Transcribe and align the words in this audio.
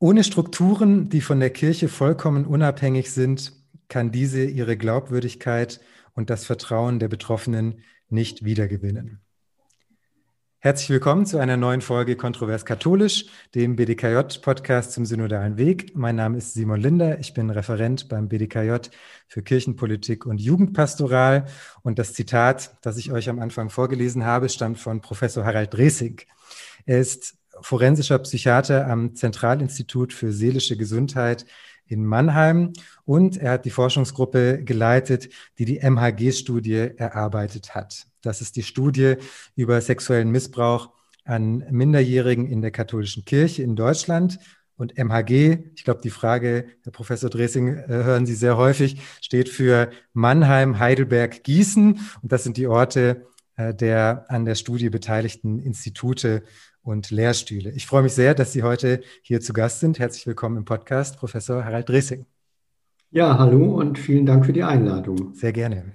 Ohne 0.00 0.24
Strukturen, 0.24 1.08
die 1.08 1.20
von 1.20 1.40
der 1.40 1.50
Kirche 1.50 1.88
vollkommen 1.88 2.46
unabhängig 2.46 3.12
sind, 3.12 3.52
kann 3.88 4.10
diese 4.10 4.44
ihre 4.44 4.76
Glaubwürdigkeit 4.76 5.80
und 6.14 6.30
das 6.30 6.44
Vertrauen 6.44 6.98
der 6.98 7.08
Betroffenen 7.08 7.80
nicht 8.08 8.44
wiedergewinnen. 8.44 9.20
Herzlich 10.58 10.88
willkommen 10.88 11.26
zu 11.26 11.38
einer 11.38 11.58
neuen 11.58 11.80
Folge 11.80 12.16
Kontrovers 12.16 12.64
Katholisch, 12.64 13.26
dem 13.54 13.76
BDKJ-Podcast 13.76 14.92
zum 14.92 15.04
synodalen 15.04 15.58
Weg. 15.58 15.94
Mein 15.94 16.16
Name 16.16 16.38
ist 16.38 16.54
Simon 16.54 16.80
Linder, 16.80 17.18
ich 17.20 17.34
bin 17.34 17.50
Referent 17.50 18.08
beim 18.08 18.28
BDKJ 18.28 18.88
für 19.28 19.42
Kirchenpolitik 19.42 20.24
und 20.24 20.40
Jugendpastoral. 20.40 21.44
Und 21.82 21.98
das 21.98 22.14
Zitat, 22.14 22.78
das 22.80 22.96
ich 22.96 23.12
euch 23.12 23.28
am 23.28 23.40
Anfang 23.40 23.68
vorgelesen 23.68 24.24
habe, 24.24 24.48
stammt 24.48 24.78
von 24.78 25.02
Professor 25.02 25.44
Harald 25.44 25.74
Dresing. 25.74 26.22
Er 26.86 26.98
ist 26.98 27.34
forensischer 27.60 28.18
Psychiater 28.18 28.86
am 28.88 29.14
Zentralinstitut 29.14 30.12
für 30.12 30.32
seelische 30.32 30.76
Gesundheit 30.76 31.46
in 31.86 32.04
Mannheim 32.04 32.72
und 33.04 33.36
er 33.36 33.52
hat 33.52 33.64
die 33.64 33.70
Forschungsgruppe 33.70 34.64
geleitet, 34.64 35.28
die 35.58 35.64
die 35.64 35.80
MHG-Studie 35.80 36.92
erarbeitet 36.96 37.74
hat. 37.74 38.06
Das 38.22 38.40
ist 38.40 38.56
die 38.56 38.62
Studie 38.62 39.16
über 39.54 39.80
sexuellen 39.80 40.30
Missbrauch 40.30 40.90
an 41.24 41.64
Minderjährigen 41.70 42.46
in 42.46 42.62
der 42.62 42.70
katholischen 42.70 43.24
Kirche 43.24 43.62
in 43.62 43.76
Deutschland. 43.76 44.38
Und 44.76 44.98
MHG, 44.98 45.58
ich 45.76 45.84
glaube, 45.84 46.00
die 46.02 46.10
Frage, 46.10 46.66
Herr 46.82 46.92
Professor 46.92 47.30
Dressing, 47.30 47.68
äh, 47.68 47.86
hören 47.88 48.26
Sie 48.26 48.34
sehr 48.34 48.56
häufig, 48.56 49.00
steht 49.20 49.48
für 49.48 49.90
Mannheim, 50.12 50.80
Heidelberg, 50.80 51.44
Gießen. 51.44 52.00
Und 52.22 52.32
das 52.32 52.42
sind 52.42 52.56
die 52.56 52.66
Orte 52.66 53.26
äh, 53.56 53.72
der 53.72 54.24
an 54.28 54.44
der 54.44 54.56
Studie 54.56 54.90
beteiligten 54.90 55.60
Institute 55.60 56.42
und 56.84 57.10
Lehrstühle. 57.10 57.70
Ich 57.70 57.86
freue 57.86 58.02
mich 58.02 58.12
sehr, 58.12 58.34
dass 58.34 58.52
Sie 58.52 58.62
heute 58.62 59.00
hier 59.22 59.40
zu 59.40 59.52
Gast 59.52 59.80
sind. 59.80 59.98
Herzlich 59.98 60.26
willkommen 60.26 60.58
im 60.58 60.64
Podcast, 60.64 61.16
Professor 61.16 61.64
Harald 61.64 61.88
Dressing. 61.88 62.26
Ja, 63.10 63.38
hallo 63.38 63.74
und 63.80 63.98
vielen 63.98 64.26
Dank 64.26 64.44
für 64.44 64.52
die 64.52 64.62
Einladung. 64.62 65.34
Sehr 65.34 65.52
gerne. 65.52 65.92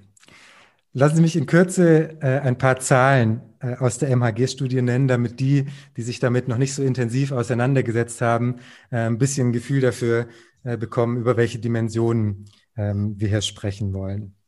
Lassen 0.91 1.17
Sie 1.17 1.21
mich 1.21 1.35
in 1.35 1.45
Kürze 1.45 2.19
äh, 2.21 2.39
ein 2.39 2.57
paar 2.57 2.79
Zahlen 2.79 3.41
äh, 3.59 3.75
aus 3.75 3.99
der 3.99 4.09
MHG-Studie 4.09 4.81
nennen, 4.81 5.07
damit 5.07 5.39
die, 5.39 5.67
die 5.95 6.01
sich 6.01 6.19
damit 6.19 6.47
noch 6.47 6.57
nicht 6.57 6.73
so 6.73 6.81
intensiv 6.81 7.31
auseinandergesetzt 7.31 8.21
haben, 8.21 8.55
äh, 8.89 8.97
ein 8.97 9.19
bisschen 9.19 9.49
ein 9.49 9.53
Gefühl 9.53 9.81
dafür 9.81 10.27
äh, 10.63 10.77
bekommen, 10.77 11.17
über 11.17 11.37
welche 11.37 11.59
Dimensionen 11.59 12.45
ähm, 12.75 13.13
wir 13.19 13.27
hier 13.27 13.41
sprechen 13.41 13.93
wollen. 13.93 14.38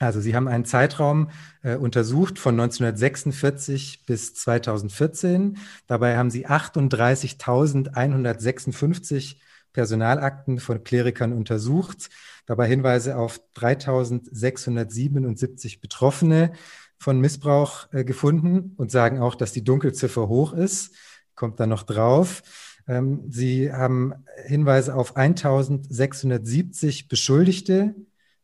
Also 0.00 0.20
Sie 0.20 0.34
haben 0.34 0.48
einen 0.48 0.64
Zeitraum 0.64 1.30
äh, 1.62 1.76
untersucht 1.76 2.38
von 2.38 2.58
1946 2.58 4.06
bis 4.06 4.32
2014. 4.34 5.58
Dabei 5.86 6.16
haben 6.16 6.30
Sie 6.30 6.48
38.156 6.48 9.36
Personalakten 9.74 10.58
von 10.58 10.82
Klerikern 10.84 11.34
untersucht. 11.34 12.08
Dabei 12.46 12.66
Hinweise 12.66 13.18
auf 13.18 13.42
3.677 13.54 15.82
Betroffene 15.82 16.52
von 16.98 17.20
Missbrauch 17.20 17.92
äh, 17.92 18.02
gefunden 18.02 18.72
und 18.78 18.90
sagen 18.90 19.20
auch, 19.20 19.34
dass 19.34 19.52
die 19.52 19.64
Dunkelziffer 19.64 20.28
hoch 20.28 20.54
ist. 20.54 20.94
Kommt 21.34 21.60
da 21.60 21.66
noch 21.66 21.82
drauf. 21.82 22.42
Ähm, 22.88 23.24
Sie 23.28 23.70
haben 23.70 24.14
Hinweise 24.46 24.94
auf 24.94 25.18
1.670 25.18 27.06
Beschuldigte 27.06 27.94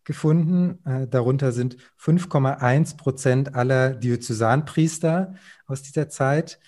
gefunden. 0.07 0.79
Äh, 0.87 1.07
darunter 1.07 1.53
sind 1.53 1.77
5,1 2.01 2.97
Prozent 2.97 3.55
aller 3.55 3.91
Diözesanpriester 3.91 5.35
aus 5.67 5.83
dieser 5.83 6.09
Zeit. 6.09 6.59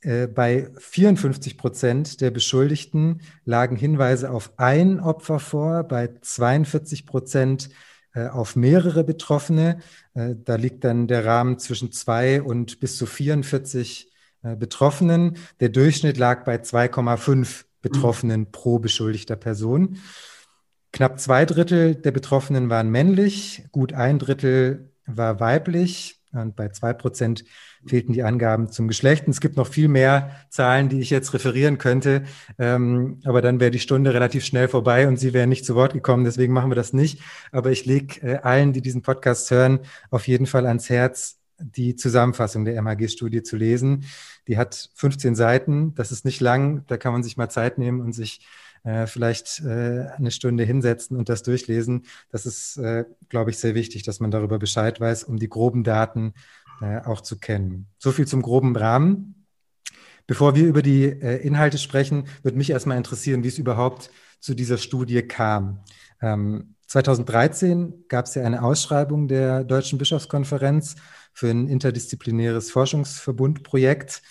Äh, 0.00 0.26
bei 0.26 0.70
54 0.78 1.58
Prozent 1.58 2.22
der 2.22 2.30
Beschuldigten 2.30 3.20
lagen 3.44 3.76
Hinweise 3.76 4.30
auf 4.30 4.54
ein 4.56 5.00
Opfer 5.00 5.38
vor, 5.38 5.84
bei 5.84 6.08
42 6.22 7.04
Prozent 7.04 7.68
äh, 8.14 8.28
auf 8.28 8.56
mehrere 8.56 9.04
Betroffene. 9.04 9.80
Da 10.12 10.56
liegt 10.56 10.82
dann 10.82 11.06
der 11.06 11.24
Rahmen 11.24 11.60
zwischen 11.60 11.92
zwei 11.92 12.42
und 12.42 12.80
bis 12.80 12.96
zu 12.96 13.06
44 13.06 14.10
äh, 14.42 14.56
Betroffenen. 14.56 15.36
Der 15.60 15.68
Durchschnitt 15.68 16.16
lag 16.16 16.44
bei 16.44 16.56
2,5 16.56 17.64
Betroffenen 17.82 18.50
pro 18.50 18.78
beschuldigter 18.78 19.36
Person. 19.36 19.98
Knapp 20.92 21.20
zwei 21.20 21.44
Drittel 21.44 21.94
der 21.94 22.10
Betroffenen 22.10 22.70
waren 22.70 22.90
männlich, 22.90 23.64
gut 23.72 23.92
ein 23.92 24.18
Drittel 24.18 24.90
war 25.06 25.40
weiblich 25.40 26.20
und 26.32 26.56
bei 26.56 26.68
zwei 26.68 26.92
Prozent 26.92 27.44
fehlten 27.86 28.12
die 28.12 28.22
Angaben 28.22 28.70
zum 28.70 28.88
Geschlecht. 28.88 29.26
Und 29.26 29.32
es 29.32 29.40
gibt 29.40 29.56
noch 29.56 29.66
viel 29.66 29.88
mehr 29.88 30.36
Zahlen, 30.48 30.88
die 30.88 31.00
ich 31.00 31.10
jetzt 31.10 31.32
referieren 31.34 31.78
könnte, 31.78 32.24
ähm, 32.58 33.20
aber 33.24 33.42
dann 33.42 33.60
wäre 33.60 33.70
die 33.70 33.78
Stunde 33.78 34.14
relativ 34.14 34.44
schnell 34.44 34.68
vorbei 34.68 35.08
und 35.08 35.18
Sie 35.18 35.32
wären 35.32 35.48
nicht 35.48 35.64
zu 35.64 35.74
Wort 35.74 35.92
gekommen. 35.92 36.24
Deswegen 36.24 36.52
machen 36.52 36.70
wir 36.70 36.76
das 36.76 36.92
nicht. 36.92 37.20
Aber 37.52 37.70
ich 37.70 37.86
lege 37.86 38.20
äh, 38.22 38.36
allen, 38.36 38.72
die 38.72 38.82
diesen 38.82 39.02
Podcast 39.02 39.50
hören, 39.50 39.80
auf 40.10 40.28
jeden 40.28 40.46
Fall 40.46 40.66
ans 40.66 40.88
Herz, 40.88 41.38
die 41.58 41.94
Zusammenfassung 41.96 42.64
der 42.64 42.80
MHG-Studie 42.80 43.42
zu 43.42 43.56
lesen. 43.56 44.04
Die 44.48 44.56
hat 44.56 44.90
15 44.94 45.34
Seiten. 45.34 45.94
Das 45.94 46.10
ist 46.12 46.24
nicht 46.24 46.40
lang. 46.40 46.84
Da 46.86 46.96
kann 46.96 47.12
man 47.12 47.22
sich 47.22 47.36
mal 47.36 47.50
Zeit 47.50 47.76
nehmen 47.76 48.00
und 48.00 48.12
sich 48.12 48.40
äh, 48.84 49.06
vielleicht 49.06 49.60
äh, 49.60 50.06
eine 50.16 50.30
Stunde 50.30 50.64
hinsetzen 50.64 51.16
und 51.16 51.28
das 51.28 51.42
durchlesen. 51.42 52.06
Das 52.30 52.46
ist, 52.46 52.76
äh, 52.78 53.04
glaube 53.28 53.50
ich, 53.50 53.58
sehr 53.58 53.74
wichtig, 53.74 54.02
dass 54.02 54.20
man 54.20 54.30
darüber 54.30 54.58
Bescheid 54.58 55.00
weiß, 55.00 55.24
um 55.24 55.38
die 55.38 55.48
groben 55.48 55.84
Daten 55.84 56.34
äh, 56.80 57.00
auch 57.00 57.20
zu 57.20 57.38
kennen. 57.38 57.88
So 57.98 58.12
viel 58.12 58.26
zum 58.26 58.42
groben 58.42 58.76
Rahmen. 58.76 59.46
Bevor 60.26 60.54
wir 60.54 60.66
über 60.66 60.82
die 60.82 61.04
äh, 61.04 61.36
Inhalte 61.46 61.78
sprechen, 61.78 62.24
würde 62.42 62.56
mich 62.56 62.70
erstmal 62.70 62.96
interessieren, 62.96 63.42
wie 63.42 63.48
es 63.48 63.58
überhaupt 63.58 64.10
zu 64.38 64.54
dieser 64.54 64.78
Studie 64.78 65.22
kam. 65.22 65.80
Ähm, 66.22 66.76
2013 66.86 68.04
gab 68.08 68.26
es 68.26 68.34
ja 68.34 68.44
eine 68.44 68.62
Ausschreibung 68.62 69.28
der 69.28 69.64
Deutschen 69.64 69.98
Bischofskonferenz 69.98 70.96
für 71.32 71.48
ein 71.48 71.68
interdisziplinäres 71.68 72.70
Forschungsverbundprojekt. 72.70 74.22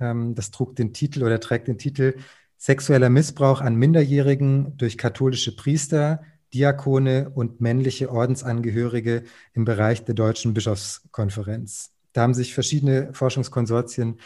Ähm, 0.00 0.34
das 0.34 0.50
trug 0.50 0.76
den 0.76 0.92
Titel 0.92 1.24
oder 1.24 1.40
trägt 1.40 1.68
den 1.68 1.78
Titel 1.78 2.14
Sexueller 2.58 3.10
Missbrauch 3.10 3.60
an 3.60 3.76
Minderjährigen 3.76 4.76
durch 4.76 4.98
katholische 4.98 5.54
Priester, 5.54 6.22
Diakone 6.54 7.30
und 7.34 7.60
männliche 7.60 8.10
Ordensangehörige 8.10 9.24
im 9.52 9.64
Bereich 9.64 10.04
der 10.04 10.14
Deutschen 10.14 10.54
Bischofskonferenz. 10.54 11.90
Da 12.12 12.22
haben 12.22 12.34
sich 12.34 12.54
verschiedene 12.54 13.12
Forschungskonsortien 13.12 14.18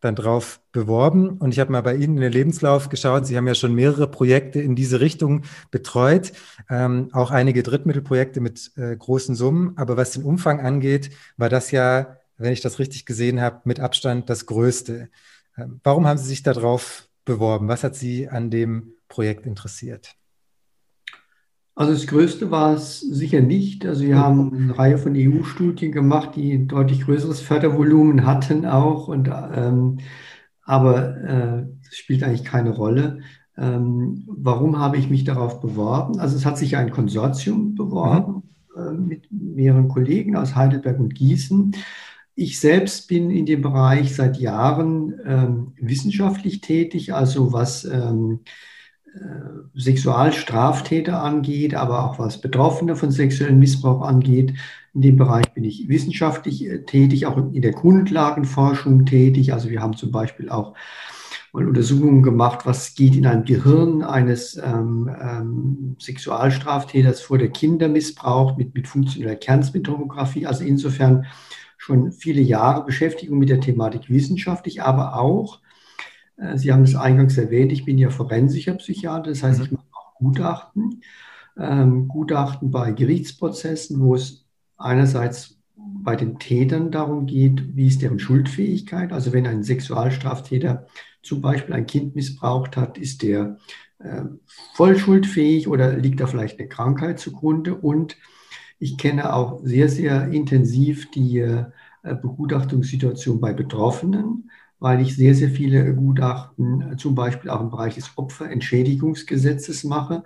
dann 0.00 0.14
drauf 0.14 0.60
beworben. 0.72 1.38
Und 1.38 1.52
ich 1.52 1.60
habe 1.60 1.72
mal 1.72 1.82
bei 1.82 1.94
Ihnen 1.94 2.16
in 2.16 2.22
den 2.22 2.32
Lebenslauf 2.32 2.88
geschaut. 2.88 3.26
Sie 3.26 3.36
haben 3.36 3.46
ja 3.46 3.54
schon 3.54 3.74
mehrere 3.74 4.10
Projekte 4.10 4.60
in 4.60 4.76
diese 4.76 5.00
Richtung 5.00 5.42
betreut, 5.70 6.32
ähm, 6.68 7.08
auch 7.12 7.30
einige 7.30 7.62
Drittmittelprojekte 7.62 8.40
mit 8.40 8.72
äh, 8.76 8.96
großen 8.96 9.34
Summen. 9.34 9.72
Aber 9.76 9.96
was 9.96 10.12
den 10.12 10.24
Umfang 10.24 10.60
angeht, 10.60 11.10
war 11.36 11.48
das 11.48 11.70
ja, 11.70 12.18
wenn 12.36 12.52
ich 12.52 12.60
das 12.60 12.78
richtig 12.78 13.06
gesehen 13.06 13.40
habe, 13.40 13.60
mit 13.64 13.80
Abstand 13.80 14.28
das 14.28 14.46
Größte. 14.46 15.08
Ähm, 15.56 15.80
warum 15.82 16.06
haben 16.06 16.18
Sie 16.18 16.28
sich 16.28 16.42
darauf 16.42 17.08
beworben? 17.26 17.68
Was 17.68 17.84
hat 17.84 17.94
Sie 17.94 18.30
an 18.30 18.50
dem 18.50 18.94
Projekt 19.08 19.44
interessiert? 19.44 20.16
Also 21.74 21.92
das 21.92 22.06
Größte 22.06 22.50
war 22.50 22.72
es 22.72 23.00
sicher 23.00 23.42
nicht. 23.42 23.84
Also 23.84 24.04
wir 24.04 24.18
haben 24.18 24.54
eine 24.54 24.78
Reihe 24.78 24.96
von 24.96 25.12
EU-Studien 25.14 25.92
gemacht, 25.92 26.30
die 26.34 26.54
ein 26.54 26.68
deutlich 26.68 27.02
größeres 27.02 27.42
Fördervolumen 27.42 28.24
hatten 28.24 28.64
auch. 28.64 29.08
Und, 29.08 29.28
ähm, 29.28 29.98
aber 30.62 31.16
äh, 31.18 31.66
das 31.84 31.94
spielt 31.94 32.22
eigentlich 32.22 32.44
keine 32.44 32.70
Rolle. 32.70 33.20
Ähm, 33.58 34.24
warum 34.26 34.78
habe 34.78 34.96
ich 34.96 35.10
mich 35.10 35.24
darauf 35.24 35.60
beworben? 35.60 36.18
Also 36.18 36.36
es 36.36 36.46
hat 36.46 36.56
sich 36.56 36.78
ein 36.78 36.90
Konsortium 36.90 37.74
beworben 37.74 38.42
mhm. 38.74 38.82
äh, 38.82 38.92
mit 38.92 39.28
mehreren 39.30 39.88
Kollegen 39.88 40.34
aus 40.34 40.56
Heidelberg 40.56 40.98
und 40.98 41.14
Gießen. 41.14 41.72
Ich 42.38 42.60
selbst 42.60 43.08
bin 43.08 43.30
in 43.30 43.46
dem 43.46 43.62
Bereich 43.62 44.14
seit 44.14 44.36
Jahren 44.36 45.14
ähm, 45.24 45.72
wissenschaftlich 45.80 46.60
tätig, 46.60 47.14
also 47.14 47.54
was 47.54 47.86
ähm, 47.86 48.40
äh, 49.06 49.18
Sexualstraftäter 49.74 51.22
angeht, 51.22 51.74
aber 51.74 52.04
auch 52.04 52.18
was 52.18 52.42
Betroffene 52.42 52.94
von 52.94 53.10
sexuellem 53.10 53.58
Missbrauch 53.58 54.02
angeht. 54.02 54.52
In 54.92 55.00
dem 55.00 55.16
Bereich 55.16 55.46
bin 55.54 55.64
ich 55.64 55.88
wissenschaftlich 55.88 56.66
äh, 56.66 56.84
tätig, 56.84 57.24
auch 57.24 57.38
in 57.38 57.62
der 57.62 57.72
Grundlagenforschung 57.72 59.06
tätig. 59.06 59.54
Also 59.54 59.70
wir 59.70 59.80
haben 59.80 59.96
zum 59.96 60.10
Beispiel 60.10 60.50
auch 60.50 60.74
mal 61.54 61.66
Untersuchungen 61.66 62.22
gemacht, 62.22 62.66
was 62.66 62.94
geht 62.94 63.16
in 63.16 63.24
einem 63.24 63.46
Gehirn 63.46 64.02
eines 64.02 64.58
ähm, 64.58 65.10
ähm, 65.18 65.96
Sexualstraftäters 65.98 67.22
vor 67.22 67.38
der 67.38 67.48
Kindermissbrauch 67.48 68.58
mit, 68.58 68.74
mit 68.74 68.88
funktioneller 68.88 69.36
Kernspintomographie. 69.36 70.46
Also 70.46 70.64
insofern 70.64 71.24
schon 71.86 72.10
viele 72.10 72.42
Jahre 72.42 72.84
Beschäftigung 72.84 73.38
mit 73.38 73.48
der 73.48 73.60
Thematik 73.60 74.10
wissenschaftlich, 74.10 74.82
aber 74.82 75.20
auch 75.20 75.60
äh, 76.36 76.58
Sie 76.58 76.72
haben 76.72 76.82
es 76.82 76.96
eingangs 76.96 77.38
erwähnt, 77.38 77.70
ich 77.70 77.84
bin 77.84 77.96
ja 77.96 78.10
forensischer 78.10 78.74
Psychiater, 78.74 79.30
das 79.30 79.44
heißt, 79.44 79.60
mhm. 79.60 79.64
ich 79.64 79.70
mache 79.70 79.84
auch 79.92 80.14
Gutachten. 80.16 81.02
Ähm, 81.56 82.08
Gutachten 82.08 82.72
bei 82.72 82.90
Gerichtsprozessen, 82.90 84.00
wo 84.00 84.16
es 84.16 84.44
einerseits 84.76 85.58
bei 85.76 86.16
den 86.16 86.40
Tätern 86.40 86.90
darum 86.90 87.26
geht, 87.26 87.76
wie 87.76 87.86
ist 87.86 88.02
deren 88.02 88.18
Schuldfähigkeit. 88.18 89.12
Also 89.12 89.32
wenn 89.32 89.46
ein 89.46 89.62
Sexualstraftäter 89.62 90.86
zum 91.22 91.40
Beispiel 91.40 91.74
ein 91.74 91.86
Kind 91.86 92.16
missbraucht 92.16 92.76
hat, 92.76 92.98
ist 92.98 93.22
der 93.22 93.58
äh, 94.00 94.22
vollschuldfähig 94.74 95.68
oder 95.68 95.96
liegt 95.96 96.18
da 96.18 96.26
vielleicht 96.26 96.58
eine 96.58 96.68
Krankheit 96.68 97.20
zugrunde? 97.20 97.76
Und 97.76 98.16
ich 98.78 98.98
kenne 98.98 99.32
auch 99.34 99.60
sehr, 99.62 99.88
sehr 99.88 100.28
intensiv 100.28 101.10
die 101.10 101.38
äh, 101.38 101.64
Begutachtungssituation 102.02 103.40
bei 103.40 103.52
Betroffenen, 103.52 104.50
weil 104.78 105.00
ich 105.00 105.16
sehr, 105.16 105.34
sehr 105.34 105.50
viele 105.50 105.94
Gutachten 105.94 106.92
äh, 106.92 106.96
zum 106.96 107.14
Beispiel 107.14 107.50
auch 107.50 107.60
im 107.60 107.70
Bereich 107.70 107.94
des 107.94 108.12
Opferentschädigungsgesetzes 108.16 109.84
mache. 109.84 110.24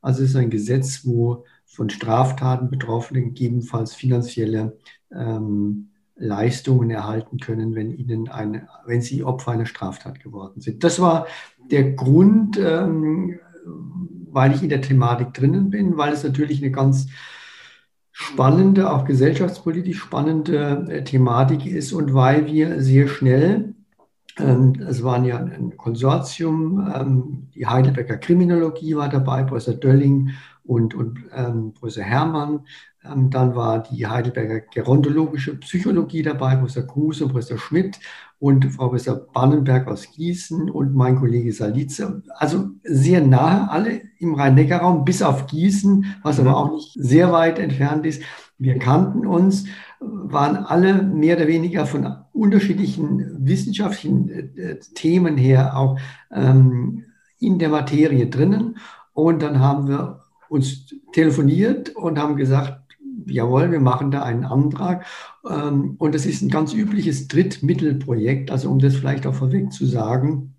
Also 0.00 0.22
es 0.22 0.30
ist 0.30 0.36
ein 0.36 0.50
Gesetz, 0.50 1.02
wo 1.04 1.44
von 1.66 1.90
Straftaten 1.90 2.70
Betroffene 2.70 3.22
gegebenenfalls 3.22 3.94
finanzielle 3.94 4.78
ähm, 5.12 5.90
Leistungen 6.16 6.90
erhalten 6.90 7.38
können, 7.38 7.74
wenn 7.74 7.90
ihnen 7.90 8.28
eine, 8.28 8.68
wenn 8.86 9.00
sie 9.00 9.24
Opfer 9.24 9.52
einer 9.52 9.66
Straftat 9.66 10.20
geworden 10.20 10.60
sind. 10.60 10.84
Das 10.84 11.00
war 11.00 11.26
der 11.70 11.92
Grund, 11.92 12.58
ähm, 12.58 13.38
weil 14.32 14.54
ich 14.54 14.62
in 14.62 14.68
der 14.68 14.82
Thematik 14.82 15.32
drinnen 15.32 15.70
bin, 15.70 15.96
weil 15.96 16.12
es 16.12 16.24
natürlich 16.24 16.62
eine 16.62 16.70
ganz 16.70 17.08
spannende, 18.20 18.90
auch 18.92 19.06
gesellschaftspolitisch 19.06 19.98
spannende 19.98 20.86
äh, 20.90 21.02
Thematik 21.04 21.64
ist 21.64 21.94
und 21.94 22.12
weil 22.12 22.46
wir 22.46 22.82
sehr 22.82 23.08
schnell, 23.08 23.74
ähm, 24.38 24.74
es 24.86 25.02
waren 25.02 25.24
ja 25.24 25.38
ein 25.38 25.74
Konsortium, 25.78 26.86
ähm, 26.94 27.48
die 27.54 27.66
Heidelberger 27.66 28.18
Kriminologie 28.18 28.94
war 28.94 29.08
dabei, 29.08 29.42
Professor 29.44 29.72
Dölling 29.72 30.32
und, 30.64 30.94
und 30.94 31.18
ähm, 31.34 31.72
Professor 31.72 32.04
Hermann, 32.04 32.66
dann 33.02 33.54
war 33.54 33.82
die 33.82 34.06
Heidelberger 34.06 34.60
Gerontologische 34.60 35.56
Psychologie 35.56 36.20
dabei, 36.20 36.56
Professor 36.56 36.86
Kruse 36.86 37.24
und 37.24 37.32
Professor 37.32 37.56
Schmidt 37.56 37.98
und 38.40 38.64
Frau 38.72 38.88
Professor 38.88 39.16
Bannenberg 39.16 39.86
aus 39.86 40.10
Gießen 40.12 40.70
und 40.70 40.94
mein 40.94 41.16
Kollege 41.16 41.52
Salice. 41.52 42.22
Also 42.36 42.70
sehr 42.82 43.24
nahe, 43.24 43.70
alle 43.70 44.00
im 44.18 44.34
Rhein-Neckar-Raum, 44.34 45.04
bis 45.04 45.22
auf 45.22 45.46
Gießen, 45.46 46.06
was 46.22 46.40
aber 46.40 46.56
auch 46.56 46.72
nicht 46.72 46.92
sehr 46.94 47.32
weit 47.32 47.58
entfernt 47.58 48.06
ist. 48.06 48.22
Wir 48.58 48.78
kannten 48.78 49.26
uns, 49.26 49.66
waren 50.00 50.56
alle 50.56 51.02
mehr 51.02 51.36
oder 51.36 51.48
weniger 51.48 51.84
von 51.84 52.16
unterschiedlichen 52.32 53.46
wissenschaftlichen 53.46 54.56
äh, 54.56 54.78
Themen 54.94 55.36
her 55.36 55.76
auch 55.76 55.98
ähm, 56.32 57.04
in 57.38 57.58
der 57.58 57.68
Materie 57.68 58.26
drinnen. 58.26 58.78
Und 59.12 59.42
dann 59.42 59.60
haben 59.60 59.86
wir 59.86 60.20
uns 60.48 60.94
telefoniert 61.12 61.90
und 61.90 62.18
haben 62.18 62.36
gesagt, 62.36 62.79
jawohl, 63.30 63.70
wir 63.70 63.80
machen 63.80 64.10
da 64.10 64.22
einen 64.22 64.44
Antrag. 64.44 65.06
Ähm, 65.48 65.96
und 65.98 66.14
das 66.14 66.26
ist 66.26 66.42
ein 66.42 66.50
ganz 66.50 66.72
übliches 66.74 67.28
Drittmittelprojekt. 67.28 68.50
Also 68.50 68.70
um 68.70 68.78
das 68.78 68.96
vielleicht 68.96 69.26
auch 69.26 69.34
vorweg 69.34 69.72
zu 69.72 69.86
sagen, 69.86 70.54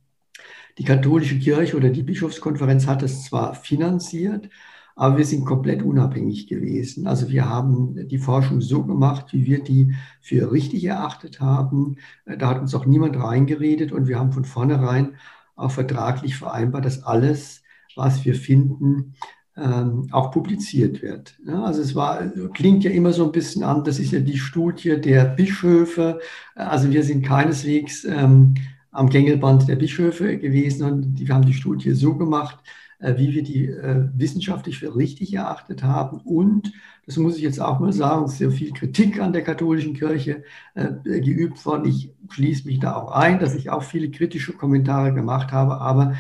die 0.78 0.84
katholische 0.84 1.38
Kirche 1.40 1.78
oder 1.78 1.90
die 1.90 2.04
Bischofskonferenz 2.04 2.88
hat 2.88 3.04
es 3.04 3.26
zwar 3.26 3.56
finanziert, 3.56 4.50
aber 4.96 5.18
wir 5.18 5.26
sind 5.26 5.46
komplett 5.46 5.82
unabhängig 5.84 6.48
gewesen. 6.48 7.08
Also 7.08 7.30
wir 7.30 7.48
haben 7.48 8.08
die 8.08 8.18
Forschung 8.18 8.62
so 8.62 8.84
gemacht, 8.84 9.34
wie 9.34 9.46
wir 9.46 9.64
die 9.64 9.96
für 10.22 10.52
richtig 10.52 10.84
erachtet 10.86 11.40
haben. 11.40 11.98
Da 12.26 12.50
hat 12.50 12.60
uns 12.60 12.76
auch 12.76 12.86
niemand 12.86 13.18
reingeredet 13.18 13.92
und 13.92 14.08
wir 14.08 14.20
haben 14.20 14.32
von 14.32 14.46
vornherein 14.46 15.16
auch 15.56 15.72
vertraglich 15.72 16.36
vereinbart, 16.36 16.86
dass 16.86 17.04
alles, 17.04 17.64
was 17.96 18.26
wir 18.26 18.36
finden, 18.36 19.16
ähm, 19.58 20.08
auch 20.12 20.32
publiziert 20.32 21.02
wird. 21.02 21.36
Ja, 21.46 21.64
also 21.64 21.82
es 21.82 21.94
war, 21.96 22.22
klingt 22.54 22.84
ja 22.84 22.92
immer 22.92 23.14
so 23.14 23.26
ein 23.26 23.32
bisschen 23.32 23.64
an, 23.64 23.84
das 23.84 24.00
ist 24.00 24.12
ja 24.12 24.20
die 24.20 24.38
Studie 24.38 25.00
der 25.00 25.26
Bischöfe. 25.26 26.20
Also 26.56 26.90
wir 26.90 27.04
sind 27.04 27.26
keineswegs 27.26 28.06
ähm, 28.06 28.56
am 28.92 29.10
Gängelband 29.10 29.68
der 29.68 29.76
Bischöfe 29.76 30.38
gewesen 30.38 30.84
und 30.84 31.20
wir 31.20 31.34
haben 31.34 31.46
die 31.46 31.54
Studie 31.54 31.92
so 31.92 32.16
gemacht, 32.16 32.60
äh, 33.00 33.18
wie 33.18 33.34
wir 33.34 33.44
die 33.44 33.68
äh, 33.68 34.08
wissenschaftlich 34.16 34.80
für 34.80 34.96
richtig 34.96 35.34
erachtet 35.34 35.84
haben. 35.84 36.20
Und, 36.20 36.72
das 37.08 37.18
muss 37.18 37.36
ich 37.36 37.42
jetzt 37.42 37.60
auch 37.60 37.80
mal 37.80 37.92
sagen, 37.92 38.28
sehr 38.28 38.52
viel 38.52 38.72
Kritik 38.72 39.20
an 39.20 39.34
der 39.34 39.44
katholischen 39.44 39.96
Kirche 39.96 40.44
äh, 40.76 40.88
geübt 41.04 41.66
worden. 41.66 41.90
Ich 41.90 42.14
schließe 42.30 42.68
mich 42.68 42.80
da 42.80 42.96
auch 42.96 43.12
ein, 43.12 43.40
dass 43.40 43.56
ich 43.56 43.70
auch 43.70 43.84
viele 43.84 44.12
kritische 44.12 44.54
Kommentare 44.54 45.14
gemacht 45.14 45.52
habe, 45.52 45.82
aber 45.82 46.16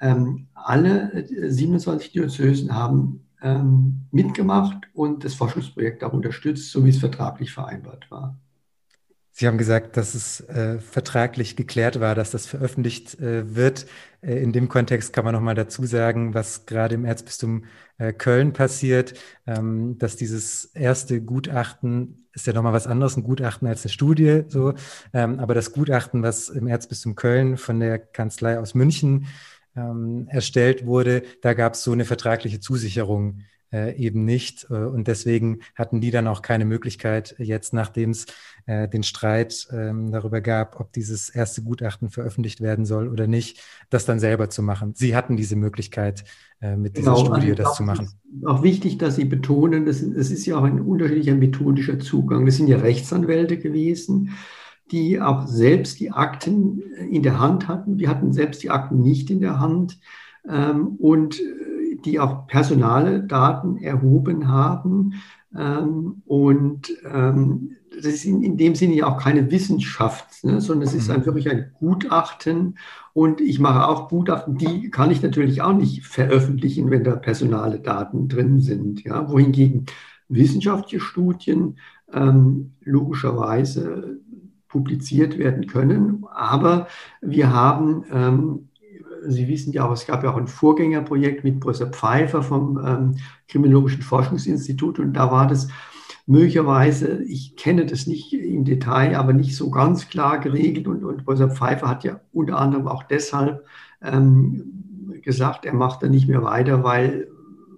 ähm, 0.00 0.48
alle 0.54 1.26
27 1.28 2.08
äh, 2.08 2.12
Diözesen 2.12 2.74
haben 2.74 3.26
ähm, 3.42 4.06
mitgemacht 4.10 4.88
und 4.92 5.24
das 5.24 5.34
Forschungsprojekt 5.34 6.04
auch 6.04 6.12
unterstützt, 6.12 6.70
so 6.70 6.84
wie 6.84 6.90
es 6.90 6.98
vertraglich 6.98 7.52
vereinbart 7.52 8.10
war. 8.10 8.38
Sie 9.38 9.46
haben 9.46 9.58
gesagt, 9.58 9.98
dass 9.98 10.14
es 10.14 10.40
äh, 10.48 10.78
vertraglich 10.78 11.56
geklärt 11.56 12.00
war, 12.00 12.14
dass 12.14 12.30
das 12.30 12.46
veröffentlicht 12.46 13.20
äh, 13.20 13.54
wird. 13.54 13.84
Äh, 14.22 14.42
in 14.42 14.52
dem 14.52 14.70
Kontext 14.70 15.12
kann 15.12 15.26
man 15.26 15.34
noch 15.34 15.42
mal 15.42 15.54
dazu 15.54 15.84
sagen, 15.84 16.32
was 16.32 16.64
gerade 16.64 16.94
im 16.94 17.04
Erzbistum 17.04 17.64
äh, 17.98 18.14
Köln 18.14 18.54
passiert, 18.54 19.12
ähm, 19.46 19.98
dass 19.98 20.16
dieses 20.16 20.64
erste 20.64 21.20
Gutachten 21.20 22.26
ist 22.32 22.46
ja 22.46 22.54
noch 22.54 22.62
mal 22.62 22.72
was 22.72 22.86
anderes, 22.86 23.16
ein 23.16 23.24
Gutachten 23.24 23.68
als 23.68 23.84
eine 23.84 23.92
Studie, 23.92 24.44
so. 24.48 24.72
Ähm, 25.12 25.38
aber 25.38 25.54
das 25.54 25.72
Gutachten, 25.72 26.22
was 26.22 26.48
im 26.48 26.66
Erzbistum 26.66 27.14
Köln 27.14 27.56
von 27.58 27.78
der 27.78 27.98
Kanzlei 27.98 28.58
aus 28.58 28.74
München 28.74 29.26
ähm, 29.76 30.26
erstellt 30.28 30.86
wurde, 30.86 31.22
da 31.42 31.54
gab 31.54 31.74
es 31.74 31.84
so 31.84 31.92
eine 31.92 32.04
vertragliche 32.04 32.60
Zusicherung 32.60 33.42
äh, 33.72 33.96
eben 33.96 34.24
nicht. 34.24 34.66
Äh, 34.70 34.74
und 34.74 35.08
deswegen 35.08 35.60
hatten 35.74 36.00
die 36.00 36.10
dann 36.10 36.26
auch 36.26 36.42
keine 36.42 36.64
Möglichkeit, 36.64 37.34
jetzt 37.38 37.72
nachdem 37.72 38.10
es 38.10 38.26
äh, 38.66 38.88
den 38.88 39.02
Streit 39.02 39.68
ähm, 39.72 40.10
darüber 40.12 40.40
gab, 40.40 40.80
ob 40.80 40.92
dieses 40.92 41.28
erste 41.28 41.62
Gutachten 41.62 42.10
veröffentlicht 42.10 42.60
werden 42.60 42.84
soll 42.84 43.08
oder 43.08 43.26
nicht, 43.26 43.60
das 43.90 44.04
dann 44.04 44.20
selber 44.20 44.50
zu 44.50 44.62
machen. 44.62 44.94
Sie 44.94 45.16
hatten 45.16 45.36
diese 45.36 45.56
Möglichkeit, 45.56 46.24
äh, 46.60 46.76
mit 46.76 46.96
dieser 46.96 47.14
genau, 47.14 47.26
Studie 47.26 47.54
das 47.54 47.74
zu 47.74 47.82
machen. 47.82 48.08
Auch 48.44 48.62
wichtig, 48.62 48.98
dass 48.98 49.16
Sie 49.16 49.24
betonen, 49.24 49.86
es 49.86 50.00
ist 50.02 50.46
ja 50.46 50.58
auch 50.58 50.64
ein 50.64 50.80
unterschiedlicher 50.80 51.34
methodischer 51.34 51.98
Zugang. 51.98 52.46
Das 52.46 52.56
sind 52.56 52.68
ja 52.68 52.78
Rechtsanwälte 52.78 53.58
gewesen 53.58 54.36
die 54.90 55.20
auch 55.20 55.46
selbst 55.46 56.00
die 56.00 56.12
Akten 56.12 56.80
in 57.10 57.22
der 57.22 57.40
Hand 57.40 57.68
hatten. 57.68 57.98
Wir 57.98 58.08
hatten 58.08 58.32
selbst 58.32 58.62
die 58.62 58.70
Akten 58.70 59.00
nicht 59.00 59.30
in 59.30 59.40
der 59.40 59.58
Hand 59.58 59.98
ähm, 60.48 60.96
und 60.98 61.40
äh, 61.40 61.96
die 62.04 62.20
auch 62.20 62.46
personale 62.46 63.22
Daten 63.22 63.78
erhoben 63.78 64.48
haben. 64.48 65.14
Ähm, 65.56 66.22
und 66.26 66.92
ähm, 67.12 67.76
das 67.94 68.06
ist 68.06 68.24
in, 68.24 68.42
in, 68.42 68.56
dem 68.56 68.74
Sinne 68.74 68.94
ja 68.94 69.06
auch 69.06 69.18
keine 69.18 69.50
Wissenschaft, 69.50 70.44
ne, 70.44 70.60
sondern 70.60 70.86
es 70.86 70.94
ist 70.94 71.10
ein, 71.10 71.20
mhm. 71.20 71.26
wirklich 71.26 71.50
ein 71.50 71.72
Gutachten. 71.78 72.78
Und 73.12 73.40
ich 73.40 73.58
mache 73.58 73.88
auch 73.88 74.08
Gutachten, 74.08 74.58
die 74.58 74.90
kann 74.90 75.10
ich 75.10 75.22
natürlich 75.22 75.62
auch 75.62 75.72
nicht 75.72 76.04
veröffentlichen, 76.06 76.90
wenn 76.90 77.04
da 77.04 77.16
personale 77.16 77.80
Daten 77.80 78.28
drin 78.28 78.60
sind. 78.60 79.02
Ja? 79.04 79.30
Wohingegen 79.30 79.86
wissenschaftliche 80.28 81.00
Studien 81.00 81.78
ähm, 82.12 82.72
logischerweise 82.82 84.20
publiziert 84.68 85.38
werden 85.38 85.66
können. 85.66 86.24
Aber 86.32 86.88
wir 87.20 87.52
haben, 87.52 88.04
ähm, 88.12 88.68
Sie 89.28 89.48
wissen 89.48 89.72
ja 89.72 89.86
auch, 89.86 89.92
es 89.92 90.06
gab 90.06 90.22
ja 90.22 90.32
auch 90.32 90.36
ein 90.36 90.46
Vorgängerprojekt 90.46 91.42
mit 91.42 91.60
Professor 91.60 91.88
Pfeiffer 91.88 92.42
vom 92.42 92.78
ähm, 92.84 93.16
Kriminologischen 93.48 94.02
Forschungsinstitut 94.02 94.98
und 94.98 95.14
da 95.14 95.30
war 95.30 95.46
das 95.46 95.68
möglicherweise, 96.26 97.22
ich 97.24 97.56
kenne 97.56 97.86
das 97.86 98.06
nicht 98.06 98.32
im 98.32 98.64
Detail, 98.64 99.16
aber 99.16 99.32
nicht 99.32 99.56
so 99.56 99.70
ganz 99.70 100.08
klar 100.08 100.38
geregelt 100.38 100.86
und, 100.88 101.04
und 101.04 101.24
Professor 101.24 101.50
Pfeiffer 101.50 101.88
hat 101.88 102.04
ja 102.04 102.20
unter 102.32 102.58
anderem 102.58 102.88
auch 102.88 103.04
deshalb 103.04 103.64
ähm, 104.02 105.10
gesagt, 105.22 105.64
er 105.64 105.74
macht 105.74 106.02
da 106.02 106.08
nicht 106.08 106.28
mehr 106.28 106.42
weiter, 106.42 106.84
weil 106.84 107.28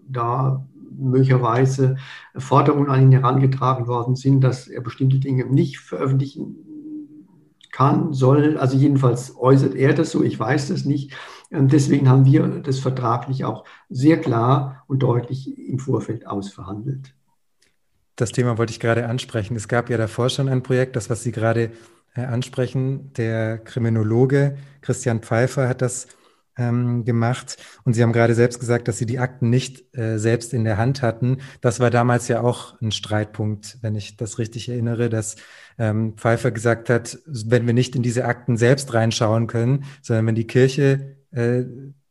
da 0.08 0.66
möglicherweise 0.98 1.96
Forderungen 2.36 2.90
an 2.90 3.02
ihn 3.02 3.12
herangetragen 3.12 3.86
worden 3.86 4.16
sind, 4.16 4.42
dass 4.42 4.66
er 4.66 4.80
bestimmte 4.80 5.18
Dinge 5.18 5.46
nicht 5.46 5.78
veröffentlichen 5.78 6.56
kann, 7.78 8.12
soll. 8.12 8.58
Also 8.58 8.76
jedenfalls 8.76 9.36
äußert 9.36 9.76
er 9.76 9.94
das 9.94 10.10
so, 10.10 10.24
ich 10.24 10.38
weiß 10.38 10.68
das 10.68 10.84
nicht. 10.84 11.12
Ähm, 11.52 11.68
deswegen 11.68 12.08
haben 12.08 12.24
wir 12.24 12.42
das 12.60 12.80
vertraglich 12.80 13.44
auch 13.44 13.64
sehr 13.88 14.20
klar 14.20 14.82
und 14.88 15.04
deutlich 15.04 15.56
im 15.56 15.78
Vorfeld 15.78 16.26
ausverhandelt. 16.26 17.14
Das 18.16 18.32
Thema 18.32 18.58
wollte 18.58 18.72
ich 18.72 18.80
gerade 18.80 19.06
ansprechen. 19.06 19.54
Es 19.54 19.68
gab 19.68 19.90
ja 19.90 19.96
davor 19.96 20.28
schon 20.28 20.48
ein 20.48 20.64
Projekt, 20.64 20.96
das, 20.96 21.08
was 21.08 21.22
Sie 21.22 21.30
gerade 21.30 21.70
äh, 22.16 22.22
ansprechen. 22.22 23.12
Der 23.16 23.58
Kriminologe 23.58 24.58
Christian 24.80 25.20
Pfeiffer 25.20 25.68
hat 25.68 25.80
das 25.80 26.08
ähm, 26.58 27.04
gemacht. 27.04 27.56
Und 27.84 27.94
Sie 27.94 28.02
haben 28.02 28.12
gerade 28.12 28.34
selbst 28.34 28.60
gesagt, 28.60 28.88
dass 28.88 28.98
Sie 28.98 29.06
die 29.06 29.18
Akten 29.18 29.48
nicht 29.48 29.96
äh, 29.96 30.18
selbst 30.18 30.52
in 30.52 30.64
der 30.64 30.76
Hand 30.76 31.00
hatten. 31.00 31.38
Das 31.60 31.80
war 31.80 31.90
damals 31.90 32.28
ja 32.28 32.42
auch 32.42 32.80
ein 32.82 32.90
Streitpunkt, 32.90 33.78
wenn 33.80 33.94
ich 33.94 34.16
das 34.16 34.38
richtig 34.38 34.68
erinnere, 34.68 35.08
dass 35.08 35.36
ähm, 35.78 36.14
Pfeiffer 36.16 36.50
gesagt 36.50 36.90
hat, 36.90 37.18
wenn 37.26 37.66
wir 37.66 37.74
nicht 37.74 37.94
in 37.96 38.02
diese 38.02 38.24
Akten 38.24 38.56
selbst 38.56 38.92
reinschauen 38.92 39.46
können, 39.46 39.84
sondern 40.02 40.26
wenn 40.26 40.34
die 40.34 40.46
Kirche 40.46 41.16
äh, 41.30 41.64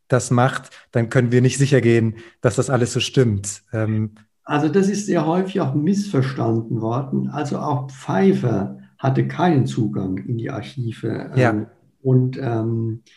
das 0.07 0.31
macht, 0.31 0.69
dann 0.91 1.09
können 1.09 1.31
wir 1.31 1.41
nicht 1.41 1.57
sicher 1.57 1.81
gehen, 1.81 2.15
dass 2.41 2.55
das 2.55 2.69
alles 2.69 2.93
so 2.93 3.01
stimmt. 3.01 3.63
Ähm, 3.73 4.11
also 4.43 4.69
das 4.69 4.87
ist 4.87 5.05
sehr 5.05 5.25
häufig 5.25 5.59
auch 5.59 5.75
missverstanden 5.75 6.79
worden. 6.79 7.27
Also 7.27 7.59
auch 7.59 7.91
Pfeiffer 7.91 8.79
hatte 8.97 9.27
keinen 9.27 9.65
Zugang 9.65 10.17
in 10.17 10.37
die 10.37 10.49
Archive. 10.49 11.31
Ähm, 11.35 11.37
ja. 11.37 11.65
Und 12.01 12.37
ähm, 12.41 13.03
äh, 13.05 13.11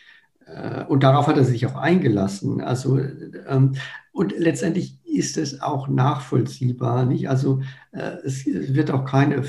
und 0.87 1.03
darauf 1.03 1.27
hat 1.27 1.37
er 1.37 1.45
sich 1.45 1.65
auch 1.65 1.75
eingelassen. 1.75 2.61
Also, 2.61 2.99
ähm, 3.47 3.73
und 4.11 4.37
letztendlich 4.37 4.99
ist 5.05 5.37
es 5.37 5.61
auch 5.61 5.87
nachvollziehbar. 5.87 7.05
Nicht? 7.05 7.29
Also 7.29 7.61
äh, 7.91 8.17
es 8.23 8.45
wird 8.45 8.91
auch 8.91 9.05
keine 9.05 9.43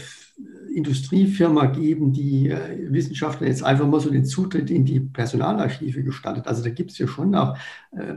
Industriefirma 0.74 1.66
geben, 1.66 2.12
die 2.12 2.50
äh, 2.50 2.92
Wissenschaftler 2.92 3.46
jetzt 3.46 3.62
einfach 3.62 3.86
mal 3.86 4.00
so 4.00 4.10
den 4.10 4.24
Zutritt 4.24 4.70
in 4.70 4.84
die 4.84 5.00
Personalarchive 5.00 6.02
gestattet. 6.02 6.46
Also 6.46 6.62
da 6.62 6.70
gibt 6.70 6.92
es 6.92 6.98
ja 6.98 7.06
schon 7.06 7.34
auch 7.34 7.56
äh, 7.92 8.16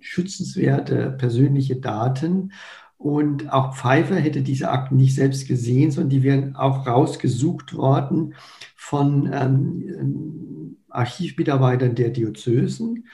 schützenswerte 0.00 1.10
persönliche 1.18 1.76
Daten. 1.76 2.52
Und 2.96 3.52
auch 3.52 3.76
Pfeiffer 3.76 4.16
hätte 4.16 4.42
diese 4.42 4.70
Akten 4.70 4.96
nicht 4.96 5.14
selbst 5.14 5.46
gesehen, 5.46 5.92
sondern 5.92 6.10
die 6.10 6.24
wären 6.24 6.56
auch 6.56 6.86
rausgesucht 6.86 7.74
worden 7.74 8.34
von 8.74 9.30
ähm, 9.32 10.47
Archivmitarbeitern 10.98 11.94
der 11.94 12.10
Diözesen. 12.10 13.06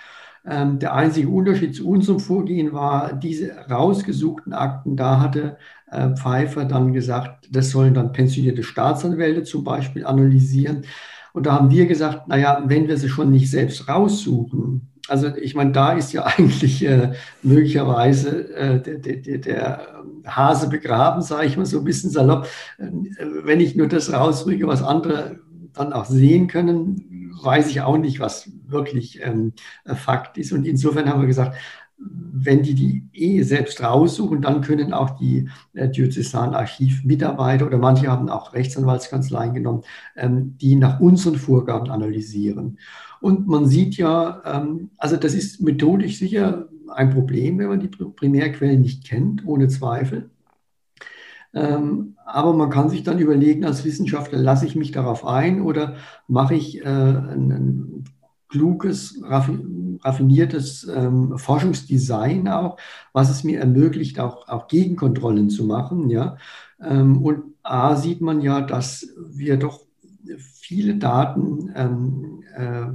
Ähm, 0.46 0.78
der 0.78 0.94
einzige 0.94 1.28
Unterschied 1.28 1.74
zu 1.74 1.88
unserem 1.88 2.20
Vorgehen 2.20 2.72
war, 2.72 3.14
diese 3.14 3.52
rausgesuchten 3.70 4.52
Akten, 4.52 4.96
da 4.96 5.20
hatte 5.20 5.56
äh, 5.90 6.10
Pfeiffer 6.16 6.64
dann 6.66 6.92
gesagt, 6.92 7.48
das 7.50 7.70
sollen 7.70 7.94
dann 7.94 8.12
pensionierte 8.12 8.62
Staatsanwälte 8.62 9.44
zum 9.44 9.64
Beispiel 9.64 10.04
analysieren. 10.04 10.82
Und 11.32 11.46
da 11.46 11.54
haben 11.54 11.70
wir 11.70 11.86
gesagt, 11.86 12.28
naja, 12.28 12.62
wenn 12.66 12.88
wir 12.88 12.96
sie 12.96 13.08
schon 13.08 13.30
nicht 13.30 13.50
selbst 13.50 13.88
raussuchen, 13.88 14.88
also 15.08 15.34
ich 15.36 15.54
meine, 15.54 15.72
da 15.72 15.92
ist 15.92 16.12
ja 16.12 16.24
eigentlich 16.36 16.84
äh, 16.84 17.12
möglicherweise 17.42 18.54
äh, 18.54 18.80
der, 18.80 18.98
der, 18.98 19.38
der, 19.38 19.88
Hase 20.26 20.70
begraben, 20.70 21.20
sage 21.20 21.46
ich 21.46 21.58
mal 21.58 21.66
so 21.66 21.78
ein 21.78 21.84
bisschen 21.84 22.08
salopp. 22.08 22.46
Äh, 22.78 22.86
wenn 23.42 23.60
ich 23.60 23.76
nur 23.76 23.88
das 23.88 24.10
rausrücke, 24.10 24.66
was 24.66 24.82
andere 24.82 25.40
dann 25.74 25.92
auch 25.92 26.06
sehen 26.06 26.46
können, 26.46 27.13
weiß 27.42 27.68
ich 27.68 27.80
auch 27.80 27.98
nicht, 27.98 28.20
was 28.20 28.50
wirklich 28.66 29.20
ähm, 29.22 29.52
Fakt 29.86 30.38
ist. 30.38 30.52
Und 30.52 30.66
insofern 30.66 31.08
haben 31.08 31.20
wir 31.20 31.26
gesagt, 31.26 31.56
wenn 31.96 32.62
die 32.62 32.74
die 32.74 33.08
eh 33.12 33.42
selbst 33.42 33.82
raussuchen, 33.82 34.42
dann 34.42 34.60
können 34.60 34.92
auch 34.92 35.10
die 35.10 35.48
äh, 35.74 35.88
Diözesanarchivmitarbeiter 35.88 37.66
oder 37.66 37.78
manche 37.78 38.08
haben 38.08 38.28
auch 38.28 38.52
Rechtsanwaltskanzleien 38.52 39.54
genommen, 39.54 39.82
ähm, 40.16 40.56
die 40.58 40.76
nach 40.76 41.00
unseren 41.00 41.36
Vorgaben 41.36 41.90
analysieren. 41.90 42.78
Und 43.20 43.46
man 43.46 43.66
sieht 43.66 43.96
ja, 43.96 44.42
ähm, 44.44 44.90
also 44.98 45.16
das 45.16 45.34
ist 45.34 45.60
methodisch 45.60 46.18
sicher 46.18 46.68
ein 46.88 47.10
Problem, 47.10 47.58
wenn 47.58 47.68
man 47.68 47.80
die 47.80 47.88
Primärquellen 47.88 48.80
nicht 48.80 49.04
kennt, 49.04 49.46
ohne 49.46 49.68
Zweifel. 49.68 50.30
Ähm, 51.54 52.16
aber 52.26 52.52
man 52.52 52.70
kann 52.70 52.88
sich 52.88 53.02
dann 53.02 53.18
überlegen, 53.18 53.64
als 53.64 53.84
Wissenschaftler, 53.84 54.38
lasse 54.38 54.66
ich 54.66 54.76
mich 54.76 54.92
darauf 54.92 55.26
ein 55.26 55.62
oder 55.62 55.96
mache 56.26 56.54
ich 56.54 56.84
äh, 56.84 56.88
ein, 56.88 58.04
kluges, 58.54 59.20
raffiniertes 59.24 60.86
ähm, 60.94 61.36
Forschungsdesign 61.38 62.46
auch, 62.46 62.76
was 63.12 63.28
es 63.28 63.42
mir 63.42 63.58
ermöglicht, 63.58 64.20
auch, 64.20 64.46
auch 64.46 64.68
Gegenkontrollen 64.68 65.50
zu 65.50 65.64
machen. 65.64 66.08
Ja? 66.08 66.36
Ähm, 66.80 67.20
und 67.20 67.42
A 67.64 67.96
sieht 67.96 68.20
man 68.20 68.40
ja, 68.40 68.60
dass 68.60 69.08
wir 69.18 69.56
doch 69.56 69.80
viele 70.38 70.94
Daten 70.94 71.72
ähm, 71.74 72.44
äh, 72.56 72.86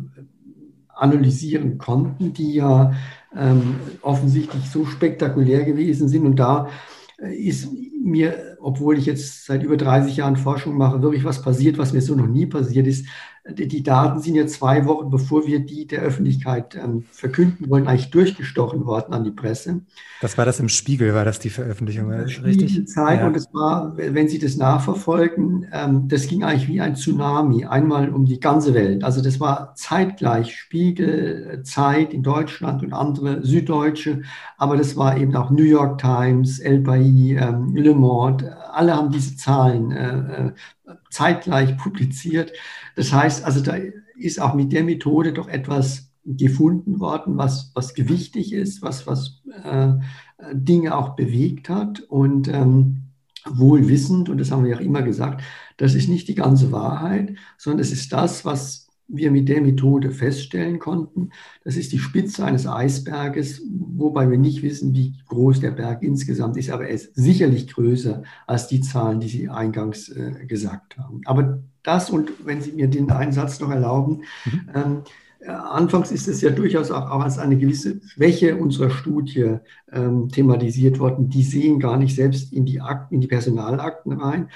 analysieren 0.96 1.78
konnten, 1.78 2.34
die 2.34 2.54
ja 2.54 2.94
ähm, 3.36 3.76
offensichtlich 4.02 4.70
so 4.70 4.86
spektakulär 4.86 5.66
gewesen 5.66 6.08
sind. 6.08 6.26
Und 6.26 6.38
da 6.38 6.70
äh, 7.18 7.36
ist 7.36 7.68
mir, 8.02 8.49
obwohl 8.62 8.98
ich 8.98 9.06
jetzt 9.06 9.46
seit 9.46 9.64
über 9.64 9.78
30 9.78 10.18
Jahren 10.18 10.38
Forschung 10.38 10.78
mache, 10.78 11.02
wirklich 11.02 11.24
was 11.24 11.42
passiert, 11.42 11.78
was 11.78 11.94
mir 11.94 12.02
so 12.02 12.16
noch 12.16 12.28
nie 12.28 12.46
passiert 12.46 12.88
ist. 12.88 13.08
Die 13.54 13.84
Daten 13.84 14.20
sind 14.20 14.36
ja 14.36 14.48
zwei 14.48 14.86
Wochen, 14.86 15.10
bevor 15.10 15.46
wir 15.48 15.60
die 15.60 15.88
der 15.88 16.02
Öffentlichkeit 16.02 16.76
ähm, 16.76 17.06
verkünden 17.12 17.70
wollen, 17.70 17.88
eigentlich 17.88 18.12
durchgestochen 18.12 18.86
worden 18.86 19.14
an 19.14 19.24
die 19.24 19.32
Presse. 19.32 19.82
Das 20.22 20.38
war 20.38 20.46
das 20.46 20.60
im 20.60 20.70
Spiegel, 20.70 21.14
war 21.14 21.26
das 21.26 21.40
die 21.40 21.50
Veröffentlichung, 21.50 22.12
richtig? 22.12 22.88
Zeit 22.88 23.22
ja. 23.22 23.28
und 23.28 23.36
es 23.36 23.54
war, 23.54 23.96
wenn 23.96 24.28
Sie 24.28 24.40
das 24.40 24.58
nachverfolgen, 24.58 25.68
ähm, 25.72 26.08
das 26.08 26.28
ging 26.28 26.44
eigentlich 26.44 26.68
wie 26.68 26.82
ein 26.82 26.96
Tsunami, 26.96 27.66
einmal 27.66 28.10
um 28.10 28.26
die 28.26 28.40
ganze 28.40 28.74
Welt. 28.74 29.04
Also 29.04 29.22
das 29.22 29.40
war 29.40 29.74
zeitgleich 29.76 30.56
Spiegel, 30.56 31.62
Zeit 31.64 32.14
in 32.14 32.24
Deutschland 32.24 32.84
und 32.84 32.94
andere 32.94 33.46
Süddeutsche, 33.46 34.22
aber 34.58 34.78
das 34.78 34.98
war 34.98 35.18
eben 35.18 35.36
auch 35.36 35.52
New 35.52 35.64
York 35.64 36.00
Times, 36.00 36.60
El 36.60 36.80
País, 36.80 37.38
ähm, 37.40 37.76
Le 37.76 37.96
Monde, 37.96 38.56
alle 38.74 38.96
haben 38.96 39.12
diese 39.12 39.36
Zahlen 39.36 39.92
äh, 39.92 40.48
äh 40.48 40.52
zeitgleich 41.10 41.78
publiziert. 41.78 42.52
Das 42.96 43.14
heißt 43.14 43.46
also, 43.46 43.62
da 43.62 43.76
ist 44.18 44.42
auch 44.42 44.54
mit 44.54 44.72
der 44.72 44.84
Methode 44.84 45.34
doch 45.34 45.48
etwas 45.48 46.12
gefunden 46.26 47.00
worden, 47.00 47.38
was, 47.38 47.72
was 47.74 47.94
gewichtig 47.94 48.54
ist, 48.54 48.82
was, 48.82 49.08
was 49.08 49.42
äh, 49.64 49.94
Dinge 50.54 50.96
auch 50.96 51.16
bewegt 51.16 51.70
hat 51.70 52.02
und 52.02 52.48
ähm, 52.48 53.04
wohl 53.46 53.88
wissend, 53.88 54.30
und 54.30 54.38
das 54.38 54.52
haben 54.52 54.64
wir 54.64 54.72
ja 54.72 54.80
immer 54.80 55.02
gesagt, 55.02 55.42
das 55.78 55.96
ist 55.96 56.10
nicht 56.10 56.28
die 56.28 56.36
ganze 56.36 56.72
Wahrheit, 56.72 57.36
sondern 57.58 57.80
es 57.80 57.92
ist 57.92 58.12
das, 58.12 58.46
was 58.46 58.89
wir 59.10 59.32
mit 59.32 59.50
der 59.50 59.62
Methode 59.62 60.12
feststellen 60.12 60.80
konnten. 60.80 61.32
Das 61.64 61.76
ist 61.76 61.92
die 61.92 62.00
Spitze 62.00 62.46
eines 62.46 62.68
Eisberges, 62.68 63.62
wobei 63.70 64.30
wir 64.30 64.38
nicht 64.38 64.62
wissen, 64.62 64.94
wie 64.94 65.16
groß 65.28 65.60
der 65.60 65.72
Berg 65.72 66.04
insgesamt 66.04 66.58
ist, 66.58 66.70
aber 66.70 66.88
er 66.88 66.94
ist 66.94 67.16
sicherlich 67.16 67.68
größer 67.68 68.24
als 68.48 68.68
die 68.68 68.82
Zahlen, 68.82 69.20
die 69.20 69.28
Sie 69.28 69.50
eingangs 69.50 70.10
äh, 70.10 70.46
gesagt 70.46 70.98
haben. 70.98 71.22
Aber 71.26 71.64
das 71.84 72.10
und 72.10 72.32
wenn 72.46 72.62
Sie 72.62 72.72
mir 72.72 72.88
den 72.88 73.10
Einsatz 73.12 73.60
noch 73.60 73.72
erlauben, 73.72 74.22
mhm. 74.46 74.70
ähm, 74.74 75.04
äh, 75.40 75.50
anfangs 75.50 76.12
ist 76.12 76.28
es 76.28 76.42
ja 76.42 76.50
durchaus 76.50 76.92
auch, 76.92 77.10
auch, 77.10 77.22
als 77.22 77.40
eine 77.40 77.58
gewisse 77.58 78.02
Schwäche 78.06 78.58
unserer 78.58 78.90
Studie 78.90 79.58
ähm, 79.92 80.30
thematisiert 80.30 81.00
worden. 81.00 81.30
Die 81.30 81.44
sehen 81.44 81.80
gar 81.80 81.98
nicht 81.98 82.16
selbst 82.16 82.54
in 82.54 82.66
die 82.66 82.82
Akten, 82.82 83.16
in 83.16 83.22
die 83.22 83.28
Personalakten 83.28 84.14
rein. 84.14 84.50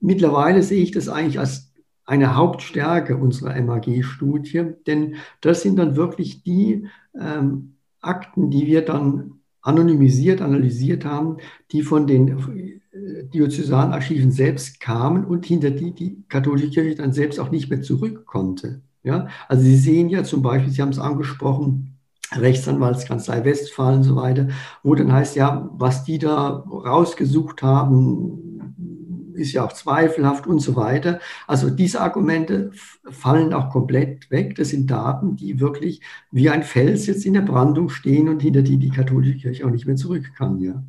Mittlerweile 0.00 0.62
sehe 0.62 0.82
ich 0.82 0.92
das 0.92 1.08
eigentlich 1.08 1.38
als 1.38 1.69
eine 2.10 2.34
Hauptstärke 2.34 3.16
unserer 3.16 3.60
MAG-Studie, 3.62 4.72
denn 4.88 5.14
das 5.40 5.62
sind 5.62 5.78
dann 5.78 5.94
wirklich 5.94 6.42
die 6.42 6.88
ähm, 7.16 7.76
Akten, 8.00 8.50
die 8.50 8.66
wir 8.66 8.84
dann 8.84 9.34
anonymisiert, 9.62 10.42
analysiert 10.42 11.04
haben, 11.04 11.36
die 11.70 11.82
von 11.82 12.08
den 12.08 12.80
äh, 12.92 13.24
Diözesanarchiven 13.32 14.32
selbst 14.32 14.80
kamen 14.80 15.24
und 15.24 15.46
hinter 15.46 15.70
die 15.70 15.94
die 15.94 16.24
katholische 16.28 16.70
Kirche 16.70 16.96
dann 16.96 17.12
selbst 17.12 17.38
auch 17.38 17.52
nicht 17.52 17.70
mehr 17.70 17.80
zurück 17.80 18.26
konnte. 18.26 18.80
Ja? 19.04 19.28
Also 19.46 19.62
Sie 19.62 19.76
sehen 19.76 20.08
ja 20.08 20.24
zum 20.24 20.42
Beispiel, 20.42 20.72
Sie 20.72 20.82
haben 20.82 20.88
es 20.88 20.98
angesprochen, 20.98 21.96
Rechtsanwaltskanzlei 22.32 23.44
Westfalen 23.44 23.98
und 23.98 24.02
so 24.02 24.16
weiter, 24.16 24.48
wo 24.82 24.96
dann 24.96 25.12
heißt, 25.12 25.36
ja, 25.36 25.70
was 25.74 26.02
die 26.02 26.18
da 26.18 26.48
rausgesucht 26.48 27.62
haben, 27.62 28.49
ist 29.40 29.52
ja 29.52 29.64
auch 29.64 29.72
zweifelhaft 29.72 30.46
und 30.46 30.60
so 30.60 30.76
weiter. 30.76 31.20
Also 31.46 31.70
diese 31.70 32.00
Argumente 32.00 32.70
fallen 33.10 33.52
auch 33.52 33.70
komplett 33.70 34.30
weg. 34.30 34.54
Das 34.56 34.68
sind 34.68 34.90
Daten, 34.90 35.36
die 35.36 35.60
wirklich 35.60 36.00
wie 36.30 36.50
ein 36.50 36.62
Fels 36.62 37.06
jetzt 37.06 37.26
in 37.26 37.34
der 37.34 37.40
Brandung 37.42 37.88
stehen 37.88 38.28
und 38.28 38.42
hinter 38.42 38.62
die 38.62 38.76
die 38.76 38.90
katholische 38.90 39.38
Kirche 39.38 39.66
auch 39.66 39.70
nicht 39.70 39.86
mehr 39.86 39.96
zurück 39.96 40.30
kann. 40.36 40.60
Ja. 40.60 40.82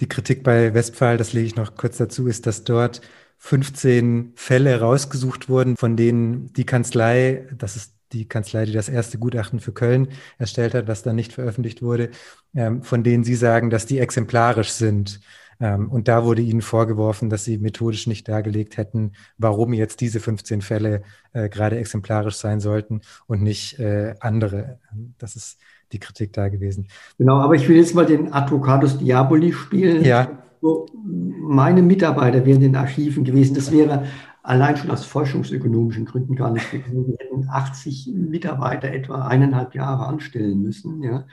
Die 0.00 0.08
Kritik 0.08 0.42
bei 0.42 0.74
Westphal, 0.74 1.16
das 1.16 1.32
lege 1.32 1.46
ich 1.46 1.56
noch 1.56 1.76
kurz 1.76 1.96
dazu, 1.96 2.26
ist, 2.26 2.46
dass 2.46 2.64
dort 2.64 3.00
15 3.38 4.32
Fälle 4.36 4.80
rausgesucht 4.80 5.48
wurden, 5.48 5.76
von 5.76 5.96
denen 5.96 6.52
die 6.52 6.64
Kanzlei, 6.64 7.48
das 7.56 7.76
ist 7.76 7.94
die 8.12 8.28
Kanzlei, 8.28 8.66
die 8.66 8.72
das 8.72 8.88
erste 8.88 9.18
Gutachten 9.18 9.58
für 9.58 9.72
Köln 9.72 10.08
erstellt 10.38 10.74
hat, 10.74 10.86
was 10.86 11.02
dann 11.02 11.16
nicht 11.16 11.32
veröffentlicht 11.32 11.82
wurde, 11.82 12.10
ähm, 12.54 12.82
von 12.82 13.02
denen 13.02 13.24
Sie 13.24 13.34
sagen, 13.34 13.70
dass 13.70 13.86
die 13.86 13.98
exemplarisch 13.98 14.70
sind. 14.70 15.20
Ähm, 15.62 15.88
und 15.88 16.08
da 16.08 16.24
wurde 16.24 16.42
ihnen 16.42 16.60
vorgeworfen, 16.60 17.30
dass 17.30 17.44
sie 17.44 17.56
methodisch 17.56 18.08
nicht 18.08 18.28
dargelegt 18.28 18.76
hätten, 18.76 19.12
warum 19.38 19.72
jetzt 19.72 20.00
diese 20.00 20.18
15 20.18 20.60
Fälle 20.60 21.02
äh, 21.32 21.48
gerade 21.48 21.78
exemplarisch 21.78 22.34
sein 22.34 22.58
sollten 22.58 23.00
und 23.28 23.42
nicht 23.42 23.78
äh, 23.78 24.14
andere. 24.18 24.80
Das 25.18 25.36
ist 25.36 25.60
die 25.92 26.00
Kritik 26.00 26.32
da 26.32 26.48
gewesen. 26.48 26.88
Genau, 27.16 27.36
aber 27.38 27.54
ich 27.54 27.68
will 27.68 27.76
jetzt 27.76 27.94
mal 27.94 28.06
den 28.06 28.32
Advocatus 28.32 28.98
Diaboli 28.98 29.52
spielen. 29.52 30.04
Ja. 30.04 30.28
meine 30.60 31.82
Mitarbeiter 31.82 32.44
wären 32.44 32.56
in 32.56 32.72
den 32.72 32.76
Archiven 32.76 33.22
gewesen. 33.22 33.54
Das 33.54 33.70
wäre 33.70 34.06
allein 34.42 34.76
schon 34.76 34.90
aus 34.90 35.04
forschungsökonomischen 35.04 36.06
Gründen 36.06 36.34
gar 36.34 36.50
nicht 36.50 36.72
gegangen. 36.72 37.06
Wir 37.06 37.18
hätten 37.20 37.48
80 37.48 38.10
Mitarbeiter 38.12 38.88
etwa 38.88 39.28
eineinhalb 39.28 39.76
Jahre 39.76 40.06
anstellen 40.06 40.60
müssen. 40.60 41.02
Ja. 41.02 41.24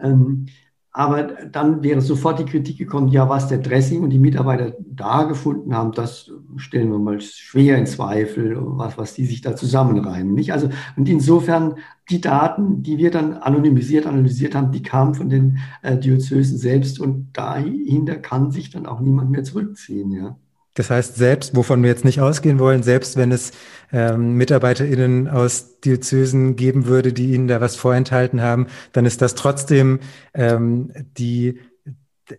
Ähm, 0.00 0.46
aber 0.96 1.24
dann 1.24 1.82
wäre 1.82 2.00
sofort 2.00 2.38
die 2.38 2.44
Kritik 2.44 2.78
gekommen, 2.78 3.08
ja, 3.08 3.28
was 3.28 3.48
der 3.48 3.58
Dressing 3.58 4.04
und 4.04 4.10
die 4.10 4.20
Mitarbeiter 4.20 4.76
da 4.78 5.24
gefunden 5.24 5.74
haben, 5.74 5.90
das 5.90 6.30
stellen 6.56 6.92
wir 6.92 7.00
mal 7.00 7.20
schwer 7.20 7.76
in 7.78 7.86
Zweifel, 7.86 8.56
was, 8.56 8.96
was 8.96 9.12
die 9.14 9.26
sich 9.26 9.40
da 9.40 9.56
zusammenreimen. 9.56 10.34
Nicht? 10.34 10.52
Also, 10.52 10.70
und 10.96 11.08
insofern, 11.08 11.74
die 12.10 12.20
Daten, 12.20 12.84
die 12.84 12.96
wir 12.98 13.10
dann 13.10 13.34
anonymisiert 13.34 14.06
analysiert 14.06 14.54
haben, 14.54 14.70
die 14.70 14.82
kamen 14.82 15.14
von 15.14 15.28
den 15.28 15.58
äh, 15.82 15.98
Diözesen 15.98 16.58
selbst 16.58 17.00
und 17.00 17.30
dahinter 17.32 18.14
kann 18.14 18.52
sich 18.52 18.70
dann 18.70 18.86
auch 18.86 19.00
niemand 19.00 19.30
mehr 19.30 19.42
zurückziehen. 19.42 20.12
Ja. 20.12 20.36
Das 20.74 20.90
heißt, 20.90 21.14
selbst, 21.14 21.54
wovon 21.56 21.82
wir 21.82 21.90
jetzt 21.90 22.04
nicht 22.04 22.20
ausgehen 22.20 22.58
wollen, 22.58 22.82
selbst 22.82 23.16
wenn 23.16 23.30
es 23.30 23.52
ähm, 23.92 24.34
MitarbeiterInnen 24.34 25.28
aus 25.28 25.80
Diözesen 25.80 26.56
geben 26.56 26.86
würde, 26.86 27.12
die 27.12 27.32
Ihnen 27.32 27.46
da 27.46 27.60
was 27.60 27.76
vorenthalten 27.76 28.42
haben, 28.42 28.66
dann 28.92 29.06
ist 29.06 29.22
das 29.22 29.36
trotzdem 29.36 30.00
ähm, 30.34 30.90
die, 31.16 31.60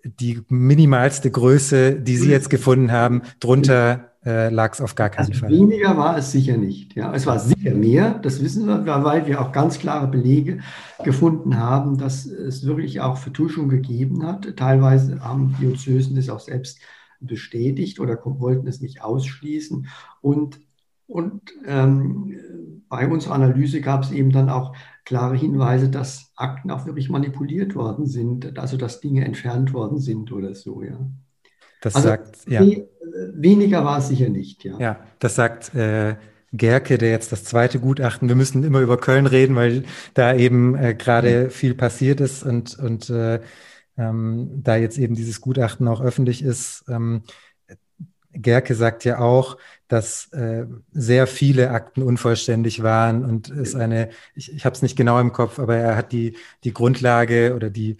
die 0.03 0.41
minimalste 0.49 1.31
Größe, 1.31 1.93
die 1.93 2.17
Sie 2.17 2.29
jetzt 2.29 2.49
gefunden 2.49 2.91
haben. 2.91 3.21
Drunter 3.39 4.11
äh, 4.25 4.49
lag 4.49 4.73
es 4.73 4.81
auf 4.81 4.95
gar 4.95 5.09
keinen 5.09 5.27
also 5.27 5.39
Fall. 5.39 5.49
Weniger 5.49 5.95
war 5.95 6.17
es 6.17 6.31
sicher 6.31 6.57
nicht. 6.57 6.95
Ja. 6.95 7.13
Es 7.13 7.25
war 7.25 7.39
sicher 7.39 7.73
mehr, 7.73 8.15
das 8.15 8.43
wissen 8.43 8.65
wir, 8.65 8.85
weil 8.85 9.27
wir 9.27 9.39
auch 9.39 9.51
ganz 9.51 9.79
klare 9.79 10.07
Belege 10.07 10.59
gefunden 11.03 11.57
haben, 11.57 11.97
dass 11.97 12.25
es 12.25 12.65
wirklich 12.65 13.01
auch 13.01 13.17
Vertuschung 13.17 13.69
gegeben 13.69 14.25
hat. 14.25 14.57
Teilweise 14.57 15.23
haben 15.23 15.55
Diözesen 15.61 16.15
das 16.15 16.29
auch 16.29 16.39
selbst 16.39 16.79
bestätigt 17.27 17.99
oder 17.99 18.19
wollten 18.23 18.67
es 18.67 18.81
nicht 18.81 19.01
ausschließen. 19.01 19.87
Und, 20.21 20.59
und 21.07 21.41
ähm, 21.65 22.83
bei 22.89 23.07
unserer 23.07 23.35
Analyse 23.35 23.81
gab 23.81 24.03
es 24.03 24.11
eben 24.11 24.31
dann 24.31 24.49
auch 24.49 24.75
klare 25.03 25.35
Hinweise, 25.35 25.89
dass 25.89 26.31
Akten 26.35 26.71
auch 26.71 26.85
wirklich 26.85 27.09
manipuliert 27.09 27.75
worden 27.75 28.05
sind, 28.05 28.57
also 28.57 28.77
dass 28.77 29.01
Dinge 29.01 29.25
entfernt 29.25 29.73
worden 29.73 29.99
sind 29.99 30.31
oder 30.31 30.55
so, 30.55 30.81
ja. 30.81 30.99
Das 31.81 31.95
also 31.95 32.07
sagt, 32.07 32.47
ja. 32.47 32.61
Weniger 33.33 33.85
war 33.85 33.99
es 33.99 34.07
sicher 34.07 34.29
nicht, 34.29 34.63
ja. 34.63 34.79
Ja, 34.79 34.99
das 35.19 35.35
sagt 35.35 35.75
äh, 35.75 36.15
Gerke, 36.51 36.97
der 36.97 37.11
jetzt 37.11 37.31
das 37.31 37.43
zweite 37.43 37.79
Gutachten, 37.79 38.27
wir 38.27 38.35
müssen 38.35 38.63
immer 38.63 38.79
über 38.79 38.97
Köln 38.97 39.27
reden, 39.27 39.55
weil 39.55 39.83
da 40.13 40.35
eben 40.35 40.75
äh, 40.75 40.95
gerade 40.95 41.49
viel 41.49 41.75
passiert 41.75 42.21
ist 42.21 42.43
und, 42.43 42.77
und 42.79 43.09
äh, 43.09 43.39
ähm, 43.97 44.61
da 44.63 44.75
jetzt 44.75 44.97
eben 44.97 45.15
dieses 45.15 45.41
Gutachten 45.41 45.87
auch 45.87 46.01
öffentlich 46.01 46.43
ist. 46.43 46.85
Ähm, 46.87 47.23
Gerke 48.37 48.75
sagt 48.75 49.05
ja 49.05 49.19
auch, 49.19 49.57
dass 49.87 50.31
äh, 50.33 50.65
sehr 50.91 51.27
viele 51.27 51.71
Akten 51.71 52.03
unvollständig 52.03 52.83
waren 52.83 53.23
und 53.23 53.49
es 53.49 53.75
eine, 53.75 54.09
ich, 54.33 54.53
ich 54.53 54.65
habe 54.65 54.75
es 54.75 54.81
nicht 54.81 54.97
genau 54.97 55.19
im 55.19 55.31
Kopf, 55.31 55.59
aber 55.59 55.77
er 55.77 55.95
hat 55.95 56.11
die, 56.11 56.35
die 56.63 56.73
Grundlage 56.73 57.55
oder 57.55 57.69
die, 57.69 57.97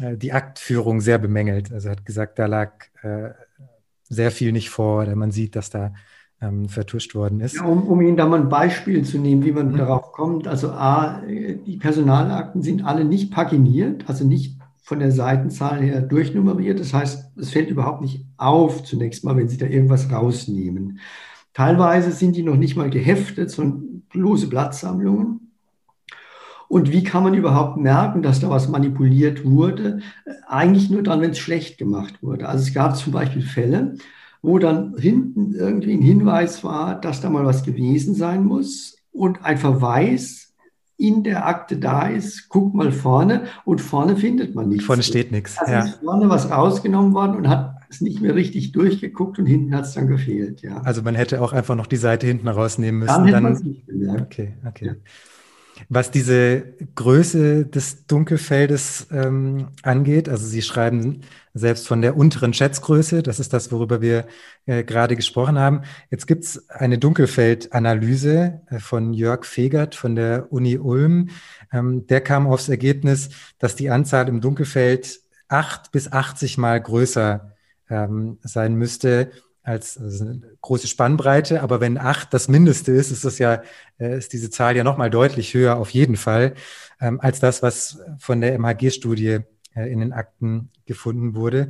äh, 0.00 0.16
die 0.16 0.32
Aktführung 0.32 1.00
sehr 1.00 1.18
bemängelt. 1.18 1.72
Also 1.72 1.88
er 1.88 1.92
hat 1.92 2.06
gesagt, 2.06 2.38
da 2.38 2.46
lag 2.46 2.72
äh, 3.02 3.30
sehr 4.08 4.30
viel 4.30 4.52
nicht 4.52 4.70
vor 4.70 5.02
oder 5.02 5.16
man 5.16 5.30
sieht, 5.30 5.56
dass 5.56 5.68
da 5.68 5.92
ähm, 6.40 6.68
vertuscht 6.68 7.14
worden 7.14 7.40
ist. 7.40 7.56
Ja, 7.56 7.64
um, 7.64 7.86
um 7.86 8.00
Ihnen 8.00 8.16
da 8.16 8.26
mal 8.26 8.40
ein 8.40 8.48
Beispiel 8.48 9.04
zu 9.04 9.18
nehmen, 9.18 9.44
wie 9.44 9.52
man 9.52 9.72
mhm. 9.72 9.78
darauf 9.78 10.12
kommt. 10.12 10.46
Also 10.46 10.70
A, 10.70 11.22
die 11.26 11.78
Personalakten 11.78 12.62
sind 12.62 12.84
alle 12.84 13.04
nicht 13.04 13.32
paginiert, 13.32 14.04
also 14.06 14.26
nicht 14.26 14.55
von 14.86 15.00
der 15.00 15.10
Seitenzahl 15.10 15.80
her 15.80 16.00
durchnummeriert. 16.00 16.78
Das 16.78 16.94
heißt, 16.94 17.36
es 17.36 17.50
fällt 17.50 17.70
überhaupt 17.70 18.02
nicht 18.02 18.24
auf 18.36 18.84
zunächst 18.84 19.24
mal, 19.24 19.36
wenn 19.36 19.48
Sie 19.48 19.56
da 19.56 19.66
irgendwas 19.66 20.12
rausnehmen. 20.12 21.00
Teilweise 21.54 22.12
sind 22.12 22.36
die 22.36 22.44
noch 22.44 22.54
nicht 22.54 22.76
mal 22.76 22.88
geheftet, 22.88 23.50
sondern 23.50 24.02
bloße 24.10 24.48
Blattsammlungen. 24.48 25.50
Und 26.68 26.92
wie 26.92 27.02
kann 27.02 27.24
man 27.24 27.34
überhaupt 27.34 27.78
merken, 27.78 28.22
dass 28.22 28.38
da 28.38 28.48
was 28.48 28.68
manipuliert 28.68 29.44
wurde? 29.44 30.02
Eigentlich 30.46 30.88
nur 30.88 31.02
dann, 31.02 31.20
wenn 31.20 31.32
es 31.32 31.38
schlecht 31.40 31.78
gemacht 31.78 32.22
wurde. 32.22 32.48
Also 32.48 32.62
es 32.62 32.72
gab 32.72 32.96
zum 32.96 33.12
Beispiel 33.12 33.42
Fälle, 33.42 33.96
wo 34.40 34.60
dann 34.60 34.96
hinten 34.96 35.52
irgendwie 35.52 35.94
ein 35.94 36.02
Hinweis 36.02 36.62
war, 36.62 37.00
dass 37.00 37.20
da 37.20 37.28
mal 37.28 37.44
was 37.44 37.64
gewesen 37.64 38.14
sein 38.14 38.44
muss 38.44 38.98
und 39.10 39.44
ein 39.44 39.58
Verweis 39.58 40.45
in 40.98 41.22
der 41.22 41.46
Akte 41.46 41.76
da 41.76 42.08
ist, 42.08 42.48
guck 42.48 42.74
mal 42.74 42.90
vorne 42.90 43.44
und 43.64 43.80
vorne 43.80 44.16
findet 44.16 44.54
man 44.54 44.68
nichts. 44.68 44.84
Vorne 44.84 45.02
steht 45.02 45.30
nichts. 45.30 45.58
Also 45.58 45.72
ja. 45.72 45.84
ist 45.84 46.00
vorne 46.02 46.28
was 46.28 46.50
rausgenommen 46.50 47.12
worden 47.12 47.36
und 47.36 47.48
hat 47.48 47.76
es 47.88 48.00
nicht 48.00 48.20
mehr 48.20 48.34
richtig 48.34 48.72
durchgeguckt 48.72 49.38
und 49.38 49.46
hinten 49.46 49.74
hat 49.74 49.84
es 49.84 49.92
dann 49.92 50.06
gefehlt. 50.06 50.62
Ja. 50.62 50.78
Also 50.78 51.02
man 51.02 51.14
hätte 51.14 51.42
auch 51.42 51.52
einfach 51.52 51.76
noch 51.76 51.86
die 51.86 51.96
Seite 51.96 52.26
hinten 52.26 52.48
rausnehmen 52.48 53.00
müssen. 53.00 53.12
Dann 53.12 53.26
hätte 53.26 53.40
man 53.40 53.52
es 53.52 53.62
nicht. 53.62 53.82
Okay, 54.20 54.54
okay. 54.66 54.86
Ja. 54.86 54.92
Was 55.88 56.10
diese 56.10 56.74
Größe 56.94 57.66
des 57.66 58.06
Dunkelfeldes 58.06 59.08
ähm, 59.10 59.68
angeht, 59.82 60.28
also 60.28 60.46
Sie 60.46 60.62
schreiben 60.62 61.20
selbst 61.54 61.86
von 61.86 62.02
der 62.02 62.16
unteren 62.16 62.54
Schätzgröße, 62.54 63.22
das 63.22 63.40
ist 63.40 63.52
das, 63.52 63.70
worüber 63.70 64.00
wir 64.00 64.26
äh, 64.66 64.84
gerade 64.84 65.16
gesprochen 65.16 65.58
haben. 65.58 65.82
Jetzt 66.10 66.26
gibt 66.26 66.44
es 66.44 66.68
eine 66.70 66.98
Dunkelfeldanalyse 66.98 68.62
äh, 68.68 68.78
von 68.78 69.12
Jörg 69.12 69.44
Fegert 69.44 69.94
von 69.94 70.16
der 70.16 70.52
Uni 70.52 70.78
Ulm. 70.78 71.30
Ähm, 71.72 72.06
der 72.06 72.20
kam 72.20 72.46
aufs 72.46 72.68
Ergebnis, 72.68 73.30
dass 73.58 73.76
die 73.76 73.90
Anzahl 73.90 74.28
im 74.28 74.40
Dunkelfeld 74.40 75.20
acht 75.48 75.92
bis 75.92 76.10
80 76.10 76.58
Mal 76.58 76.80
größer 76.80 77.52
ähm, 77.88 78.38
sein 78.42 78.74
müsste 78.74 79.30
als 79.66 79.98
also 79.98 80.24
eine 80.24 80.40
große 80.60 80.86
Spannbreite, 80.86 81.60
aber 81.60 81.80
wenn 81.80 81.98
acht 81.98 82.32
das 82.32 82.46
Mindeste 82.46 82.92
ist, 82.92 83.10
ist 83.10 83.24
das 83.24 83.38
ja, 83.38 83.62
äh, 83.98 84.16
ist 84.16 84.32
diese 84.32 84.48
Zahl 84.48 84.76
ja 84.76 84.84
nochmal 84.84 85.10
deutlich 85.10 85.54
höher 85.54 85.76
auf 85.76 85.90
jeden 85.90 86.16
Fall, 86.16 86.54
ähm, 87.00 87.20
als 87.20 87.40
das, 87.40 87.62
was 87.62 87.98
von 88.18 88.40
der 88.40 88.54
MHG-Studie 88.54 89.40
äh, 89.74 89.92
in 89.92 89.98
den 89.98 90.12
Akten 90.12 90.70
gefunden 90.84 91.34
wurde. 91.34 91.68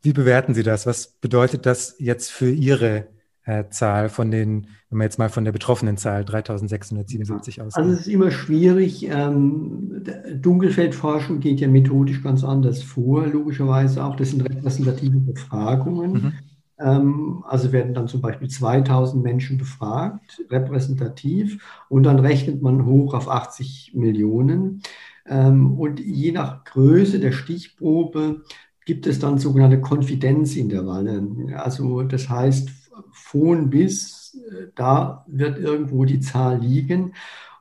Wie 0.00 0.14
bewerten 0.14 0.54
Sie 0.54 0.62
das? 0.62 0.86
Was 0.86 1.08
bedeutet 1.08 1.66
das 1.66 1.96
jetzt 1.98 2.30
für 2.30 2.50
Ihre 2.50 3.08
äh, 3.44 3.64
Zahl 3.68 4.08
von 4.08 4.30
den, 4.30 4.68
wenn 4.88 4.98
man 4.98 5.04
jetzt 5.04 5.18
mal 5.18 5.28
von 5.28 5.44
der 5.44 5.52
betroffenen 5.52 5.98
Zahl 5.98 6.24
3677 6.24 7.60
ausgeht? 7.60 7.84
Also 7.84 7.92
es 7.92 8.00
ist 8.00 8.08
immer 8.08 8.30
schwierig. 8.30 9.06
Ähm, 9.10 10.02
Dunkelfeldforschung 10.40 11.40
geht 11.40 11.60
ja 11.60 11.68
methodisch 11.68 12.22
ganz 12.22 12.44
anders 12.44 12.82
vor, 12.82 13.26
logischerweise 13.26 14.02
auch. 14.02 14.16
Das 14.16 14.30
sind 14.30 14.40
repräsentative 14.40 15.20
Befragungen. 15.20 16.12
Mhm. 16.12 16.32
Ähm, 16.80 17.44
also 17.46 17.72
werden 17.72 17.94
dann 17.94 18.08
zum 18.08 18.20
Beispiel 18.20 18.48
2000 18.48 19.22
Menschen 19.22 19.58
befragt, 19.58 20.42
repräsentativ, 20.50 21.62
und 21.88 22.04
dann 22.04 22.18
rechnet 22.18 22.62
man 22.62 22.86
hoch 22.86 23.14
auf 23.14 23.28
80 23.28 23.92
Millionen. 23.94 24.82
Ähm, 25.26 25.78
und 25.78 26.00
je 26.00 26.32
nach 26.32 26.64
Größe 26.64 27.20
der 27.20 27.32
Stichprobe 27.32 28.42
gibt 28.86 29.06
es 29.06 29.18
dann 29.18 29.38
sogenannte 29.38 29.80
Konfidenzintervalle. 29.80 31.54
Also 31.56 32.02
das 32.02 32.28
heißt, 32.28 32.70
von 33.12 33.70
bis, 33.70 34.34
äh, 34.50 34.68
da 34.74 35.24
wird 35.28 35.58
irgendwo 35.58 36.04
die 36.04 36.20
Zahl 36.20 36.60
liegen. 36.60 37.14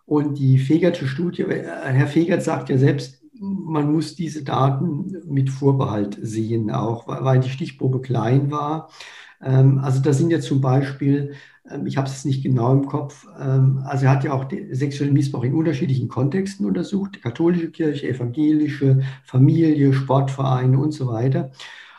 Und 0.05 0.39
die 0.39 0.57
Fegertsche 0.57 1.07
Studie, 1.07 1.43
äh, 1.43 1.63
Herr 1.63 2.07
Fegert 2.07 2.43
sagt 2.43 2.69
ja 2.69 2.77
selbst, 2.77 3.18
man 3.39 3.91
muss 3.91 4.15
diese 4.15 4.43
Daten 4.43 5.11
mit 5.27 5.49
Vorbehalt 5.49 6.17
sehen, 6.21 6.71
auch 6.71 7.07
weil 7.07 7.39
die 7.39 7.49
Stichprobe 7.49 8.01
klein 8.01 8.51
war. 8.51 8.89
Ähm, 9.41 9.79
also 9.79 10.01
da 10.01 10.13
sind 10.13 10.31
ja 10.31 10.39
zum 10.41 10.61
Beispiel, 10.61 11.33
ähm, 11.69 11.87
ich 11.87 11.97
habe 11.97 12.07
es 12.07 12.25
nicht 12.25 12.43
genau 12.43 12.73
im 12.73 12.85
Kopf, 12.87 13.25
ähm, 13.39 13.81
also 13.85 14.05
er 14.05 14.11
hat 14.11 14.23
ja 14.23 14.33
auch 14.33 14.45
sexuellen 14.71 15.13
Missbrauch 15.13 15.43
in 15.43 15.53
unterschiedlichen 15.55 16.09
Kontexten 16.09 16.65
untersucht, 16.65 17.21
katholische 17.21 17.71
Kirche, 17.71 18.09
evangelische, 18.09 19.01
Familie, 19.23 19.93
Sportvereine 19.93 20.77
und 20.79 20.91
so 20.91 21.07
weiter. 21.07 21.51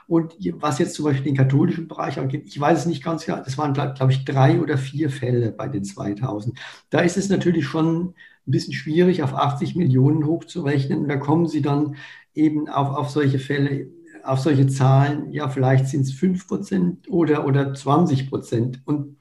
Und 0.06 0.34
was 0.60 0.78
jetzt 0.80 0.94
zum 0.94 1.04
Beispiel 1.04 1.24
den 1.24 1.36
katholischen 1.36 1.86
Bereich 1.86 2.18
angeht, 2.18 2.42
ich 2.46 2.58
weiß 2.58 2.80
es 2.80 2.86
nicht 2.86 3.04
ganz 3.04 3.24
genau, 3.24 3.38
das 3.44 3.56
waren, 3.58 3.74
glaube 3.74 4.10
ich, 4.12 4.24
drei 4.24 4.60
oder 4.60 4.76
vier 4.76 5.08
Fälle 5.08 5.52
bei 5.52 5.68
den 5.68 5.84
2000. 5.84 6.58
Da 6.90 7.00
ist 7.00 7.16
es 7.16 7.28
natürlich 7.28 7.64
schon 7.66 8.14
ein 8.46 8.50
bisschen 8.50 8.72
schwierig, 8.72 9.22
auf 9.22 9.34
80 9.34 9.76
Millionen 9.76 10.26
hochzurechnen. 10.26 11.08
Da 11.08 11.16
kommen 11.16 11.46
Sie 11.46 11.62
dann 11.62 11.96
eben 12.34 12.68
auf, 12.68 12.96
auf 12.96 13.10
solche 13.10 13.38
Fälle, 13.38 13.88
auf 14.24 14.40
solche 14.40 14.66
Zahlen, 14.66 15.30
ja, 15.32 15.48
vielleicht 15.48 15.88
sind 15.88 16.02
es 16.02 16.12
5 16.12 16.46
Prozent 16.46 17.10
oder, 17.10 17.46
oder 17.46 17.74
20 17.74 18.28
Prozent. 18.28 18.80
Und 18.84 19.16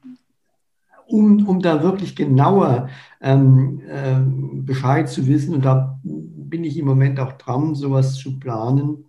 um, 1.06 1.46
um 1.48 1.60
da 1.60 1.82
wirklich 1.82 2.14
genauer 2.14 2.88
ähm, 3.20 3.82
ähm, 3.88 4.64
Bescheid 4.64 5.08
zu 5.08 5.26
wissen, 5.26 5.54
und 5.54 5.64
da 5.64 5.98
bin 6.02 6.64
ich 6.64 6.76
im 6.76 6.86
Moment 6.86 7.18
auch 7.20 7.32
dran, 7.32 7.74
sowas 7.74 8.14
zu 8.14 8.38
planen, 8.38 9.04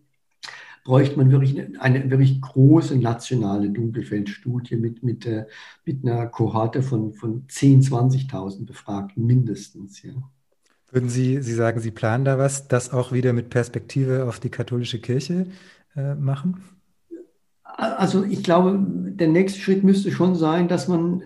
bräuchte 0.83 1.17
man 1.17 1.31
wirklich 1.31 1.59
eine, 1.59 1.81
eine 1.81 2.09
wirklich 2.09 2.41
große 2.41 2.97
nationale 2.97 3.69
Dunkelfeldstudie 3.69 4.75
mit, 4.75 5.03
mit, 5.03 5.25
äh, 5.25 5.45
mit 5.85 6.03
einer 6.03 6.27
Kohorte 6.27 6.81
von, 6.81 7.13
von 7.13 7.47
10.000, 7.47 8.29
20.000 8.29 8.65
Befragten 8.65 9.25
mindestens. 9.25 10.01
Ja. 10.01 10.13
Würden 10.91 11.09
Sie, 11.09 11.41
Sie 11.41 11.53
sagen, 11.53 11.79
Sie 11.79 11.91
planen 11.91 12.25
da 12.25 12.37
was, 12.37 12.67
das 12.67 12.91
auch 12.91 13.11
wieder 13.11 13.33
mit 13.33 13.49
Perspektive 13.49 14.25
auf 14.25 14.39
die 14.39 14.49
katholische 14.49 14.99
Kirche 14.99 15.47
äh, 15.95 16.15
machen? 16.15 16.63
Also 17.63 18.23
ich 18.23 18.43
glaube, 18.43 18.77
der 18.79 19.29
nächste 19.29 19.59
Schritt 19.59 19.83
müsste 19.83 20.11
schon 20.11 20.35
sein, 20.35 20.67
dass 20.67 20.87
man 20.87 21.23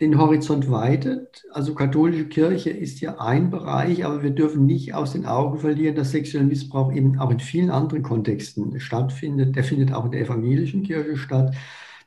den 0.00 0.16
Horizont 0.16 0.70
weitet. 0.70 1.44
Also 1.52 1.74
katholische 1.74 2.28
Kirche 2.28 2.70
ist 2.70 3.00
ja 3.00 3.18
ein 3.18 3.50
Bereich, 3.50 4.04
aber 4.04 4.22
wir 4.22 4.30
dürfen 4.30 4.64
nicht 4.64 4.94
aus 4.94 5.12
den 5.12 5.26
Augen 5.26 5.58
verlieren, 5.58 5.96
dass 5.96 6.12
sexueller 6.12 6.46
Missbrauch 6.46 6.92
eben 6.92 7.18
auch 7.18 7.30
in 7.30 7.40
vielen 7.40 7.70
anderen 7.70 8.02
Kontexten 8.02 8.78
stattfindet. 8.78 9.56
Der 9.56 9.64
findet 9.64 9.92
auch 9.92 10.04
in 10.04 10.12
der 10.12 10.20
evangelischen 10.20 10.84
Kirche 10.84 11.16
statt. 11.16 11.54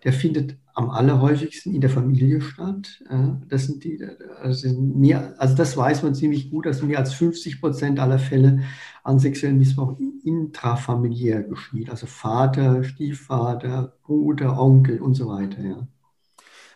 Der 0.03 0.13
findet 0.13 0.57
am 0.73 0.89
allerhäufigsten 0.89 1.75
in 1.75 1.81
der 1.81 1.89
Familie 1.89 2.39
statt. 2.39 3.03
Das 3.49 3.65
sind 3.65 3.83
die, 3.83 4.01
also, 4.41 4.69
mehr, 4.81 5.35
also 5.37 5.55
das 5.55 5.75
weiß 5.75 6.01
man 6.03 6.15
ziemlich 6.15 6.49
gut, 6.49 6.65
dass 6.65 6.81
mehr 6.81 6.97
als 6.97 7.13
50 7.13 7.59
Prozent 7.59 7.99
aller 7.99 8.19
Fälle 8.19 8.61
an 9.03 9.19
sexuellen 9.19 9.57
Missbrauch 9.57 9.97
intrafamiliär 10.23 11.43
geschieht. 11.43 11.89
Also 11.89 12.07
Vater, 12.07 12.85
Stiefvater, 12.85 13.93
Bruder, 14.03 14.57
Onkel 14.59 15.01
und 15.01 15.13
so 15.13 15.27
weiter. 15.27 15.61
Ja. 15.61 15.87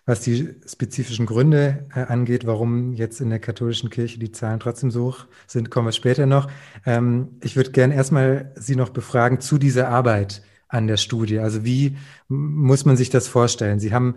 Was 0.08 0.22
die 0.22 0.54
spezifischen 0.68 1.26
Gründe 1.26 1.88
äh, 1.96 2.02
angeht, 2.02 2.46
warum 2.46 2.94
jetzt 2.94 3.22
in 3.22 3.32
der 3.32 3.40
katholischen 3.40 3.90
Kirche 3.90 4.20
die 4.20 4.32
Zahlen 4.32 4.60
trotzdem 4.60 4.92
so 4.92 5.06
hoch 5.06 5.26
sind, 5.48 5.72
kommen 5.72 5.88
wir 5.88 5.94
später 5.94 6.28
noch. 6.28 6.48
Ähm, 6.86 7.40
ich 7.42 7.56
würde 7.56 7.72
gerne 7.72 7.96
erstmal 7.96 8.54
Sie 8.56 8.76
noch 8.76 8.90
befragen 8.90 9.40
zu 9.40 9.58
dieser 9.58 9.90
Arbeit 9.90 10.44
an 10.68 10.88
der 10.88 10.98
Studie. 10.98 11.40
Also 11.40 11.66
wie 11.66 11.98
muss 12.28 12.86
man 12.86 12.98
sich 12.98 13.10
das 13.10 13.28
vorstellen? 13.28 13.80
Sie 13.80 13.94
haben 13.94 14.16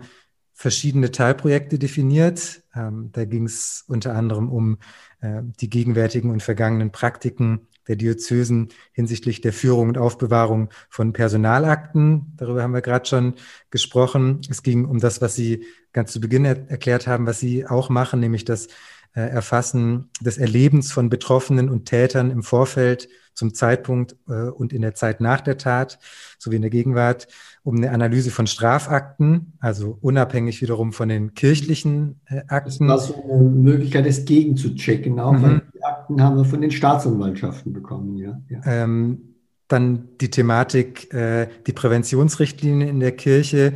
verschiedene 0.53 1.09
Teilprojekte 1.09 1.79
definiert. 1.79 2.63
Ähm, 2.75 3.09
da 3.13 3.23
ging 3.23 3.45
es 3.45 3.85
unter 3.87 4.13
anderem 4.13 4.49
um 4.49 4.77
äh, 5.21 5.41
die 5.59 5.69
gegenwärtigen 5.69 6.31
und 6.31 6.43
vergangenen 6.43 6.91
Praktiken 6.91 7.68
der 7.89 7.97
Diözesen 7.97 8.69
hinsichtlich 8.93 9.41
der 9.41 9.51
Führung 9.51 9.89
und 9.89 9.97
Aufbewahrung 9.97 10.69
von 10.89 11.11
Personalakten. 11.11 12.33
Darüber 12.37 12.63
haben 12.63 12.73
wir 12.73 12.81
gerade 12.81 13.09
schon 13.09 13.33
gesprochen. 13.71 14.39
Es 14.49 14.63
ging 14.63 14.85
um 14.85 14.99
das, 14.99 15.21
was 15.21 15.35
Sie 15.35 15.65
ganz 15.91 16.13
zu 16.13 16.21
Beginn 16.21 16.45
er 16.45 16.69
erklärt 16.69 17.07
haben, 17.07 17.25
was 17.25 17.39
Sie 17.39 17.65
auch 17.67 17.89
machen, 17.89 18.19
nämlich 18.19 18.45
das 18.45 18.67
äh, 19.15 19.21
Erfassen 19.21 20.11
des 20.21 20.37
Erlebens 20.37 20.91
von 20.91 21.09
Betroffenen 21.09 21.67
und 21.67 21.85
Tätern 21.85 22.29
im 22.29 22.43
Vorfeld 22.43 23.09
zum 23.33 23.53
Zeitpunkt 23.55 24.15
äh, 24.27 24.49
und 24.49 24.71
in 24.71 24.83
der 24.83 24.93
Zeit 24.93 25.19
nach 25.19 25.41
der 25.41 25.57
Tat 25.57 25.97
sowie 26.37 26.57
in 26.57 26.61
der 26.61 26.69
Gegenwart, 26.69 27.27
um 27.63 27.77
eine 27.77 27.91
Analyse 27.91 28.31
von 28.31 28.47
Strafakten, 28.47 29.53
also 29.59 29.97
unabhängig 30.01 30.61
wiederum 30.61 30.93
von 30.93 31.09
den 31.09 31.33
kirchlichen 31.33 32.21
äh, 32.27 32.41
Akten. 32.49 32.87
Das 32.87 33.09
war 33.09 33.15
so 33.15 33.23
eine 33.31 33.49
Möglichkeit, 33.49 34.05
das 34.05 34.25
gegenzuchecken, 34.25 35.19
auch 35.19 35.33
mhm. 35.33 35.61
Akten 36.09 36.23
haben 36.23 36.37
wir 36.37 36.45
von 36.45 36.61
den 36.61 36.71
Staatsanwaltschaften 36.71 37.71
bekommen. 37.73 38.17
Ja. 38.17 38.41
ja. 38.49 38.61
Ähm, 38.65 39.35
dann 39.67 40.09
die 40.19 40.31
Thematik, 40.31 41.13
äh, 41.13 41.47
die 41.67 41.73
Präventionsrichtlinien 41.73 42.89
in 42.89 42.99
der 42.99 43.11
Kirche. 43.11 43.73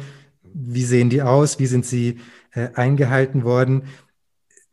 Wie 0.54 0.84
sehen 0.84 1.10
die 1.10 1.22
aus? 1.22 1.60
Wie 1.60 1.68
sind 1.68 1.86
sie 1.86 2.18
äh, 2.52 2.70
eingehalten 2.74 3.44
worden? 3.44 3.84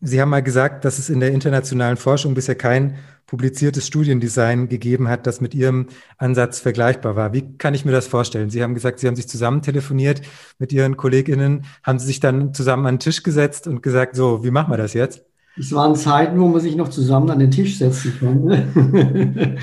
Sie 0.00 0.20
haben 0.20 0.30
mal 0.30 0.42
gesagt, 0.42 0.86
dass 0.86 0.98
es 0.98 1.10
in 1.10 1.20
der 1.20 1.32
internationalen 1.32 1.98
Forschung 1.98 2.32
bisher 2.32 2.54
kein 2.54 2.96
publiziertes 3.26 3.86
Studiendesign 3.86 4.68
gegeben 4.68 5.08
hat, 5.08 5.26
das 5.26 5.42
mit 5.42 5.54
Ihrem 5.54 5.88
Ansatz 6.16 6.58
vergleichbar 6.58 7.16
war. 7.16 7.34
Wie 7.34 7.56
kann 7.58 7.74
ich 7.74 7.84
mir 7.84 7.92
das 7.92 8.06
vorstellen? 8.06 8.48
Sie 8.48 8.62
haben 8.62 8.74
gesagt, 8.74 8.98
Sie 8.98 9.06
haben 9.06 9.14
sich 9.14 9.28
zusammen 9.28 9.60
telefoniert 9.60 10.22
mit 10.58 10.72
Ihren 10.72 10.96
KollegInnen. 10.96 11.66
Haben 11.82 11.98
Sie 11.98 12.06
sich 12.06 12.18
dann 12.20 12.54
zusammen 12.54 12.86
an 12.86 12.94
den 12.94 13.00
Tisch 13.00 13.22
gesetzt 13.22 13.66
und 13.66 13.82
gesagt, 13.82 14.16
so, 14.16 14.42
wie 14.42 14.50
machen 14.50 14.72
wir 14.72 14.78
das 14.78 14.94
jetzt? 14.94 15.29
Es 15.60 15.72
waren 15.72 15.94
Zeiten, 15.94 16.40
wo 16.40 16.48
man 16.48 16.60
sich 16.60 16.74
noch 16.74 16.88
zusammen 16.88 17.30
an 17.30 17.38
den 17.38 17.50
Tisch 17.50 17.78
setzen 17.78 18.14
konnte. 18.18 18.66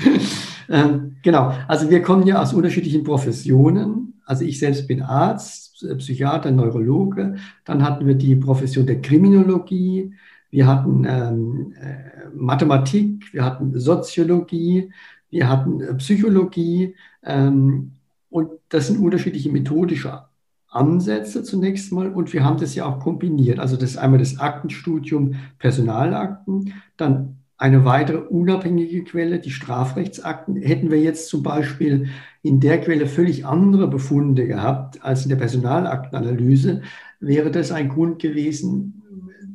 ähm, 0.68 1.16
genau. 1.22 1.52
Also 1.66 1.90
wir 1.90 2.02
kommen 2.02 2.26
ja 2.26 2.40
aus 2.40 2.54
unterschiedlichen 2.54 3.04
Professionen. 3.04 4.14
Also 4.24 4.44
ich 4.44 4.58
selbst 4.58 4.86
bin 4.86 5.02
Arzt, 5.02 5.84
Psychiater, 5.98 6.50
Neurologe. 6.50 7.36
Dann 7.64 7.82
hatten 7.82 8.06
wir 8.06 8.14
die 8.14 8.36
Profession 8.36 8.86
der 8.86 9.00
Kriminologie 9.00 10.12
wir 10.50 10.66
hatten 10.66 11.04
ähm, 11.06 11.74
äh, 11.80 12.28
Mathematik, 12.34 13.32
wir 13.32 13.44
hatten 13.44 13.78
Soziologie, 13.78 14.90
wir 15.30 15.48
hatten 15.48 15.80
äh, 15.80 15.94
Psychologie 15.94 16.94
ähm, 17.22 17.92
und 18.30 18.50
das 18.68 18.86
sind 18.86 18.98
unterschiedliche 18.98 19.50
methodische 19.50 20.27
Ansätze 20.68 21.42
zunächst 21.42 21.92
mal 21.92 22.12
und 22.12 22.32
wir 22.32 22.44
haben 22.44 22.58
das 22.58 22.74
ja 22.74 22.84
auch 22.84 23.00
kombiniert. 23.00 23.58
Also 23.58 23.76
das 23.76 23.90
ist 23.90 23.96
einmal 23.96 24.18
das 24.18 24.38
Aktenstudium 24.38 25.34
Personalakten, 25.58 26.74
dann 26.96 27.38
eine 27.56 27.84
weitere 27.84 28.18
unabhängige 28.18 29.02
Quelle, 29.02 29.40
die 29.40 29.50
Strafrechtsakten. 29.50 30.56
Hätten 30.56 30.90
wir 30.90 31.00
jetzt 31.00 31.28
zum 31.28 31.42
Beispiel 31.42 32.08
in 32.42 32.60
der 32.60 32.80
Quelle 32.80 33.06
völlig 33.06 33.44
andere 33.44 33.88
Befunde 33.88 34.46
gehabt 34.46 35.04
als 35.04 35.24
in 35.24 35.30
der 35.30 35.36
Personalaktenanalyse, 35.36 36.82
wäre 37.18 37.50
das 37.50 37.72
ein 37.72 37.88
Grund 37.88 38.20
gewesen, 38.20 39.02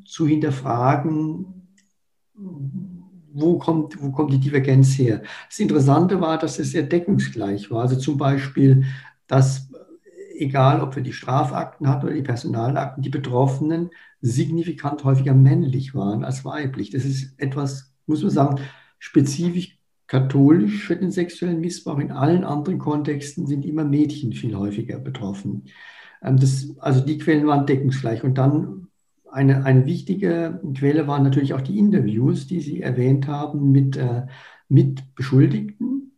zu 0.05 0.27
hinterfragen, 0.27 1.45
wo 3.33 3.57
kommt, 3.57 4.01
wo 4.01 4.11
kommt 4.11 4.33
die 4.33 4.39
Divergenz 4.39 4.97
her. 4.97 5.21
Das 5.49 5.59
Interessante 5.59 6.19
war, 6.19 6.37
dass 6.37 6.59
es 6.59 6.71
sehr 6.71 6.83
deckungsgleich 6.83 7.71
war. 7.71 7.83
Also 7.83 7.95
zum 7.95 8.17
Beispiel, 8.17 8.83
dass 9.27 9.69
egal 10.35 10.81
ob 10.81 10.95
wir 10.95 11.03
die 11.03 11.13
Strafakten 11.13 11.87
hatten 11.87 12.05
oder 12.05 12.15
die 12.15 12.21
Personalakten, 12.21 13.03
die 13.03 13.09
Betroffenen 13.09 13.89
signifikant 14.21 15.03
häufiger 15.03 15.33
männlich 15.33 15.93
waren 15.93 16.23
als 16.23 16.45
weiblich. 16.45 16.89
Das 16.91 17.05
ist 17.05 17.33
etwas, 17.39 17.93
muss 18.05 18.21
man 18.21 18.31
sagen, 18.31 18.59
spezifisch 18.99 19.77
katholisch 20.07 20.85
für 20.85 20.95
den 20.95 21.11
sexuellen 21.11 21.59
Missbrauch. 21.59 21.99
In 21.99 22.11
allen 22.11 22.43
anderen 22.43 22.77
Kontexten 22.77 23.47
sind 23.47 23.65
immer 23.65 23.83
Mädchen 23.83 24.33
viel 24.33 24.55
häufiger 24.55 24.99
betroffen. 24.99 25.65
Ähm, 26.21 26.37
das, 26.37 26.67
also 26.79 27.01
die 27.01 27.17
Quellen 27.17 27.47
waren 27.47 27.65
deckungsgleich. 27.65 28.23
Und 28.23 28.37
dann 28.37 28.87
eine, 29.31 29.65
eine 29.65 29.85
wichtige 29.85 30.61
Quelle 30.75 31.07
waren 31.07 31.23
natürlich 31.23 31.53
auch 31.53 31.61
die 31.61 31.79
Interviews, 31.79 32.47
die 32.47 32.61
Sie 32.61 32.81
erwähnt 32.81 33.27
haben 33.27 33.71
mit, 33.71 33.97
äh, 33.97 34.27
mit 34.69 35.15
Beschuldigten, 35.15 36.11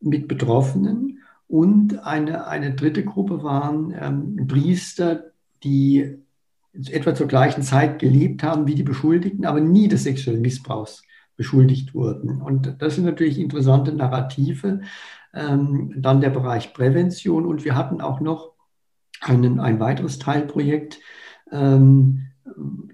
mit 0.00 0.28
Betroffenen. 0.28 1.18
Und 1.48 2.04
eine, 2.06 2.46
eine 2.46 2.74
dritte 2.74 3.04
Gruppe 3.04 3.42
waren 3.42 3.94
ähm, 3.98 4.46
Priester, 4.46 5.24
die 5.64 6.18
etwa 6.90 7.14
zur 7.14 7.26
gleichen 7.26 7.62
Zeit 7.62 7.98
gelebt 7.98 8.42
haben 8.42 8.66
wie 8.66 8.74
die 8.74 8.82
Beschuldigten, 8.82 9.46
aber 9.46 9.60
nie 9.60 9.88
des 9.88 10.04
sexuellen 10.04 10.42
Missbrauchs 10.42 11.02
beschuldigt 11.36 11.94
wurden. 11.94 12.42
Und 12.42 12.76
das 12.80 12.96
sind 12.96 13.04
natürlich 13.04 13.38
interessante 13.38 13.92
Narrative. 13.92 14.82
Ähm, 15.34 15.94
dann 15.96 16.20
der 16.20 16.30
Bereich 16.30 16.74
Prävention. 16.74 17.46
Und 17.46 17.64
wir 17.64 17.74
hatten 17.74 18.00
auch 18.00 18.20
noch 18.20 18.52
einen, 19.20 19.58
ein 19.58 19.80
weiteres 19.80 20.18
Teilprojekt, 20.18 21.00
ähm, 21.50 22.28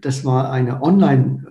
das 0.01 0.25
war 0.25 0.51
eine 0.51 0.83
Online, 0.83 1.47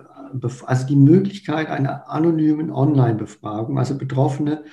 also 0.66 0.86
die 0.86 0.96
Möglichkeit 0.96 1.68
einer 1.68 2.10
anonymen 2.10 2.70
Online-Befragung. 2.70 3.78
Also 3.78 3.96
Betroffene 3.96 4.64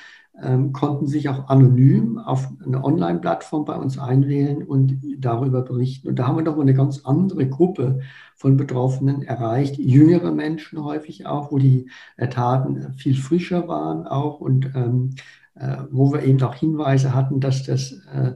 ähm, 0.42 0.74
konnten 0.74 1.08
sich 1.08 1.30
auch 1.30 1.50
anonym 1.50 2.18
auf 2.18 2.48
eine 2.66 2.84
Online-Plattform 2.84 3.66
bei 3.66 3.76
uns 3.76 3.98
einwählen 4.00 4.64
und 4.64 5.00
darüber 5.20 5.62
berichten. 5.62 6.08
Und 6.08 6.20
da 6.20 6.28
haben 6.28 6.38
wir 6.38 6.44
doch 6.44 6.60
eine 6.60 6.74
ganz 6.74 7.06
andere 7.06 7.48
Gruppe 7.48 8.00
von 8.36 8.58
Betroffenen 8.58 9.22
erreicht, 9.22 9.78
jüngere 9.78 10.32
Menschen 10.32 10.84
häufig 10.84 11.26
auch, 11.28 11.52
wo 11.52 11.58
die 11.60 11.90
Taten 12.32 12.94
viel 12.94 13.16
frischer 13.16 13.68
waren 13.68 14.08
auch 14.08 14.40
und 14.40 14.72
ähm, 14.76 15.12
äh, 15.56 15.78
wo 15.92 16.12
wir 16.12 16.24
eben 16.24 16.42
auch 16.42 16.56
Hinweise 16.56 17.14
hatten, 17.14 17.40
dass 17.40 17.64
das 17.64 17.92
äh, 17.92 18.34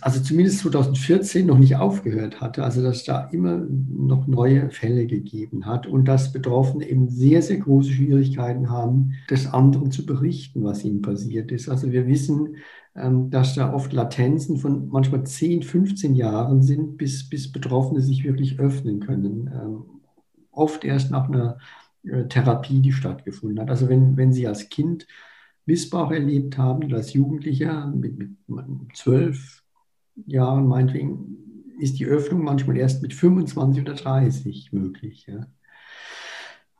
also 0.00 0.20
zumindest 0.20 0.60
2014 0.60 1.46
noch 1.46 1.58
nicht 1.58 1.76
aufgehört 1.76 2.40
hatte, 2.40 2.62
also 2.62 2.82
dass 2.82 3.04
da 3.04 3.28
immer 3.30 3.58
noch 3.58 4.26
neue 4.26 4.70
Fälle 4.70 5.06
gegeben 5.06 5.66
hat 5.66 5.86
und 5.86 6.06
dass 6.06 6.32
Betroffene 6.32 6.88
eben 6.88 7.08
sehr, 7.08 7.42
sehr 7.42 7.56
große 7.56 7.90
Schwierigkeiten 7.90 8.70
haben, 8.70 9.14
des 9.30 9.46
anderen 9.46 9.90
zu 9.90 10.04
berichten, 10.04 10.62
was 10.62 10.84
ihnen 10.84 11.02
passiert 11.02 11.52
ist. 11.52 11.68
Also 11.68 11.90
wir 11.90 12.06
wissen, 12.06 12.56
ähm, 12.94 13.30
dass 13.30 13.54
da 13.54 13.72
oft 13.72 13.92
Latenzen 13.92 14.58
von 14.58 14.88
manchmal 14.88 15.24
10, 15.24 15.62
15 15.62 16.14
Jahren 16.14 16.62
sind, 16.62 16.96
bis, 16.96 17.28
bis 17.28 17.50
Betroffene 17.50 18.00
sich 18.02 18.24
wirklich 18.24 18.58
öffnen 18.58 19.00
können. 19.00 19.50
Ähm, 19.52 19.82
oft 20.52 20.84
erst 20.84 21.10
nach 21.10 21.28
einer 21.28 21.58
äh, 22.04 22.24
Therapie, 22.24 22.80
die 22.80 22.92
stattgefunden 22.92 23.60
hat. 23.60 23.70
Also 23.70 23.88
wenn, 23.88 24.16
wenn 24.16 24.32
Sie 24.32 24.46
als 24.46 24.68
Kind 24.68 25.06
Missbrauch 25.70 26.10
erlebt 26.10 26.58
haben 26.58 26.92
als 26.92 27.12
Jugendlicher 27.12 27.86
mit, 27.86 28.18
mit 28.18 28.30
zwölf 28.94 29.62
Jahren 30.26 30.66
meinetwegen, 30.66 31.36
ist 31.78 31.98
die 31.98 32.06
Öffnung 32.06 32.42
manchmal 32.42 32.76
erst 32.76 33.02
mit 33.02 33.14
25 33.14 33.82
oder 33.82 33.94
30 33.94 34.72
möglich. 34.72 35.26
Ja. 35.28 35.46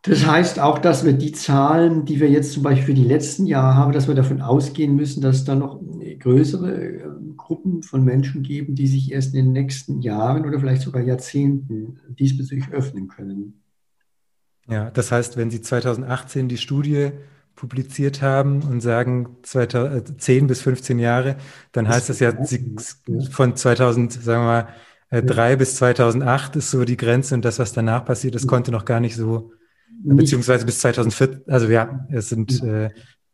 Das 0.02 0.26
heißt 0.26 0.58
auch, 0.58 0.78
dass 0.78 1.04
wir 1.04 1.12
die 1.12 1.32
Zahlen, 1.32 2.04
die 2.04 2.20
wir 2.20 2.30
jetzt 2.30 2.52
zum 2.52 2.62
Beispiel 2.62 2.86
für 2.86 2.94
die 2.94 3.04
letzten 3.04 3.46
Jahre 3.46 3.74
haben, 3.76 3.92
dass 3.92 4.08
wir 4.08 4.14
davon 4.14 4.40
ausgehen 4.40 4.96
müssen, 4.96 5.20
dass 5.20 5.36
es 5.36 5.44
da 5.44 5.54
noch 5.54 5.80
größere 6.18 6.74
äh, 6.74 7.00
Gruppen 7.36 7.82
von 7.82 8.04
Menschen 8.04 8.42
geben, 8.42 8.74
die 8.74 8.86
sich 8.86 9.12
erst 9.12 9.34
in 9.34 9.44
den 9.44 9.52
nächsten 9.52 10.00
Jahren 10.00 10.46
oder 10.46 10.58
vielleicht 10.58 10.82
sogar 10.82 11.02
Jahrzehnten 11.02 12.00
diesbezüglich 12.18 12.70
öffnen 12.72 13.08
können. 13.08 13.62
Ja, 14.68 14.90
das 14.90 15.12
heißt, 15.12 15.36
wenn 15.36 15.50
Sie 15.50 15.60
2018 15.60 16.48
die 16.48 16.58
Studie 16.58 17.10
publiziert 17.60 18.22
haben 18.22 18.62
und 18.62 18.80
sagen 18.80 19.36
2010 19.42 20.44
äh, 20.44 20.46
bis 20.46 20.62
15 20.62 20.98
Jahre, 20.98 21.36
dann 21.72 21.86
heißt 21.86 22.08
das 22.08 22.18
ja 22.18 22.32
von 23.30 23.54
2000, 23.54 24.14
sagen 24.14 24.44
wir 24.44 24.46
mal, 24.46 25.22
3 25.22 25.52
äh, 25.52 25.56
bis 25.56 25.76
2008 25.76 26.56
ist 26.56 26.70
so 26.70 26.86
die 26.86 26.96
Grenze 26.96 27.34
und 27.34 27.44
das, 27.44 27.58
was 27.58 27.74
danach 27.74 28.06
passiert 28.06 28.34
ist, 28.34 28.46
konnte 28.46 28.70
noch 28.70 28.86
gar 28.86 29.00
nicht 29.00 29.14
so, 29.14 29.52
beziehungsweise 30.02 30.64
bis 30.64 30.78
2004, 30.78 31.42
also 31.48 31.68
ja, 31.68 32.06
es 32.10 32.30
sind, 32.30 32.62
äh, 32.62 32.88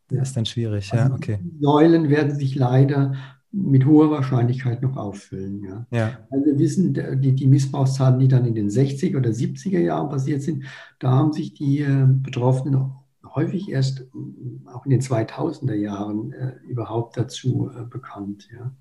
das 0.09 0.29
ist 0.29 0.37
dann 0.37 0.45
schwierig, 0.45 0.91
ja, 0.91 1.03
also 1.03 1.15
okay. 1.15 1.39
Säulen 1.61 2.09
werden 2.09 2.35
sich 2.35 2.55
leider 2.55 3.13
mit 3.53 3.85
hoher 3.85 4.11
Wahrscheinlichkeit 4.11 4.81
noch 4.81 4.97
auffüllen. 4.97 5.63
Ja. 5.63 5.87
ja. 5.89 6.17
Also 6.29 6.45
wir 6.45 6.59
wissen, 6.59 6.93
die, 7.21 7.33
die 7.33 7.47
Missbrauchszahlen, 7.47 8.19
die 8.19 8.27
dann 8.27 8.43
in 8.43 8.55
den 8.55 8.69
60er 8.69 9.17
oder 9.17 9.29
70er 9.29 9.79
Jahren 9.79 10.09
passiert 10.09 10.41
sind, 10.41 10.65
da 10.99 11.11
haben 11.11 11.31
sich 11.31 11.53
die 11.53 11.79
äh, 11.79 12.05
Betroffenen 12.05 12.91
häufig 13.35 13.69
erst 13.69 14.01
äh, 14.01 14.69
auch 14.71 14.85
in 14.85 14.91
den 14.91 15.01
2000er 15.01 15.73
Jahren 15.73 16.33
äh, 16.33 16.53
überhaupt 16.67 17.17
dazu 17.17 17.71
äh, 17.75 17.83
bekannt. 17.83 18.47
Ja. 18.51 18.71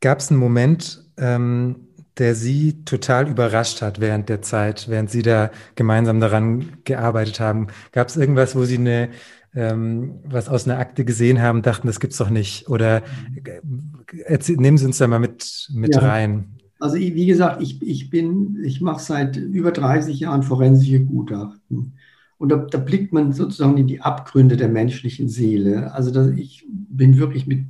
Gab 0.00 0.18
es 0.18 0.30
einen 0.30 0.40
Moment, 0.40 1.04
ähm, 1.16 1.88
der 2.18 2.34
Sie 2.34 2.84
total 2.84 3.28
überrascht 3.28 3.82
hat 3.82 4.00
während 4.00 4.28
der 4.28 4.42
Zeit, 4.42 4.88
während 4.88 5.10
Sie 5.10 5.22
da 5.22 5.50
gemeinsam 5.74 6.20
daran 6.20 6.78
gearbeitet 6.84 7.40
haben? 7.40 7.68
Gab 7.92 8.08
es 8.08 8.16
irgendwas, 8.16 8.56
wo 8.56 8.64
Sie 8.64 8.78
eine 8.78 9.10
ähm, 9.54 10.20
was 10.24 10.48
aus 10.48 10.68
einer 10.68 10.78
Akte 10.78 11.04
gesehen 11.04 11.40
haben, 11.40 11.62
dachten, 11.62 11.86
das 11.86 12.00
gibt's 12.00 12.18
doch 12.18 12.30
nicht? 12.30 12.68
Oder 12.68 13.02
äh, 13.44 14.38
nehmen 14.48 14.78
Sie 14.78 14.86
uns 14.86 14.98
da 14.98 15.06
mal 15.06 15.18
mit, 15.18 15.68
mit 15.72 15.94
ja. 15.94 16.00
rein. 16.00 16.58
Also 16.80 16.96
wie 16.96 17.26
gesagt, 17.26 17.60
ich, 17.60 17.82
ich 17.82 18.08
bin, 18.08 18.62
ich 18.64 18.80
mache 18.80 19.02
seit 19.02 19.36
über 19.36 19.72
30 19.72 20.20
Jahren 20.20 20.44
forensische 20.44 21.00
Gutachten. 21.00 21.94
Und 22.38 22.50
da, 22.50 22.56
da, 22.56 22.78
blickt 22.78 23.12
man 23.12 23.32
sozusagen 23.32 23.76
in 23.76 23.88
die 23.88 24.00
Abgründe 24.00 24.56
der 24.56 24.68
menschlichen 24.68 25.28
Seele. 25.28 25.92
Also 25.92 26.12
da, 26.12 26.28
ich 26.28 26.64
bin 26.68 27.18
wirklich 27.18 27.46
mit 27.46 27.66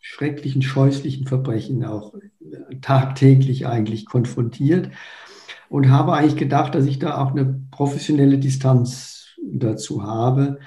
schrecklichen, 0.00 0.62
scheußlichen 0.62 1.26
Verbrechen 1.26 1.84
auch 1.84 2.12
tagtäglich 2.80 3.66
eigentlich 3.66 4.04
konfrontiert 4.04 4.90
und 5.68 5.90
habe 5.90 6.12
eigentlich 6.12 6.36
gedacht, 6.36 6.74
dass 6.74 6.86
ich 6.86 6.98
da 6.98 7.18
auch 7.18 7.30
eine 7.30 7.62
professionelle 7.70 8.38
Distanz 8.38 9.28
dazu 9.42 10.02
habe. 10.02 10.58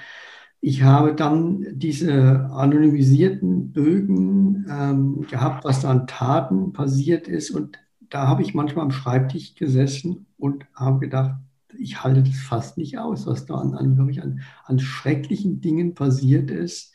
Ich 0.60 0.82
habe 0.82 1.14
dann 1.14 1.66
diese 1.72 2.46
anonymisierten 2.50 3.72
Bögen 3.72 4.66
ähm, 4.68 5.26
gehabt, 5.30 5.64
was 5.64 5.82
da 5.82 5.90
an 5.90 6.06
Taten 6.06 6.72
passiert 6.72 7.28
ist. 7.28 7.50
Und 7.50 7.78
da 8.08 8.26
habe 8.26 8.42
ich 8.42 8.54
manchmal 8.54 8.84
am 8.84 8.90
Schreibtisch 8.90 9.54
gesessen 9.54 10.26
und 10.38 10.66
habe 10.74 10.98
gedacht, 10.98 11.36
ich 11.78 12.02
halte 12.02 12.22
das 12.22 12.36
fast 12.36 12.78
nicht 12.78 12.98
aus, 12.98 13.26
was 13.26 13.46
da 13.46 13.54
an, 13.54 13.74
an 13.74 13.96
wirklich 13.96 14.22
an, 14.22 14.40
an 14.64 14.78
schrecklichen 14.78 15.60
Dingen 15.60 15.94
passiert 15.94 16.50
ist. 16.50 16.92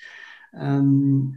Ähm, 0.53 1.35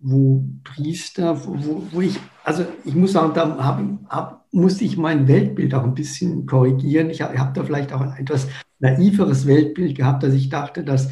wo 0.00 0.44
Priester, 0.64 1.44
wo, 1.44 1.82
wo, 1.90 2.00
ich, 2.00 2.18
also 2.44 2.64
ich 2.84 2.94
muss 2.94 3.12
sagen, 3.12 3.32
da 3.34 3.56
hab, 3.62 3.82
hab, 4.08 4.46
musste 4.50 4.84
ich 4.84 4.96
mein 4.96 5.28
Weltbild 5.28 5.74
auch 5.74 5.84
ein 5.84 5.94
bisschen 5.94 6.46
korrigieren. 6.46 7.10
Ich 7.10 7.22
habe 7.22 7.38
hab 7.38 7.54
da 7.54 7.64
vielleicht 7.64 7.92
auch 7.92 8.00
ein 8.00 8.16
etwas 8.16 8.48
naiveres 8.78 9.46
Weltbild 9.46 9.96
gehabt, 9.96 10.22
dass 10.22 10.32
ich 10.32 10.48
dachte, 10.48 10.84
dass 10.84 11.10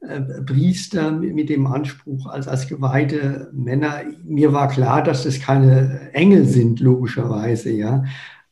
äh, 0.00 0.20
Priester 0.44 1.10
mit 1.10 1.48
dem 1.48 1.66
Anspruch 1.66 2.26
als, 2.26 2.46
als 2.46 2.68
geweihte 2.68 3.50
Männer, 3.52 4.02
mir 4.24 4.52
war 4.52 4.68
klar, 4.68 5.02
dass 5.02 5.24
das 5.24 5.40
keine 5.40 6.12
Engel 6.12 6.44
sind, 6.44 6.80
logischerweise, 6.80 7.70
ja. 7.70 8.04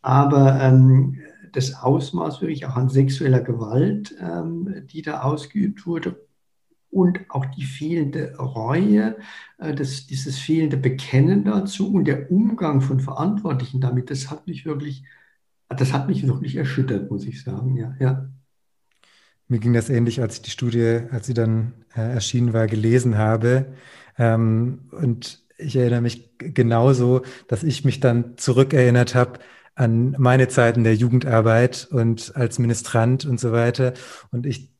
Aber 0.03 0.61
ähm, 0.61 1.19
das 1.57 1.75
Ausmaß 1.75 2.41
wirklich 2.43 2.67
auch 2.67 2.77
an 2.77 2.89
sexueller 2.89 3.41
Gewalt, 3.41 4.15
ähm, 4.21 4.87
die 4.93 5.03
da 5.03 5.23
ausgeübt 5.23 5.87
wurde, 5.87 6.27
und 6.91 7.21
auch 7.29 7.45
die 7.47 7.65
fehlende 7.65 8.37
Reue, 8.37 9.17
äh, 9.59 9.75
das, 9.75 10.07
dieses 10.07 10.39
fehlende 10.39 10.77
Bekennen 10.77 11.45
dazu 11.45 11.93
und 11.93 12.07
der 12.07 12.31
Umgang 12.31 12.81
von 12.81 13.01
Verantwortlichen 13.01 13.81
damit, 13.81 14.11
das 14.11 14.31
hat 14.31 14.47
mich 14.47 14.65
wirklich, 14.65 15.05
das 15.69 15.93
hat 15.93 16.09
mich 16.09 16.27
wirklich 16.27 16.57
erschüttert, 16.57 17.11
muss 17.11 17.27
ich 17.27 17.43
sagen. 17.43 17.77
Ja, 17.77 17.95
ja. 17.99 18.29
Mir 19.49 19.59
ging 19.59 19.73
das 19.73 19.91
ähnlich, 19.91 20.21
als 20.21 20.37
ich 20.37 20.43
die 20.43 20.51
Studie, 20.51 21.01
als 21.11 21.27
sie 21.27 21.35
dann 21.35 21.73
äh, 21.95 22.01
erschienen 22.01 22.53
war, 22.53 22.67
gelesen 22.67 23.19
habe. 23.19 23.67
Ähm, 24.19 24.81
und 24.91 25.45
ich 25.59 25.77
erinnere 25.77 26.01
mich 26.01 26.31
genauso, 26.39 27.23
dass 27.49 27.63
ich 27.63 27.85
mich 27.85 28.01
dann 28.01 28.37
zurückerinnert 28.37 29.15
habe 29.15 29.39
an 29.77 30.17
meine 30.19 30.49
Zeiten 30.49 30.85
der 30.85 30.95
Jugendarbeit 30.95 31.87
und 31.91 32.35
als 32.35 32.59
Ministrant 32.59 33.27
und 33.27 33.39
so 33.39 33.53
weiter. 33.53 33.93
Und 34.33 34.47
ich 34.47 34.73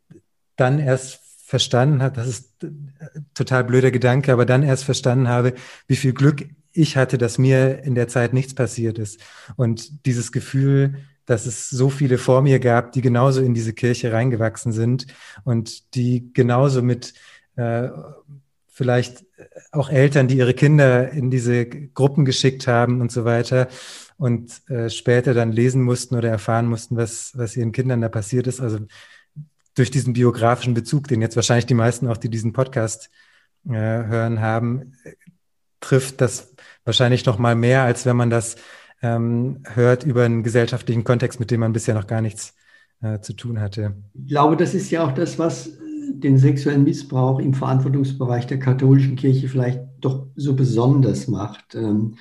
dann 0.57 0.79
erst 0.79 1.21
verstanden 1.45 2.03
habe, 2.03 2.17
das 2.17 2.27
ist 2.27 2.53
total 3.35 3.63
blöder 3.63 3.91
Gedanke, 3.93 4.33
aber 4.33 4.47
dann 4.47 4.63
erst 4.63 4.85
verstanden 4.85 5.29
habe, 5.29 5.53
wie 5.87 5.97
viel 5.97 6.13
Glück 6.13 6.49
ich 6.73 6.97
hatte, 6.97 7.19
dass 7.19 7.39
mir 7.39 7.85
in 7.85 7.95
der 7.95 8.09
Zeit 8.09 8.33
nichts 8.33 8.55
passiert 8.55 8.99
ist. 8.99 9.21
Und 9.55 10.07
dieses 10.07 10.33
Gefühl, 10.33 10.97
dass 11.27 11.47
es 11.47 11.69
so 11.69 11.91
viele 11.91 12.19
vor 12.19 12.41
mir 12.41 12.59
gab, 12.59 12.93
die 12.93 13.03
genauso 13.03 13.43
in 13.43 13.55
diese 13.55 13.75
Kirche 13.75 14.13
reingewachsen 14.13 14.73
sind 14.73 15.07
und 15.45 15.95
die 15.95 16.33
genauso 16.33 16.83
mit 16.83 17.15
äh, 17.57 17.89
vielleicht 18.69 19.25
auch 19.73 19.91
Eltern, 19.91 20.29
die 20.29 20.39
ihre 20.39 20.55
Kinder 20.55 21.11
in 21.11 21.31
diese 21.31 21.67
Gruppen 21.67 22.25
geschickt 22.25 22.67
haben 22.67 23.01
und 23.01 23.13
so 23.13 23.25
weiter 23.25 23.69
und 24.19 24.69
äh, 24.71 24.89
später 24.91 25.35
dann 25.35 25.53
lesen 25.53 25.83
mussten 25.83 26.15
oder 26.15 26.31
erfahren 26.31 26.67
mussten, 26.67 26.97
was, 26.97 27.33
was 27.37 27.57
ihren 27.57 27.73
Kindern 27.73 28.01
da 28.01 28.09
passiert 28.09 28.47
ist. 28.47 28.61
Also 28.61 28.79
durch 29.75 29.91
diesen 29.91 30.15
biografischen 30.15 30.75
Bezug, 30.75 31.09
den 31.09 31.21
jetzt 31.21 31.37
wahrscheinlich 31.37 31.67
die 31.67 31.75
meisten 31.75 32.09
auch, 32.09 32.17
die 32.17 32.31
diesen 32.31 32.53
Podcast 32.53 33.11
äh, 33.67 33.73
hören, 33.73 34.41
haben, 34.41 34.93
trifft 35.81 36.21
das 36.21 36.55
wahrscheinlich 36.85 37.27
noch 37.27 37.39
mal 37.39 37.55
mehr, 37.55 37.83
als 37.83 38.07
wenn 38.07 38.17
man 38.17 38.31
das 38.31 38.57
ähm, 39.03 39.63
hört 39.75 40.05
über 40.05 40.25
einen 40.25 40.43
gesellschaftlichen 40.43 41.05
Kontext, 41.05 41.39
mit 41.39 41.51
dem 41.51 41.61
man 41.61 41.73
bisher 41.73 41.95
noch 41.95 42.07
gar 42.07 42.23
nichts 42.23 42.55
äh, 43.03 43.21
zu 43.21 43.35
tun 43.35 43.61
hatte. 43.61 43.95
Ich 44.15 44.29
glaube, 44.29 44.57
das 44.57 44.75
ist 44.75 44.91
ja 44.91 45.05
auch 45.05 45.13
das, 45.13 45.39
was 45.39 45.71
den 46.09 46.39
sexuellen 46.39 46.85
Missbrauch 46.85 47.41
im 47.41 47.53
Verantwortungsbereich 47.53 48.47
der 48.47 48.59
katholischen 48.59 49.17
Kirche 49.17 49.49
vielleicht 49.49 49.81
doch 50.01 50.29
so 50.37 50.55
besonders 50.55 51.29
macht. 51.29 51.75
Ähm, 51.75 52.17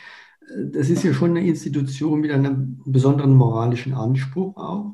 das 0.72 0.90
ist 0.90 1.04
ja 1.04 1.14
schon 1.14 1.32
eine 1.32 1.46
Institution 1.46 2.22
mit 2.22 2.32
einem 2.32 2.82
besonderen 2.86 3.36
moralischen 3.36 3.94
Anspruch 3.94 4.58
auch. 4.58 4.94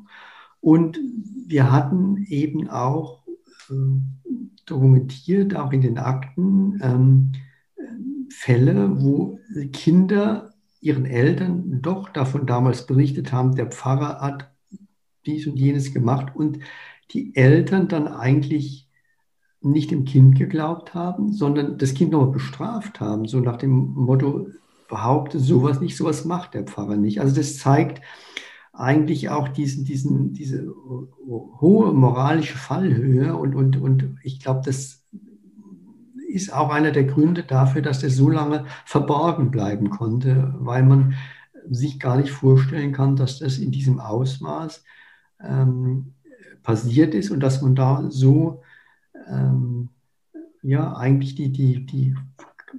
Und 0.60 0.98
wir 1.46 1.72
hatten 1.72 2.24
eben 2.28 2.68
auch 2.68 3.22
äh, 3.70 3.74
dokumentiert, 4.66 5.56
auch 5.56 5.72
in 5.72 5.80
den 5.80 5.98
Akten, 5.98 6.80
ähm, 6.82 7.32
Fälle, 8.30 9.02
wo 9.02 9.38
Kinder 9.72 10.52
ihren 10.80 11.04
Eltern 11.06 11.80
doch 11.82 12.08
davon 12.08 12.46
damals 12.46 12.86
berichtet 12.86 13.32
haben, 13.32 13.54
der 13.54 13.66
Pfarrer 13.66 14.20
hat 14.20 14.50
dies 15.26 15.46
und 15.46 15.58
jenes 15.58 15.92
gemacht 15.92 16.34
und 16.34 16.58
die 17.12 17.36
Eltern 17.36 17.88
dann 17.88 18.08
eigentlich 18.08 18.88
nicht 19.60 19.92
dem 19.92 20.04
Kind 20.04 20.36
geglaubt 20.36 20.94
haben, 20.94 21.32
sondern 21.32 21.78
das 21.78 21.94
Kind 21.94 22.10
noch 22.12 22.32
bestraft 22.32 22.98
haben, 23.00 23.26
so 23.26 23.38
nach 23.38 23.56
dem 23.56 23.70
Motto, 23.94 24.48
behaupte 24.92 25.40
sowas 25.40 25.80
nicht, 25.80 25.96
sowas 25.96 26.26
macht 26.26 26.52
der 26.52 26.64
Pfarrer 26.64 26.96
nicht. 26.96 27.22
Also 27.22 27.34
das 27.34 27.56
zeigt, 27.56 28.02
eigentlich 28.74 29.30
auch 29.30 29.48
diesen, 29.48 29.86
diesen, 29.86 30.34
diese 30.34 30.66
hohe 31.26 31.94
moralische 31.94 32.58
Fallhöhe. 32.58 33.34
Und, 33.34 33.54
und, 33.54 33.78
und 33.78 34.18
ich 34.22 34.38
glaube, 34.38 34.60
das 34.64 35.06
ist 36.28 36.52
auch 36.52 36.70
einer 36.70 36.90
der 36.90 37.04
Gründe 37.04 37.42
dafür, 37.42 37.80
dass 37.80 38.00
das 38.00 38.16
so 38.16 38.28
lange 38.28 38.66
verborgen 38.84 39.50
bleiben 39.50 39.88
konnte, 39.88 40.54
weil 40.58 40.82
man 40.82 41.14
sich 41.70 41.98
gar 41.98 42.18
nicht 42.18 42.30
vorstellen 42.30 42.92
kann, 42.92 43.16
dass 43.16 43.38
das 43.38 43.56
in 43.56 43.70
diesem 43.70 43.98
Ausmaß 43.98 44.84
ähm, 45.42 46.12
passiert 46.62 47.14
ist 47.14 47.30
und 47.30 47.40
dass 47.40 47.62
man 47.62 47.74
da 47.74 48.10
so 48.10 48.60
ähm, 49.26 49.88
ja 50.62 50.94
eigentlich 50.96 51.34
die, 51.34 51.50
die, 51.50 51.86
die 51.86 52.14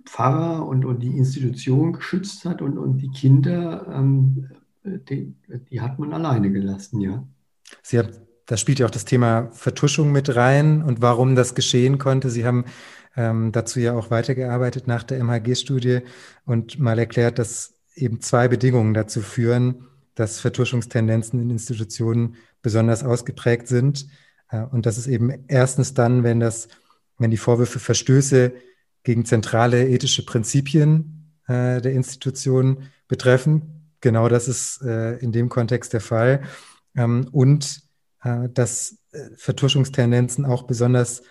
Pfarrer 0.06 0.66
und, 0.68 0.86
und 0.86 1.00
die 1.00 1.18
Institution 1.18 1.94
geschützt 1.94 2.46
hat 2.46 2.62
und, 2.62 2.78
und 2.78 2.98
die 2.98 3.10
Kinder 3.10 3.88
ähm, 3.94 4.50
die, 4.84 5.34
die 5.70 5.82
hat 5.82 6.00
man 6.00 6.14
alleine 6.14 6.52
gelassen, 6.52 7.02
ja. 7.02 7.26
Sie 7.82 7.98
haben, 7.98 8.10
da 8.46 8.58
spielt 8.58 8.80
ja 8.80 8.86
auch 8.86 8.92
das 8.92 9.06
Thema 9.06 9.50
Vertuschung 9.52 10.12
mit 10.12 10.36
rein 10.36 10.84
und 10.84 11.02
warum 11.02 11.36
das 11.36 11.56
geschehen 11.56 11.98
konnte. 11.98 12.30
Sie 12.30 12.46
haben 12.46 12.66
ähm, 13.16 13.52
dazu 13.52 13.80
ja 13.80 13.94
auch 13.94 14.12
weitergearbeitet 14.12 14.88
nach 14.88 15.04
der 15.04 15.20
MHG-Studie 15.24 16.02
und 16.46 16.80
mal 16.80 17.00
erklärt, 17.00 17.40
dass 17.40 17.76
eben 17.96 18.22
zwei 18.22 18.48
Bedingungen 18.48 18.94
dazu 18.94 19.22
führen, 19.22 19.88
dass 20.16 20.40
Vertuschungstendenzen 20.40 21.40
in 21.40 21.50
Institutionen 21.50 22.36
besonders 22.62 23.04
ausgeprägt 23.04 23.68
sind. 23.68 24.08
Äh, 24.50 24.64
und 24.64 24.86
das 24.86 24.98
ist 24.98 25.08
eben 25.08 25.46
erstens 25.48 25.94
dann, 25.94 26.24
wenn 26.24 26.40
das, 26.40 26.68
wenn 27.18 27.32
die 27.32 27.38
Vorwürfe 27.38 27.80
Verstöße 27.80 28.54
gegen 29.04 29.26
zentrale 29.26 29.88
ethische 29.88 30.26
Prinzipien 30.26 31.34
äh, 31.48 31.82
der 31.82 31.94
Institution 31.94 32.90
betreffen, 33.08 33.92
genau 34.02 34.30
das 34.30 34.48
ist 34.48 34.82
äh, 34.82 35.18
in 35.18 35.32
dem 35.32 35.50
Kontext 35.50 35.94
der 35.94 36.02
Fall. 36.02 36.44
Ähm, 36.96 37.28
und 37.32 37.82
äh, 38.24 38.50
dass 38.50 38.98
äh, 39.12 39.30
Vertuschungstendenzen 39.36 40.46
auch 40.46 40.64
besonders 40.64 41.24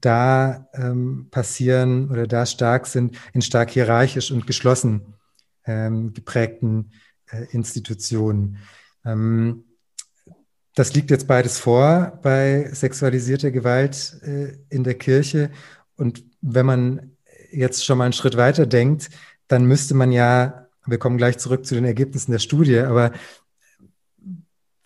da 0.00 0.68
ähm, 0.72 1.28
passieren 1.30 2.10
oder 2.10 2.26
da 2.26 2.46
stark 2.46 2.86
sind 2.86 3.18
in 3.32 3.42
stark 3.42 3.70
hierarchisch 3.70 4.30
und 4.30 4.46
geschlossen 4.46 5.14
ähm, 5.66 6.14
geprägten 6.14 6.92
äh, 7.30 7.44
Institutionen. 7.50 8.58
Ähm, 9.04 9.64
das 10.74 10.94
liegt 10.94 11.10
jetzt 11.10 11.28
beides 11.28 11.58
vor 11.58 12.18
bei 12.22 12.68
sexualisierter 12.72 13.50
Gewalt 13.50 14.18
äh, 14.22 14.56
in 14.70 14.84
der 14.84 14.94
Kirche. 14.94 15.50
und 15.96 16.24
wenn 16.44 16.66
man 16.66 17.16
jetzt 17.50 17.84
schon 17.84 17.98
mal 17.98 18.04
einen 18.04 18.12
Schritt 18.12 18.36
weiter 18.36 18.66
denkt, 18.66 19.10
dann 19.48 19.64
müsste 19.64 19.94
man 19.94 20.12
ja, 20.12 20.68
wir 20.86 20.98
kommen 20.98 21.16
gleich 21.16 21.38
zurück 21.38 21.64
zu 21.64 21.74
den 21.74 21.84
Ergebnissen 21.84 22.32
der 22.32 22.38
Studie, 22.38 22.80
aber 22.80 23.12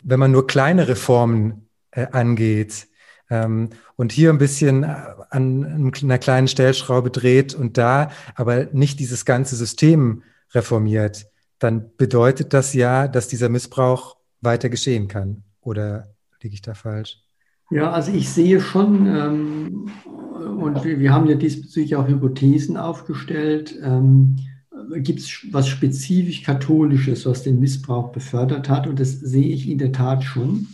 wenn 0.02 0.20
man 0.20 0.30
nur 0.30 0.46
kleine 0.46 0.88
Reformen 0.88 1.68
äh, 1.90 2.06
angeht 2.12 2.86
ähm, 3.30 3.70
und 3.96 4.12
hier 4.12 4.30
ein 4.30 4.38
bisschen 4.38 4.84
an 4.84 5.92
einer 6.02 6.18
kleinen 6.18 6.48
Stellschraube 6.48 7.10
dreht 7.10 7.54
und 7.54 7.76
da 7.76 8.10
aber 8.34 8.66
nicht 8.72 9.00
dieses 9.00 9.24
ganze 9.24 9.56
System 9.56 10.22
reformiert, 10.52 11.26
dann 11.58 11.90
bedeutet 11.96 12.54
das 12.54 12.72
ja, 12.74 13.08
dass 13.08 13.28
dieser 13.28 13.48
Missbrauch 13.48 14.16
weiter 14.40 14.68
geschehen 14.68 15.08
kann. 15.08 15.42
Oder 15.60 16.14
liege 16.40 16.54
ich 16.54 16.62
da 16.62 16.74
falsch? 16.74 17.18
Ja, 17.70 17.90
also 17.90 18.12
ich 18.12 18.30
sehe 18.30 18.60
schon, 18.60 19.06
ähm, 19.06 19.90
und 20.38 20.84
wir, 20.84 21.00
wir, 21.00 21.12
haben 21.12 21.28
ja 21.28 21.34
diesbezüglich 21.34 21.96
auch 21.96 22.08
Hypothesen 22.08 22.76
aufgestellt, 22.76 23.78
ähm, 23.82 24.36
gibt 24.96 25.20
es 25.20 25.46
was 25.50 25.68
spezifisch 25.68 26.42
Katholisches, 26.42 27.26
was 27.26 27.42
den 27.42 27.60
Missbrauch 27.60 28.12
befördert 28.12 28.68
hat? 28.68 28.86
Und 28.86 29.00
das 29.00 29.18
sehe 29.20 29.48
ich 29.48 29.68
in 29.68 29.78
der 29.78 29.92
Tat 29.92 30.24
schon. 30.24 30.68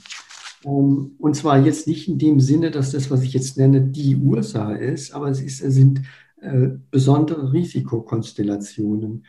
Ähm, 0.64 1.12
und 1.18 1.36
zwar 1.36 1.58
jetzt 1.64 1.86
nicht 1.86 2.08
in 2.08 2.18
dem 2.18 2.40
Sinne, 2.40 2.70
dass 2.70 2.92
das, 2.92 3.10
was 3.10 3.22
ich 3.22 3.32
jetzt 3.32 3.56
nenne, 3.58 3.80
die 3.82 4.16
Ursache 4.16 4.76
ist, 4.76 5.12
aber 5.12 5.28
es, 5.28 5.40
ist, 5.40 5.62
es 5.62 5.74
sind 5.74 6.02
äh, 6.40 6.68
besondere 6.90 7.52
Risikokonstellationen. 7.52 9.24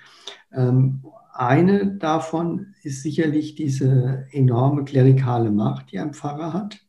Ähm, 0.54 1.02
eine 1.34 1.88
davon 1.98 2.68
ist 2.84 3.04
sicherlich 3.04 3.56
diese 3.56 4.26
enorme 4.32 4.86
klerikale 4.86 5.52
Macht, 5.52 5.92
die 5.92 6.00
ein 6.00 6.14
Pfarrer 6.14 6.54
hat. 6.54 6.85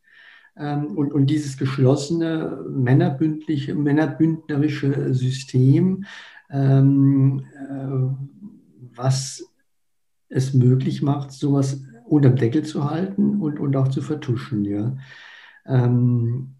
Ähm, 0.59 0.97
und, 0.97 1.13
und 1.13 1.27
dieses 1.27 1.57
geschlossene 1.57 2.65
männerbündliche, 2.69 3.75
männerbündnerische 3.75 5.13
System, 5.13 6.05
ähm, 6.49 7.43
äh, 7.69 8.95
was 8.95 9.43
es 10.29 10.53
möglich 10.53 11.01
macht, 11.01 11.31
sowas 11.31 11.81
unterm 12.05 12.35
Deckel 12.35 12.63
zu 12.63 12.89
halten 12.89 13.41
und, 13.41 13.59
und 13.59 13.75
auch 13.75 13.89
zu 13.89 14.01
vertuschen. 14.01 14.65
Ja. 14.65 14.95
Ähm, 15.65 16.55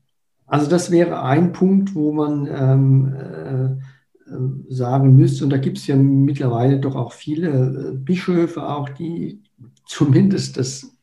also 0.45 0.69
das 0.69 0.91
wäre 0.91 1.23
ein 1.23 1.51
Punkt, 1.51 1.95
wo 1.95 2.13
man 2.13 2.47
ähm, 2.49 3.13
äh, 3.13 4.73
sagen 4.73 5.15
müsste, 5.15 5.43
und 5.43 5.49
da 5.51 5.57
gibt 5.57 5.77
es 5.77 5.87
ja 5.87 5.95
mittlerweile 5.95 6.79
doch 6.79 6.95
auch 6.95 7.13
viele 7.13 7.49
äh, 7.49 7.97
Bischöfe 7.97 8.67
auch, 8.67 8.89
die 8.89 9.41
zumindest 9.85 10.57
das 10.57 10.93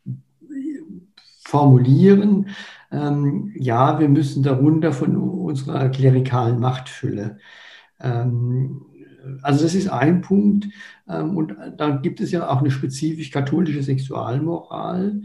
formulieren, 1.45 2.49
ähm, 2.95 3.53
ja, 3.57 3.99
wir 3.99 4.09
müssen 4.09 4.43
darunter 4.43 4.93
von 4.93 5.17
unserer 5.17 5.89
klerikalen 5.89 6.61
Machtfülle. 6.61 7.39
Ähm, 8.01 8.83
also 9.43 9.65
das 9.65 9.75
ist 9.75 9.89
ein 9.89 10.21
Punkt. 10.21 10.67
Ähm, 11.09 11.37
und 11.37 11.57
dann 11.77 12.03
gibt 12.03 12.21
es 12.21 12.31
ja 12.31 12.49
auch 12.49 12.61
eine 12.61 12.71
spezifisch 12.71 13.31
katholische 13.31 13.83
Sexualmoral, 13.83 15.23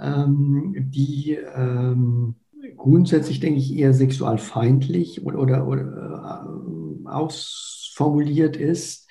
ähm, 0.00 0.74
die 0.76 1.38
ähm, 1.54 2.34
grundsätzlich, 2.76 3.40
denke 3.40 3.60
ich, 3.60 3.76
eher 3.76 3.94
sexualfeindlich 3.94 5.24
oder, 5.24 5.38
oder, 5.38 5.66
oder 5.66 6.46
äh, 7.04 7.08
ausformuliert 7.08 8.56
ist 8.56 9.08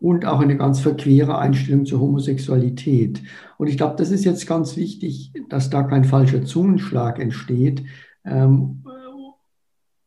und 0.00 0.26
auch 0.26 0.40
eine 0.40 0.56
ganz 0.56 0.80
verquere 0.80 1.38
Einstellung 1.38 1.86
zur 1.86 2.00
Homosexualität. 2.00 3.22
Und 3.58 3.68
ich 3.68 3.76
glaube, 3.76 3.96
das 3.96 4.10
ist 4.10 4.24
jetzt 4.24 4.46
ganz 4.46 4.76
wichtig, 4.76 5.32
dass 5.48 5.70
da 5.70 5.82
kein 5.82 6.04
falscher 6.04 6.44
Zungenschlag 6.44 7.18
entsteht. 7.18 7.84
Ähm, 8.24 8.84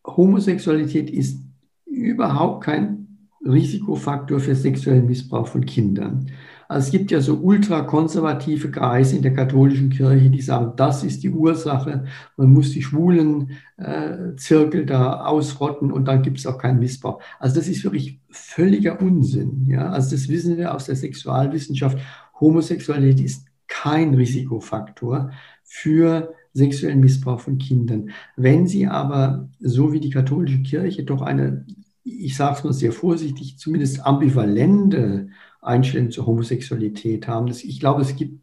Homosexualität 0.06 1.10
ist 1.10 1.40
überhaupt 1.86 2.64
kein 2.64 3.08
Risikofaktor 3.46 4.40
für 4.40 4.56
sexuellen 4.56 5.06
Missbrauch 5.06 5.48
von 5.48 5.66
Kindern. 5.66 6.32
Also 6.70 6.88
es 6.88 6.92
gibt 6.92 7.12
ja 7.12 7.22
so 7.22 7.36
ultrakonservative 7.36 8.72
Kreise 8.72 9.16
in 9.16 9.22
der 9.22 9.34
katholischen 9.34 9.90
Kirche, 9.90 10.30
die 10.30 10.42
sagen, 10.42 10.74
das 10.76 11.04
ist 11.04 11.24
die 11.24 11.30
Ursache, 11.30 12.06
man 12.36 12.52
muss 12.52 12.72
die 12.72 12.82
schwulen 12.82 13.52
äh, 13.78 14.36
Zirkel 14.36 14.86
da 14.86 15.22
ausrotten 15.26 15.94
und 15.94 16.06
dann 16.10 16.24
gibt 16.24 16.40
es 16.40 16.46
auch 16.46 16.58
keinen 16.58 16.80
Missbrauch. 16.80 17.22
Also 17.40 17.56
das 17.56 17.70
ist 17.70 17.86
wirklich 17.86 18.20
völliger 18.30 19.02
Unsinn. 19.02 19.66
Ja? 19.70 19.92
Also 19.92 20.16
das 20.16 20.28
wissen 20.28 20.58
wir 20.58 20.76
aus 20.76 20.86
der 20.86 20.98
Sexualwissenschaft. 20.98 22.00
Homosexualität 22.39 23.26
ist 23.26 23.45
kein 23.67 24.13
Risikofaktor 24.13 25.32
für 25.63 26.34
sexuellen 26.54 27.00
Missbrauch 27.00 27.39
von 27.39 27.58
Kindern. 27.58 28.12
Wenn 28.36 28.67
Sie 28.67 28.88
aber, 28.88 29.50
so 29.60 29.93
wie 29.93 30.00
die 30.00 30.10
katholische 30.10 30.62
Kirche, 30.63 31.04
doch 31.04 31.21
eine, 31.21 31.65
ich 32.04 32.36
sage 32.36 32.58
es 32.58 32.63
mal 32.63 32.73
sehr 32.73 32.91
vorsichtig, 32.91 33.58
zumindest 33.58 34.06
ambivalente 34.06 35.30
Einstellung 35.62 36.12
zur 36.12 36.26
Homosexualität 36.26 37.28
haben. 37.28 37.47
Ich 37.47 37.80
glaube, 37.80 38.02
es 38.02 38.15
gibt 38.15 38.41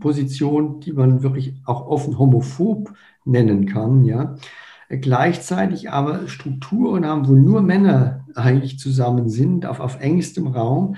Positionen, 0.00 0.80
die 0.80 0.92
man 0.92 1.22
wirklich 1.22 1.54
auch 1.64 1.86
offen 1.86 2.18
homophob 2.18 2.92
nennen 3.24 3.66
kann. 3.66 4.04
Ja. 4.04 4.36
Gleichzeitig 4.88 5.90
aber 5.90 6.28
Strukturen 6.28 7.06
haben, 7.06 7.26
wo 7.26 7.32
nur 7.32 7.62
Männer 7.62 8.24
eigentlich 8.34 8.78
zusammen 8.78 9.28
sind, 9.28 9.66
auf, 9.66 9.80
auf 9.80 10.00
engstem 10.00 10.46
Raum, 10.46 10.96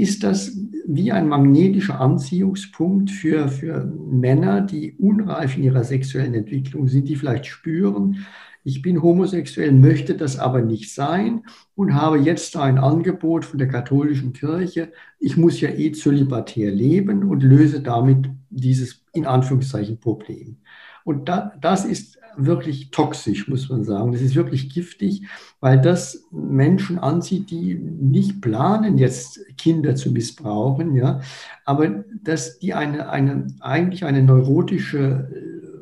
ist 0.00 0.22
das 0.24 0.56
wie 0.86 1.12
ein 1.12 1.28
magnetischer 1.28 2.00
Anziehungspunkt 2.00 3.10
für, 3.10 3.48
für 3.48 3.84
Männer, 3.84 4.62
die 4.62 4.94
unreif 4.98 5.56
in 5.56 5.64
ihrer 5.64 5.84
sexuellen 5.84 6.34
Entwicklung 6.34 6.88
sind, 6.88 7.08
die 7.08 7.16
vielleicht 7.16 7.46
spüren, 7.46 8.24
ich 8.68 8.82
bin 8.82 9.00
homosexuell, 9.00 9.72
möchte 9.72 10.14
das 10.14 10.38
aber 10.38 10.60
nicht 10.60 10.92
sein 10.92 11.42
und 11.74 11.94
habe 11.94 12.18
jetzt 12.18 12.54
ein 12.54 12.76
Angebot 12.76 13.46
von 13.46 13.58
der 13.58 13.68
katholischen 13.68 14.34
Kirche. 14.34 14.92
Ich 15.18 15.38
muss 15.38 15.58
ja 15.60 15.70
eh 15.70 15.92
zölibatär 15.92 16.70
leben 16.70 17.24
und 17.24 17.42
löse 17.42 17.80
damit 17.80 18.28
dieses 18.50 19.06
in 19.14 19.24
Anführungszeichen 19.24 19.98
Problem. 19.98 20.58
Und 21.04 21.30
da, 21.30 21.54
das 21.60 21.86
ist 21.86 22.18
wirklich 22.36 22.90
toxisch, 22.90 23.48
muss 23.48 23.68
man 23.68 23.84
sagen. 23.84 24.12
Das 24.12 24.20
ist 24.20 24.34
wirklich 24.34 24.72
giftig, 24.72 25.26
weil 25.60 25.80
das 25.80 26.24
Menschen 26.30 26.98
anzieht, 26.98 27.50
die 27.50 27.74
nicht 27.74 28.40
planen, 28.40 28.98
jetzt 28.98 29.40
Kinder 29.56 29.94
zu 29.94 30.12
missbrauchen, 30.12 30.94
ja, 30.94 31.20
aber 31.64 32.04
dass 32.22 32.58
die 32.58 32.74
eine, 32.74 33.08
eine, 33.10 33.46
eigentlich 33.60 34.04
eine 34.04 34.22
neurotische 34.22 35.28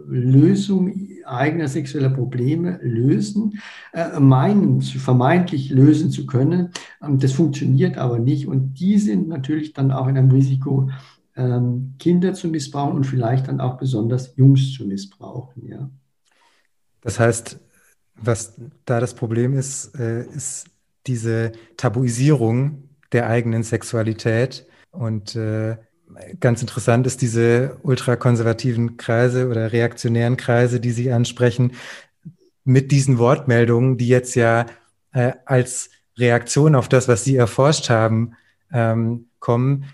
Lösung 0.09 1.09
eigener 1.27 1.69
sexueller 1.69 2.11
Probleme 2.11 2.79
lösen, 2.83 3.61
äh, 3.93 4.19
meinen, 4.21 4.81
vermeintlich 4.81 5.71
lösen 5.71 6.11
zu 6.11 6.27
können. 6.27 6.71
Ähm, 7.03 7.19
das 7.19 7.33
funktioniert 7.33 7.99
aber 7.99 8.19
nicht 8.19 8.47
und 8.47 8.75
die 8.75 8.99
sind 8.99 9.29
natürlich 9.29 9.73
dann 9.73 9.91
auch 9.91 10.07
in 10.07 10.17
einem 10.17 10.31
Risiko, 10.31 10.89
ähm, 11.37 11.95
Kinder 11.99 12.33
zu 12.33 12.49
missbrauchen 12.49 12.97
und 12.97 13.05
vielleicht 13.05 13.49
dann 13.49 13.61
auch 13.61 13.77
besonders 13.77 14.35
Jungs 14.37 14.73
zu 14.73 14.87
missbrauchen. 14.87 15.67
Ja. 15.67 15.91
Das 17.07 17.21
heißt, 17.21 17.61
was 18.17 18.55
da 18.85 18.99
das 18.99 19.15
Problem 19.15 19.57
ist, 19.57 19.95
äh, 19.97 20.25
ist 20.25 20.65
diese 21.07 21.53
Tabuisierung 21.77 22.89
der 23.13 23.29
eigenen 23.29 23.63
Sexualität. 23.63 24.67
Und 24.91 25.37
äh, 25.37 25.77
ganz 26.41 26.63
interessant 26.63 27.07
ist 27.07 27.23
diese 27.23 27.77
ultrakonservativen 27.85 28.97
Kreise 28.97 29.49
oder 29.49 29.71
reaktionären 29.73 30.37
Kreise, 30.37 30.81
die 30.81 30.91
Sie 30.91 31.13
ansprechen, 31.13 31.75
mit 32.65 32.91
diesen 32.91 33.19
Wortmeldungen, 33.19 33.99
die 33.99 34.09
jetzt 34.09 34.35
ja 34.35 34.67
äh, 35.13 35.31
als 35.45 35.91
Reaktion 36.19 36.75
auf 36.75 36.89
das, 36.89 37.07
was 37.07 37.23
Sie 37.23 37.37
erforscht 37.37 37.89
haben, 37.89 38.33
ähm, 38.73 39.27
kommen, 39.39 39.85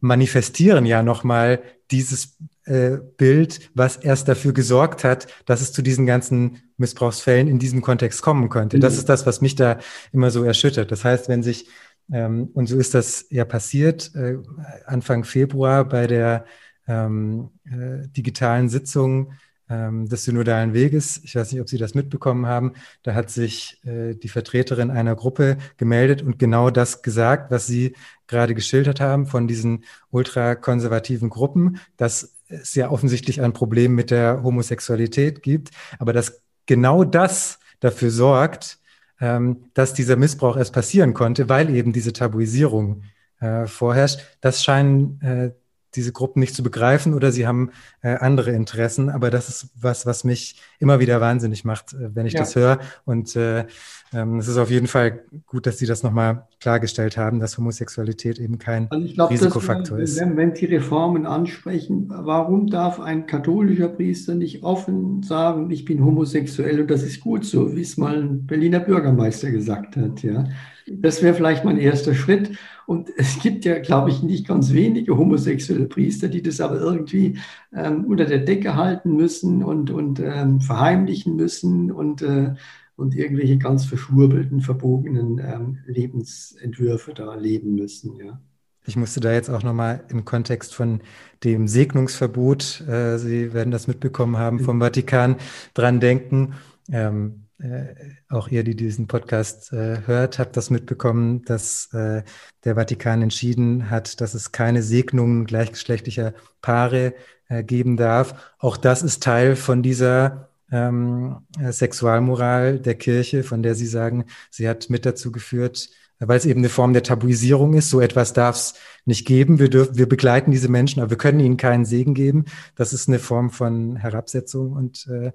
manifestieren 0.00 0.84
ja 0.84 1.04
nochmal 1.04 1.62
dieses 1.92 2.38
äh, 2.70 2.98
Bild, 3.16 3.70
was 3.74 3.96
erst 3.96 4.28
dafür 4.28 4.52
gesorgt 4.52 5.02
hat, 5.02 5.26
dass 5.44 5.60
es 5.60 5.72
zu 5.72 5.82
diesen 5.82 6.06
ganzen 6.06 6.62
Missbrauchsfällen 6.76 7.48
in 7.48 7.58
diesem 7.58 7.82
Kontext 7.82 8.22
kommen 8.22 8.48
könnte. 8.48 8.76
Mhm. 8.76 8.80
Das 8.80 8.96
ist 8.96 9.08
das, 9.08 9.26
was 9.26 9.40
mich 9.40 9.56
da 9.56 9.78
immer 10.12 10.30
so 10.30 10.44
erschüttert. 10.44 10.92
Das 10.92 11.04
heißt, 11.04 11.28
wenn 11.28 11.42
sich 11.42 11.66
ähm, 12.12 12.50
und 12.54 12.66
so 12.66 12.78
ist 12.78 12.94
das 12.94 13.26
ja 13.30 13.44
passiert 13.44 14.14
äh, 14.14 14.38
Anfang 14.86 15.24
Februar 15.24 15.84
bei 15.84 16.06
der 16.06 16.44
ähm, 16.86 17.50
äh, 17.64 18.06
digitalen 18.08 18.68
Sitzung 18.68 19.32
ähm, 19.68 20.08
des 20.08 20.24
Synodalen 20.24 20.72
Weges. 20.72 21.20
Ich 21.24 21.36
weiß 21.36 21.52
nicht, 21.52 21.60
ob 21.60 21.68
Sie 21.68 21.78
das 21.78 21.94
mitbekommen 21.94 22.46
haben. 22.46 22.74
Da 23.02 23.14
hat 23.14 23.30
sich 23.30 23.80
äh, 23.84 24.14
die 24.14 24.28
Vertreterin 24.28 24.90
einer 24.90 25.14
Gruppe 25.16 25.58
gemeldet 25.76 26.22
und 26.22 26.38
genau 26.38 26.70
das 26.70 27.02
gesagt, 27.02 27.50
was 27.50 27.66
Sie 27.66 27.94
gerade 28.26 28.54
geschildert 28.54 29.00
haben 29.00 29.26
von 29.26 29.46
diesen 29.46 29.84
ultrakonservativen 30.10 31.30
Gruppen, 31.30 31.78
dass 31.96 32.39
es 32.50 32.74
ja 32.74 32.90
offensichtlich 32.90 33.40
ein 33.40 33.52
Problem 33.52 33.94
mit 33.94 34.10
der 34.10 34.42
Homosexualität 34.42 35.42
gibt, 35.42 35.70
aber 35.98 36.12
dass 36.12 36.42
genau 36.66 37.04
das 37.04 37.58
dafür 37.80 38.10
sorgt, 38.10 38.78
ähm, 39.20 39.64
dass 39.74 39.94
dieser 39.94 40.16
Missbrauch 40.16 40.56
erst 40.56 40.72
passieren 40.72 41.14
konnte, 41.14 41.48
weil 41.48 41.70
eben 41.74 41.92
diese 41.92 42.12
Tabuisierung 42.12 43.02
äh, 43.40 43.66
vorherrscht. 43.66 44.20
Das 44.40 44.62
scheinen 44.62 45.20
äh, 45.22 45.50
diese 45.94 46.12
Gruppen 46.12 46.40
nicht 46.40 46.54
zu 46.54 46.62
begreifen 46.62 47.14
oder 47.14 47.32
sie 47.32 47.46
haben 47.46 47.70
äh, 48.02 48.14
andere 48.14 48.52
Interessen. 48.52 49.10
Aber 49.10 49.30
das 49.30 49.48
ist 49.48 49.70
was, 49.74 50.06
was 50.06 50.24
mich 50.24 50.60
immer 50.78 51.00
wieder 51.00 51.20
wahnsinnig 51.20 51.64
macht, 51.64 51.92
äh, 51.92 52.14
wenn 52.14 52.26
ich 52.26 52.34
ja. 52.34 52.40
das 52.40 52.54
höre. 52.54 52.78
Und 53.04 53.34
äh, 53.36 53.66
es 54.12 54.48
ist 54.48 54.56
auf 54.56 54.70
jeden 54.70 54.88
Fall 54.88 55.22
gut, 55.46 55.66
dass 55.66 55.78
Sie 55.78 55.86
das 55.86 56.02
nochmal 56.02 56.48
klargestellt 56.60 57.16
haben, 57.16 57.38
dass 57.38 57.56
Homosexualität 57.58 58.40
eben 58.40 58.58
kein 58.58 58.90
also 58.90 59.06
glaub, 59.14 59.30
Risikofaktor 59.30 59.98
dass, 59.98 60.10
ist. 60.10 60.20
Wenn, 60.20 60.36
wenn 60.36 60.54
Sie 60.54 60.66
Reformen 60.66 61.26
ansprechen, 61.26 62.06
warum 62.08 62.66
darf 62.66 62.98
ein 62.98 63.26
katholischer 63.26 63.88
Priester 63.88 64.34
nicht 64.34 64.64
offen 64.64 65.22
sagen, 65.22 65.70
ich 65.70 65.84
bin 65.84 66.04
homosexuell 66.04 66.80
und 66.80 66.90
das 66.90 67.04
ist 67.04 67.20
gut 67.20 67.44
so, 67.44 67.76
wie 67.76 67.82
es 67.82 67.96
mal 67.96 68.20
ein 68.20 68.46
Berliner 68.46 68.80
Bürgermeister 68.80 69.50
gesagt 69.52 69.96
hat, 69.96 70.22
ja? 70.22 70.44
Das 70.92 71.22
wäre 71.22 71.34
vielleicht 71.34 71.64
mein 71.64 71.78
erster 71.78 72.14
Schritt. 72.14 72.50
Und 72.86 73.10
es 73.16 73.38
gibt 73.38 73.64
ja, 73.64 73.78
glaube 73.78 74.10
ich, 74.10 74.24
nicht 74.24 74.48
ganz 74.48 74.72
wenige 74.72 75.16
homosexuelle 75.16 75.86
Priester, 75.86 76.26
die 76.26 76.42
das 76.42 76.60
aber 76.60 76.80
irgendwie 76.80 77.38
ähm, 77.72 78.04
unter 78.06 78.24
der 78.24 78.38
Decke 78.38 78.74
halten 78.74 79.14
müssen 79.14 79.62
und, 79.62 79.92
und 79.92 80.18
ähm, 80.18 80.60
verheimlichen 80.60 81.36
müssen 81.36 81.92
und, 81.92 82.22
äh, 82.22 82.54
und 83.00 83.16
irgendwelche 83.16 83.58
ganz 83.58 83.84
verschwurbelten, 83.84 84.60
verbogenen 84.60 85.38
ähm, 85.38 85.78
Lebensentwürfe 85.86 87.14
da 87.14 87.34
leben 87.34 87.74
müssen. 87.74 88.18
Ja. 88.18 88.40
Ich 88.86 88.96
musste 88.96 89.20
da 89.20 89.32
jetzt 89.32 89.50
auch 89.50 89.62
nochmal 89.62 90.04
im 90.08 90.24
Kontext 90.24 90.74
von 90.74 91.00
dem 91.44 91.66
Segnungsverbot, 91.68 92.84
äh, 92.88 93.18
Sie 93.18 93.52
werden 93.52 93.70
das 93.70 93.86
mitbekommen 93.86 94.36
haben, 94.36 94.60
vom 94.60 94.80
Vatikan 94.80 95.36
dran 95.74 96.00
denken. 96.00 96.54
Ähm, 96.90 97.46
äh, 97.58 97.94
auch 98.28 98.48
ihr, 98.48 98.64
die 98.64 98.74
diesen 98.74 99.06
Podcast 99.06 99.72
äh, 99.72 100.06
hört, 100.06 100.38
habt 100.38 100.56
das 100.56 100.70
mitbekommen, 100.70 101.42
dass 101.44 101.92
äh, 101.92 102.22
der 102.64 102.74
Vatikan 102.74 103.22
entschieden 103.22 103.90
hat, 103.90 104.20
dass 104.20 104.34
es 104.34 104.50
keine 104.50 104.82
Segnungen 104.82 105.44
gleichgeschlechtlicher 105.44 106.32
Paare 106.62 107.14
äh, 107.48 107.62
geben 107.62 107.96
darf. 107.96 108.54
Auch 108.58 108.76
das 108.76 109.02
ist 109.02 109.22
Teil 109.22 109.56
von 109.56 109.82
dieser 109.82 110.49
ähm, 110.70 111.36
Sexualmoral 111.70 112.78
der 112.78 112.94
Kirche, 112.94 113.42
von 113.42 113.62
der 113.62 113.74
Sie 113.74 113.86
sagen, 113.86 114.24
sie 114.50 114.68
hat 114.68 114.90
mit 114.90 115.06
dazu 115.06 115.32
geführt, 115.32 115.90
weil 116.18 116.36
es 116.36 116.46
eben 116.46 116.60
eine 116.60 116.68
Form 116.68 116.92
der 116.92 117.02
Tabuisierung 117.02 117.74
ist. 117.74 117.90
So 117.90 118.00
etwas 118.00 118.32
darf 118.32 118.56
es 118.56 118.74
nicht 119.06 119.26
geben. 119.26 119.58
Wir, 119.58 119.70
dürfen, 119.70 119.96
wir 119.96 120.08
begleiten 120.08 120.50
diese 120.50 120.70
Menschen, 120.70 121.00
aber 121.00 121.10
wir 121.10 121.16
können 121.16 121.40
ihnen 121.40 121.56
keinen 121.56 121.84
Segen 121.84 122.14
geben. 122.14 122.44
Das 122.76 122.92
ist 122.92 123.08
eine 123.08 123.18
Form 123.18 123.50
von 123.50 123.96
Herabsetzung 123.96 124.72
und 124.72 125.06
äh, 125.10 125.28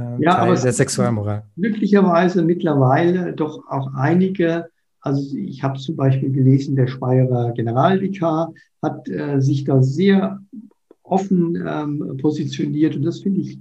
äh 0.00 0.22
ja, 0.22 0.36
Teil 0.36 0.56
der 0.56 0.72
Sexualmoral. 0.72 1.44
Glücklicherweise 1.56 2.42
mittlerweile 2.42 3.32
doch 3.32 3.66
auch 3.68 3.92
einige, 3.94 4.68
also 5.00 5.36
ich 5.36 5.62
habe 5.62 5.78
zum 5.78 5.96
Beispiel 5.96 6.30
gelesen, 6.30 6.76
der 6.76 6.86
Speyerer 6.86 7.52
Generalvikar 7.52 8.52
hat 8.80 9.08
äh, 9.08 9.40
sich 9.40 9.64
da 9.64 9.82
sehr 9.82 10.40
offen 11.02 11.56
ähm, 11.66 12.16
positioniert 12.20 12.94
und 12.94 13.02
das 13.02 13.20
finde 13.20 13.40
ich 13.40 13.58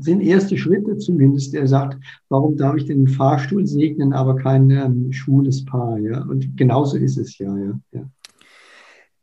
sind 0.00 0.20
erste 0.20 0.56
Schritte 0.58 0.98
zumindest. 0.98 1.54
Er 1.54 1.66
sagt, 1.66 1.98
warum 2.28 2.56
darf 2.56 2.76
ich 2.76 2.86
den 2.86 3.08
Fahrstuhl 3.08 3.66
segnen, 3.66 4.12
aber 4.12 4.36
kein 4.36 4.70
ähm, 4.70 5.12
schwules 5.12 5.64
Paar? 5.64 5.98
Ja? 5.98 6.22
Und 6.22 6.56
genauso 6.56 6.96
ist 6.96 7.16
es 7.16 7.38
ja, 7.38 7.56
ja. 7.56 7.80
ja. 7.92 8.04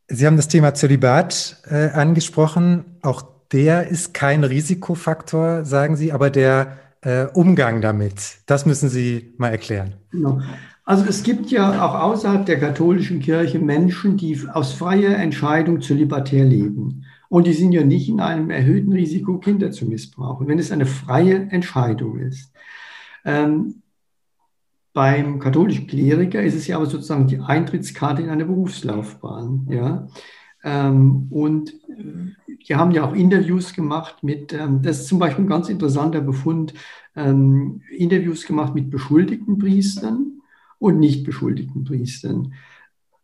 Sie 0.08 0.26
haben 0.26 0.36
das 0.36 0.48
Thema 0.48 0.74
Zölibat 0.74 1.62
äh, 1.70 1.90
angesprochen. 1.90 2.84
Auch 3.02 3.22
der 3.52 3.88
ist 3.88 4.12
kein 4.12 4.44
Risikofaktor, 4.44 5.64
sagen 5.64 5.96
Sie, 5.96 6.12
aber 6.12 6.30
der 6.30 6.78
äh, 7.02 7.26
Umgang 7.26 7.80
damit, 7.80 8.38
das 8.46 8.66
müssen 8.66 8.88
Sie 8.88 9.34
mal 9.38 9.48
erklären. 9.48 9.94
Genau. 10.10 10.40
Also 10.84 11.04
es 11.08 11.22
gibt 11.22 11.50
ja 11.50 11.86
auch 11.86 11.94
außerhalb 11.94 12.44
der 12.46 12.58
katholischen 12.58 13.20
Kirche 13.20 13.60
Menschen, 13.60 14.16
die 14.16 14.40
aus 14.52 14.72
freier 14.72 15.16
Entscheidung 15.16 15.80
zölibatär 15.80 16.44
leben. 16.44 17.04
Und 17.30 17.46
die 17.46 17.52
sind 17.52 17.70
ja 17.70 17.84
nicht 17.84 18.08
in 18.08 18.18
einem 18.18 18.50
erhöhten 18.50 18.92
Risiko, 18.92 19.38
Kinder 19.38 19.70
zu 19.70 19.86
missbrauchen, 19.86 20.48
wenn 20.48 20.58
es 20.58 20.72
eine 20.72 20.84
freie 20.84 21.48
Entscheidung 21.50 22.18
ist. 22.18 22.52
Ähm, 23.24 23.82
beim 24.92 25.38
katholischen 25.38 25.86
Kleriker 25.86 26.42
ist 26.42 26.56
es 26.56 26.66
ja 26.66 26.76
aber 26.76 26.86
sozusagen 26.86 27.28
die 27.28 27.38
Eintrittskarte 27.38 28.22
in 28.22 28.30
eine 28.30 28.46
Berufslaufbahn. 28.46 29.68
Ja? 29.70 30.08
Ähm, 30.64 31.28
und 31.30 31.72
die 32.68 32.74
haben 32.74 32.90
ja 32.90 33.04
auch 33.04 33.14
Interviews 33.14 33.74
gemacht 33.74 34.24
mit, 34.24 34.52
ähm, 34.52 34.82
das 34.82 35.02
ist 35.02 35.06
zum 35.06 35.20
Beispiel 35.20 35.44
ein 35.44 35.48
ganz 35.48 35.68
interessanter 35.68 36.22
Befund, 36.22 36.74
ähm, 37.14 37.82
Interviews 37.96 38.44
gemacht 38.44 38.74
mit 38.74 38.90
beschuldigten 38.90 39.56
Priestern 39.56 40.40
und 40.80 40.98
nicht 40.98 41.24
beschuldigten 41.24 41.84
Priestern. 41.84 42.54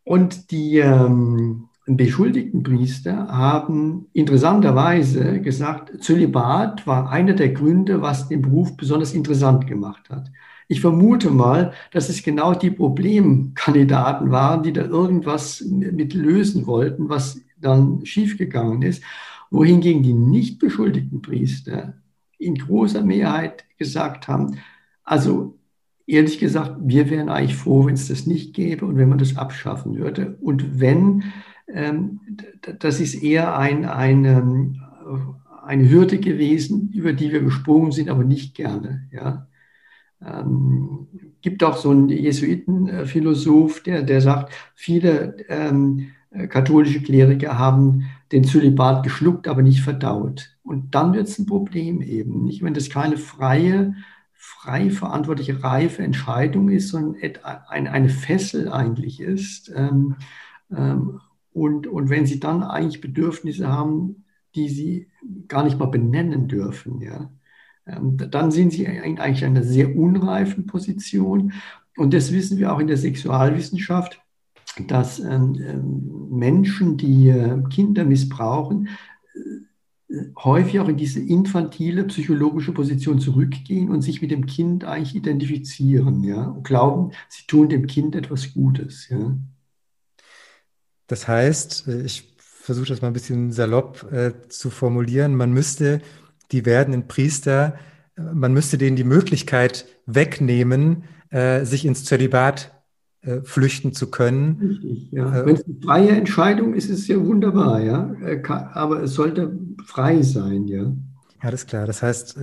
Und 0.05 0.51
die, 0.51 0.77
ähm, 0.77 1.67
beschuldigten 1.95 2.63
Priester 2.63 3.27
haben 3.29 4.07
interessanterweise 4.11 5.39
gesagt, 5.41 6.03
Zölibat 6.03 6.85
war 6.85 7.09
einer 7.09 7.33
der 7.33 7.49
Gründe, 7.49 8.01
was 8.01 8.27
den 8.27 8.41
Beruf 8.41 8.75
besonders 8.75 9.13
interessant 9.13 9.67
gemacht 9.67 10.09
hat. 10.09 10.29
Ich 10.67 10.81
vermute 10.81 11.29
mal, 11.29 11.71
dass 11.91 12.09
es 12.09 12.23
genau 12.23 12.53
die 12.53 12.71
Problemkandidaten 12.71 14.31
waren, 14.31 14.63
die 14.63 14.73
da 14.73 14.83
irgendwas 14.83 15.63
mit 15.65 16.13
lösen 16.13 16.67
wollten, 16.67 17.07
was 17.07 17.39
dann 17.59 18.05
schiefgegangen 18.05 18.81
ist, 18.81 19.01
wohingegen 19.49 20.03
die 20.03 20.13
nicht 20.13 20.59
beschuldigten 20.59 21.21
Priester 21.21 21.93
in 22.37 22.55
großer 22.55 23.01
Mehrheit 23.01 23.63
gesagt 23.77 24.27
haben, 24.27 24.57
also 25.03 25.57
ehrlich 26.05 26.39
gesagt, 26.39 26.77
wir 26.81 27.09
wären 27.09 27.29
eigentlich 27.29 27.55
froh, 27.55 27.85
wenn 27.85 27.95
es 27.95 28.07
das 28.07 28.25
nicht 28.25 28.53
gäbe 28.53 28.85
und 28.85 28.97
wenn 28.97 29.09
man 29.09 29.17
das 29.17 29.37
abschaffen 29.37 29.97
würde. 29.97 30.37
Und 30.41 30.79
wenn, 30.79 31.23
das 31.67 32.99
ist 32.99 33.21
eher 33.21 33.57
ein, 33.57 33.85
eine, 33.85 34.73
eine 35.65 35.89
Hürde 35.89 36.19
gewesen, 36.19 36.91
über 36.93 37.13
die 37.13 37.31
wir 37.31 37.41
gesprungen 37.41 37.91
sind, 37.91 38.09
aber 38.09 38.23
nicht 38.23 38.55
gerne. 38.55 39.07
Ja. 39.11 39.47
Ähm, 40.25 41.07
gibt 41.41 41.63
auch 41.63 41.77
so 41.77 41.91
einen 41.91 42.09
Jesuitenphilosoph, 42.09 43.83
der, 43.83 44.03
der 44.03 44.21
sagt, 44.21 44.53
viele 44.75 45.35
ähm, 45.49 46.07
katholische 46.49 47.01
Kleriker 47.01 47.57
haben 47.57 48.05
den 48.31 48.43
Zölibat 48.43 49.03
geschluckt, 49.03 49.47
aber 49.47 49.61
nicht 49.61 49.81
verdaut. 49.81 50.57
Und 50.63 50.95
dann 50.95 51.13
wird 51.13 51.27
es 51.27 51.39
ein 51.39 51.45
Problem 51.45 52.01
eben, 52.01 52.43
nicht? 52.43 52.63
Wenn 52.63 52.73
das 52.73 52.89
keine 52.89 53.17
freie, 53.17 53.95
frei 54.33 54.89
verantwortliche, 54.89 55.63
reife 55.63 56.03
Entscheidung 56.03 56.69
ist, 56.69 56.89
sondern 56.89 57.15
eine 57.67 58.09
Fessel 58.09 58.69
eigentlich 58.69 59.19
ist. 59.21 59.71
Ähm, 59.75 60.15
ähm, 60.75 61.21
und, 61.57 61.87
und 61.87 62.09
wenn 62.11 62.27
sie 62.27 62.39
dann 62.39 62.61
eigentlich 62.61 63.01
Bedürfnisse 63.01 63.67
haben, 63.67 64.25
die 64.53 64.69
sie 64.69 65.07
gar 65.47 65.63
nicht 65.63 65.79
mal 65.79 65.87
benennen 65.87 66.47
dürfen, 66.47 67.01
ja, 67.01 67.31
ähm, 67.87 68.15
dann 68.17 68.51
sind 68.51 68.73
sie 68.73 68.87
eigentlich 68.87 69.41
in 69.41 69.49
einer 69.49 69.63
sehr 69.63 69.95
unreifen 69.95 70.67
Position. 70.67 71.53
Und 71.97 72.13
das 72.13 72.31
wissen 72.31 72.59
wir 72.59 72.71
auch 72.71 72.77
in 72.77 72.85
der 72.85 72.97
Sexualwissenschaft, 72.97 74.21
dass 74.87 75.19
ähm, 75.19 75.55
ähm, 75.59 76.29
Menschen, 76.29 76.95
die 76.97 77.33
Kinder 77.71 78.05
missbrauchen, 78.05 78.89
äh, 80.09 80.25
häufig 80.37 80.79
auch 80.79 80.89
in 80.89 80.97
diese 80.97 81.21
infantile 81.21 82.03
psychologische 82.03 82.71
Position 82.71 83.19
zurückgehen 83.19 83.89
und 83.89 84.03
sich 84.03 84.21
mit 84.21 84.29
dem 84.29 84.45
Kind 84.45 84.85
eigentlich 84.85 85.15
identifizieren, 85.15 86.23
ja, 86.23 86.49
und 86.49 86.63
glauben, 86.63 87.13
sie 87.29 87.47
tun 87.47 87.67
dem 87.67 87.87
Kind 87.87 88.15
etwas 88.15 88.53
Gutes, 88.53 89.09
ja. 89.09 89.35
Das 91.07 91.27
heißt, 91.27 91.87
äh, 91.87 92.01
ich 92.01 92.35
versuche 92.37 92.87
das 92.87 93.01
mal 93.01 93.07
ein 93.07 93.13
bisschen 93.13 93.51
salopp 93.51 94.11
äh, 94.11 94.33
zu 94.49 94.69
formulieren, 94.69 95.35
man 95.35 95.51
müsste 95.51 96.01
die 96.51 96.65
werdenden 96.65 97.07
Priester, 97.07 97.75
äh, 98.17 98.21
man 98.21 98.53
müsste 98.53 98.77
denen 98.77 98.95
die 98.95 99.03
Möglichkeit 99.03 99.85
wegnehmen, 100.05 101.05
äh, 101.29 101.65
sich 101.65 101.85
ins 101.85 102.03
Zölibat 102.03 102.73
äh, 103.21 103.41
flüchten 103.41 103.93
zu 103.93 104.11
können. 104.11 104.57
Richtig, 104.61 105.11
ja. 105.11 105.41
Äh, 105.41 105.45
Wenn 105.45 105.55
es 105.55 105.65
eine 105.65 105.75
freie 105.83 106.09
Entscheidung 106.09 106.73
ist, 106.73 106.89
ist 106.89 106.99
es 106.99 107.07
ja 107.07 107.25
wunderbar, 107.25 107.81
ja. 107.81 108.13
Aber 108.73 109.03
es 109.03 109.13
sollte 109.13 109.57
frei 109.85 110.21
sein, 110.21 110.67
ja. 110.67 110.91
Alles 111.39 111.65
klar. 111.67 111.85
Das 111.85 112.01
heißt, 112.01 112.37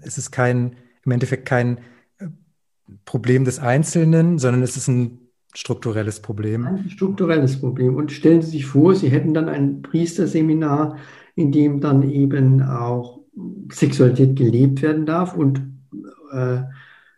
es 0.00 0.18
ist 0.18 0.30
kein, 0.30 0.76
im 1.04 1.12
Endeffekt 1.12 1.46
kein 1.46 1.78
Problem 3.04 3.44
des 3.44 3.58
Einzelnen, 3.58 4.38
sondern 4.38 4.62
es 4.62 4.76
ist 4.76 4.88
ein 4.88 5.19
strukturelles 5.54 6.20
Problem. 6.20 6.66
Ein 6.66 6.90
strukturelles 6.90 7.60
Problem. 7.60 7.96
Und 7.96 8.12
stellen 8.12 8.42
Sie 8.42 8.50
sich 8.50 8.66
vor, 8.66 8.94
Sie 8.94 9.08
hätten 9.08 9.34
dann 9.34 9.48
ein 9.48 9.82
Priesterseminar, 9.82 10.96
in 11.34 11.52
dem 11.52 11.80
dann 11.80 12.08
eben 12.08 12.62
auch 12.62 13.20
Sexualität 13.72 14.36
gelebt 14.36 14.82
werden 14.82 15.06
darf 15.06 15.34
und 15.34 15.62
äh, 16.32 16.56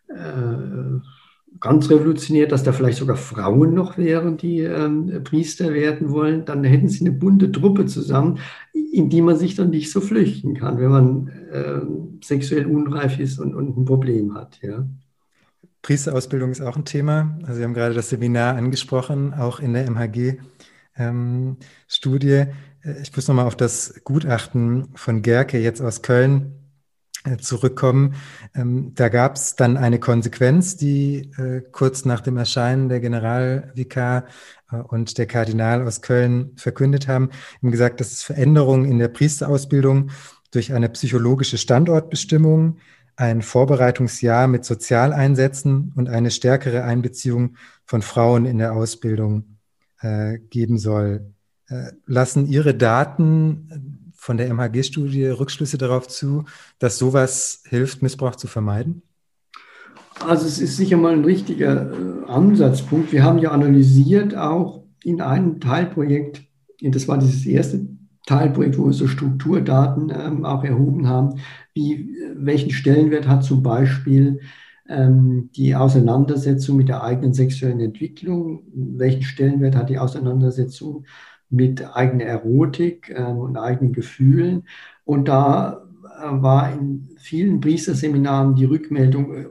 äh, 0.08 1.00
ganz 1.60 1.88
revolutionär, 1.90 2.46
dass 2.46 2.64
da 2.64 2.72
vielleicht 2.72 2.98
sogar 2.98 3.16
Frauen 3.16 3.74
noch 3.74 3.96
wären, 3.96 4.36
die 4.36 4.60
ähm, 4.60 5.22
Priester 5.22 5.72
werden 5.72 6.10
wollen, 6.10 6.44
dann 6.44 6.64
hätten 6.64 6.88
sie 6.88 7.06
eine 7.06 7.14
bunte 7.14 7.52
Truppe 7.52 7.86
zusammen, 7.86 8.38
in 8.72 9.08
die 9.08 9.22
man 9.22 9.36
sich 9.36 9.54
dann 9.54 9.70
nicht 9.70 9.90
so 9.90 10.00
flüchten 10.00 10.54
kann, 10.54 10.78
wenn 10.78 10.90
man 10.90 11.28
äh, 11.28 11.80
sexuell 12.24 12.66
unreif 12.66 13.18
ist 13.18 13.38
und, 13.38 13.54
und 13.54 13.76
ein 13.76 13.84
Problem 13.84 14.34
hat. 14.34 14.58
Ja. 14.62 14.86
Priesterausbildung 15.82 16.52
ist 16.52 16.60
auch 16.60 16.76
ein 16.76 16.84
Thema. 16.84 17.36
Also 17.42 17.54
Sie 17.54 17.64
haben 17.64 17.74
gerade 17.74 17.94
das 17.94 18.08
Seminar 18.08 18.56
angesprochen, 18.56 19.34
auch 19.34 19.60
in 19.60 19.74
der 19.74 19.86
MHG 19.90 20.38
ähm. 20.96 21.56
Äh, 22.04 22.46
ich 23.02 23.14
muss 23.14 23.28
nochmal 23.28 23.46
auf 23.46 23.56
das 23.56 24.00
Gutachten 24.04 24.88
von 24.94 25.22
Gerke 25.22 25.58
jetzt 25.58 25.80
aus 25.80 26.02
Köln 26.02 26.52
äh, 27.24 27.36
zurückkommen. 27.36 28.14
Ähm, 28.54 28.92
da 28.94 29.08
gab 29.08 29.36
es 29.36 29.56
dann 29.56 29.76
eine 29.76 29.98
Konsequenz, 30.00 30.76
die 30.76 31.30
äh, 31.38 31.62
kurz 31.72 32.04
nach 32.04 32.20
dem 32.20 32.36
Erscheinen 32.36 32.88
der 32.88 33.00
Generalvikar 33.00 34.24
und 34.88 35.18
der 35.18 35.26
Kardinal 35.26 35.86
aus 35.86 36.00
Köln 36.00 36.52
verkündet 36.56 37.06
haben, 37.06 37.28
haben 37.60 37.70
gesagt, 37.70 38.00
dass 38.00 38.10
es 38.10 38.22
Veränderungen 38.22 38.86
in 38.86 38.98
der 38.98 39.08
Priesterausbildung 39.08 40.10
durch 40.50 40.72
eine 40.72 40.88
psychologische 40.88 41.58
Standortbestimmung, 41.58 42.78
ein 43.22 43.40
Vorbereitungsjahr 43.40 44.48
mit 44.48 44.64
Sozialeinsätzen 44.64 45.92
und 45.94 46.08
eine 46.08 46.32
stärkere 46.32 46.82
Einbeziehung 46.82 47.56
von 47.84 48.02
Frauen 48.02 48.46
in 48.46 48.58
der 48.58 48.72
Ausbildung 48.74 49.58
äh, 50.00 50.38
geben 50.50 50.76
soll. 50.76 51.32
Äh, 51.68 51.92
lassen 52.04 52.48
Ihre 52.48 52.74
Daten 52.74 54.10
von 54.16 54.38
der 54.38 54.52
MHG-Studie 54.52 55.26
Rückschlüsse 55.26 55.78
darauf 55.78 56.08
zu, 56.08 56.46
dass 56.80 56.98
sowas 56.98 57.62
hilft, 57.68 58.02
Missbrauch 58.02 58.34
zu 58.34 58.48
vermeiden? 58.48 59.02
Also 60.18 60.46
es 60.48 60.58
ist 60.58 60.76
sicher 60.76 60.96
mal 60.96 61.12
ein 61.12 61.24
richtiger 61.24 61.92
äh, 61.92 62.26
Ansatzpunkt. 62.26 63.12
Wir 63.12 63.22
haben 63.22 63.38
ja 63.38 63.52
analysiert 63.52 64.36
auch 64.36 64.82
in 65.04 65.20
einem 65.20 65.60
Teilprojekt, 65.60 66.42
das 66.80 67.06
war 67.06 67.18
dieses 67.18 67.46
erste 67.46 67.86
Teilprojekt, 68.26 68.78
wo 68.78 68.86
wir 68.86 68.92
so 68.92 69.06
Strukturdaten 69.06 70.12
ähm, 70.14 70.44
auch 70.44 70.64
erhoben 70.64 71.08
haben, 71.08 71.40
wie, 71.74 72.16
welchen 72.34 72.70
Stellenwert 72.70 73.28
hat 73.28 73.44
zum 73.44 73.62
Beispiel 73.62 74.40
ähm, 74.88 75.50
die 75.56 75.74
Auseinandersetzung 75.74 76.76
mit 76.76 76.88
der 76.88 77.02
eigenen 77.02 77.32
sexuellen 77.32 77.80
Entwicklung, 77.80 78.64
welchen 78.74 79.22
Stellenwert 79.22 79.76
hat 79.76 79.90
die 79.90 79.98
Auseinandersetzung 79.98 81.04
mit 81.50 81.84
eigener 81.94 82.24
Erotik 82.24 83.10
äh, 83.10 83.22
und 83.22 83.56
eigenen 83.56 83.92
Gefühlen. 83.92 84.64
Und 85.04 85.28
da 85.28 85.82
äh, 86.04 86.42
war 86.42 86.72
in 86.72 87.10
vielen 87.18 87.60
Priesterseminaren 87.60 88.54
die 88.54 88.64
Rückmeldung 88.64 89.34
äh, 89.34 89.46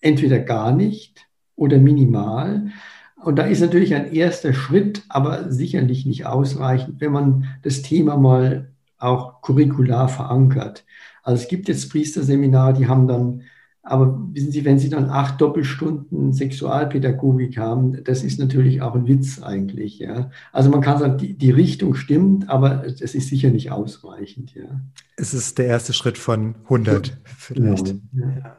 entweder 0.00 0.38
gar 0.38 0.72
nicht 0.72 1.26
oder 1.56 1.78
minimal. 1.78 2.70
Und 3.16 3.36
da 3.36 3.44
ist 3.44 3.60
natürlich 3.60 3.94
ein 3.94 4.12
erster 4.12 4.52
Schritt, 4.52 5.02
aber 5.08 5.50
sicherlich 5.50 6.06
nicht 6.06 6.26
ausreichend, 6.26 7.00
wenn 7.00 7.12
man 7.12 7.46
das 7.62 7.82
Thema 7.82 8.16
mal 8.16 8.70
auch 8.98 9.42
curricular 9.42 10.08
verankert. 10.08 10.84
Also 11.28 11.42
es 11.42 11.48
gibt 11.48 11.68
jetzt 11.68 11.90
Priesterseminare, 11.90 12.72
die 12.72 12.86
haben 12.86 13.06
dann 13.06 13.42
aber 13.82 14.18
wissen 14.32 14.50
Sie, 14.50 14.64
wenn 14.64 14.78
Sie 14.78 14.88
dann 14.88 15.10
acht 15.10 15.40
Doppelstunden 15.40 16.32
Sexualpädagogik 16.32 17.58
haben, 17.58 18.02
das 18.04 18.22
ist 18.22 18.38
natürlich 18.38 18.80
auch 18.80 18.94
ein 18.94 19.06
Witz 19.06 19.42
eigentlich. 19.42 19.98
Ja. 19.98 20.30
Also 20.52 20.70
man 20.70 20.80
kann 20.80 20.98
sagen, 20.98 21.18
die, 21.18 21.34
die 21.34 21.50
Richtung 21.50 21.94
stimmt, 21.94 22.48
aber 22.48 22.84
es 22.86 23.14
ist 23.14 23.28
sicher 23.28 23.50
nicht 23.50 23.70
ausreichend. 23.70 24.54
Ja. 24.54 24.80
Es 25.16 25.34
ist 25.34 25.58
der 25.58 25.66
erste 25.66 25.92
Schritt 25.92 26.16
von 26.16 26.54
100 26.64 27.16
vielleicht. 27.24 27.88
Ja, 28.12 28.30
ja. 28.30 28.56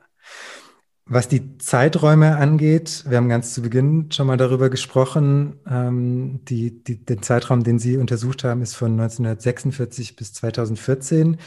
Was 1.12 1.28
die 1.28 1.58
Zeiträume 1.58 2.38
angeht, 2.38 3.04
wir 3.08 3.18
haben 3.18 3.30
ganz 3.30 3.56
zu 3.56 3.64
Beginn 3.64 4.12
schon 4.12 4.28
mal 4.28 4.38
darüber 4.38 4.70
gesprochen. 4.70 5.56
Ähm, 5.68 6.42
die, 6.46 6.84
die, 6.84 7.04
den 7.04 7.24
Zeitraum, 7.24 7.64
den 7.64 7.80
Sie 7.80 7.98
untersucht 7.98 8.44
haben, 8.44 8.62
ist 8.62 8.76
von 8.76 8.92
1946 8.92 10.16
bis 10.16 10.34
2014 10.34 11.38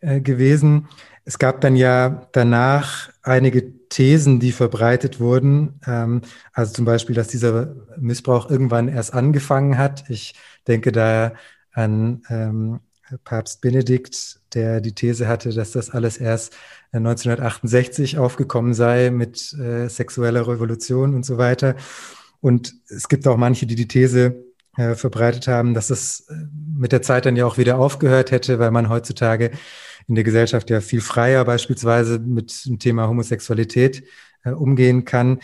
äh, 0.00 0.20
gewesen. 0.20 0.88
Es 1.24 1.38
gab 1.38 1.60
dann 1.60 1.76
ja 1.76 2.26
danach 2.32 3.10
einige 3.22 3.88
Thesen, 3.88 4.40
die 4.40 4.50
verbreitet 4.50 5.20
wurden. 5.20 5.78
Ähm, 5.86 6.22
also 6.52 6.72
zum 6.72 6.84
Beispiel, 6.84 7.14
dass 7.14 7.28
dieser 7.28 7.76
Missbrauch 7.96 8.50
irgendwann 8.50 8.88
erst 8.88 9.14
angefangen 9.14 9.78
hat. 9.78 10.10
Ich 10.10 10.34
denke 10.66 10.90
da 10.90 11.34
an 11.70 12.22
ähm, 12.28 12.80
Papst 13.24 13.60
Benedikt, 13.60 14.40
der 14.54 14.80
die 14.80 14.94
These 14.94 15.28
hatte, 15.28 15.52
dass 15.52 15.72
das 15.72 15.90
alles 15.90 16.18
erst 16.18 16.54
1968 16.92 18.18
aufgekommen 18.18 18.74
sei 18.74 19.10
mit 19.10 19.52
äh, 19.54 19.88
sexueller 19.88 20.46
Revolution 20.46 21.14
und 21.14 21.24
so 21.24 21.38
weiter. 21.38 21.76
Und 22.40 22.74
es 22.88 23.08
gibt 23.08 23.26
auch 23.26 23.36
manche, 23.36 23.66
die 23.66 23.76
die 23.76 23.88
These 23.88 24.44
äh, 24.76 24.94
verbreitet 24.94 25.48
haben, 25.48 25.74
dass 25.74 25.88
das 25.88 26.26
äh, 26.28 26.34
mit 26.76 26.92
der 26.92 27.02
Zeit 27.02 27.26
dann 27.26 27.36
ja 27.36 27.46
auch 27.46 27.58
wieder 27.58 27.78
aufgehört 27.78 28.30
hätte, 28.30 28.58
weil 28.58 28.70
man 28.70 28.88
heutzutage 28.88 29.50
in 30.08 30.14
der 30.14 30.24
Gesellschaft 30.24 30.70
ja 30.70 30.80
viel 30.80 31.00
freier 31.00 31.44
beispielsweise 31.44 32.18
mit 32.18 32.66
dem 32.66 32.78
Thema 32.78 33.08
Homosexualität 33.08 34.04
äh, 34.44 34.50
umgehen 34.50 35.04
kann. 35.04 35.40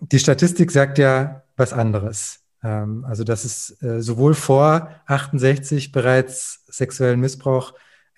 Die 0.00 0.18
Statistik 0.18 0.70
sagt 0.70 0.98
ja 0.98 1.42
was 1.56 1.72
anderes. 1.72 2.39
Ähm, 2.62 3.04
also, 3.06 3.24
dass 3.24 3.44
es 3.44 3.82
äh, 3.82 4.00
sowohl 4.00 4.34
vor 4.34 4.90
68 5.06 5.92
bereits 5.92 6.64
sexuellen 6.68 7.20
Missbrauch 7.20 7.74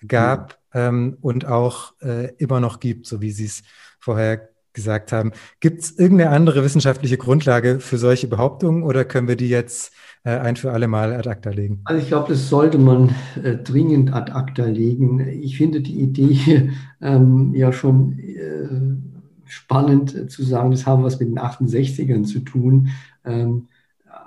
gab 0.07 0.59
ja. 0.73 0.87
ähm, 0.87 1.17
und 1.21 1.45
auch 1.45 1.93
äh, 2.01 2.33
immer 2.37 2.59
noch 2.59 2.79
gibt, 2.79 3.07
so 3.07 3.21
wie 3.21 3.31
Sie 3.31 3.45
es 3.45 3.63
vorher 3.99 4.49
gesagt 4.73 5.11
haben. 5.11 5.31
Gibt 5.59 5.81
es 5.81 5.97
irgendeine 5.97 6.31
andere 6.31 6.63
wissenschaftliche 6.63 7.17
Grundlage 7.17 7.79
für 7.79 7.97
solche 7.97 8.27
Behauptungen 8.27 8.83
oder 8.83 9.05
können 9.05 9.27
wir 9.27 9.35
die 9.35 9.49
jetzt 9.49 9.93
äh, 10.23 10.31
ein 10.31 10.55
für 10.55 10.71
alle 10.71 10.87
Mal 10.87 11.13
ad 11.13 11.29
acta 11.29 11.51
legen? 11.51 11.81
Also 11.85 12.01
ich 12.01 12.07
glaube, 12.07 12.29
das 12.29 12.49
sollte 12.49 12.79
man 12.79 13.15
äh, 13.41 13.55
dringend 13.57 14.13
ad 14.13 14.31
acta 14.31 14.65
legen. 14.65 15.19
Ich 15.19 15.57
finde 15.57 15.81
die 15.81 16.01
Idee 16.01 16.71
ähm, 17.01 17.53
ja 17.53 17.71
schon 17.71 18.19
äh, 18.19 18.67
spannend 19.45 20.15
äh, 20.15 20.27
zu 20.27 20.43
sagen, 20.43 20.71
das 20.71 20.85
haben 20.85 21.03
was 21.03 21.19
mit 21.19 21.29
den 21.29 21.39
68ern 21.39 22.23
zu 22.23 22.39
tun. 22.39 22.89
Ähm, 23.23 23.67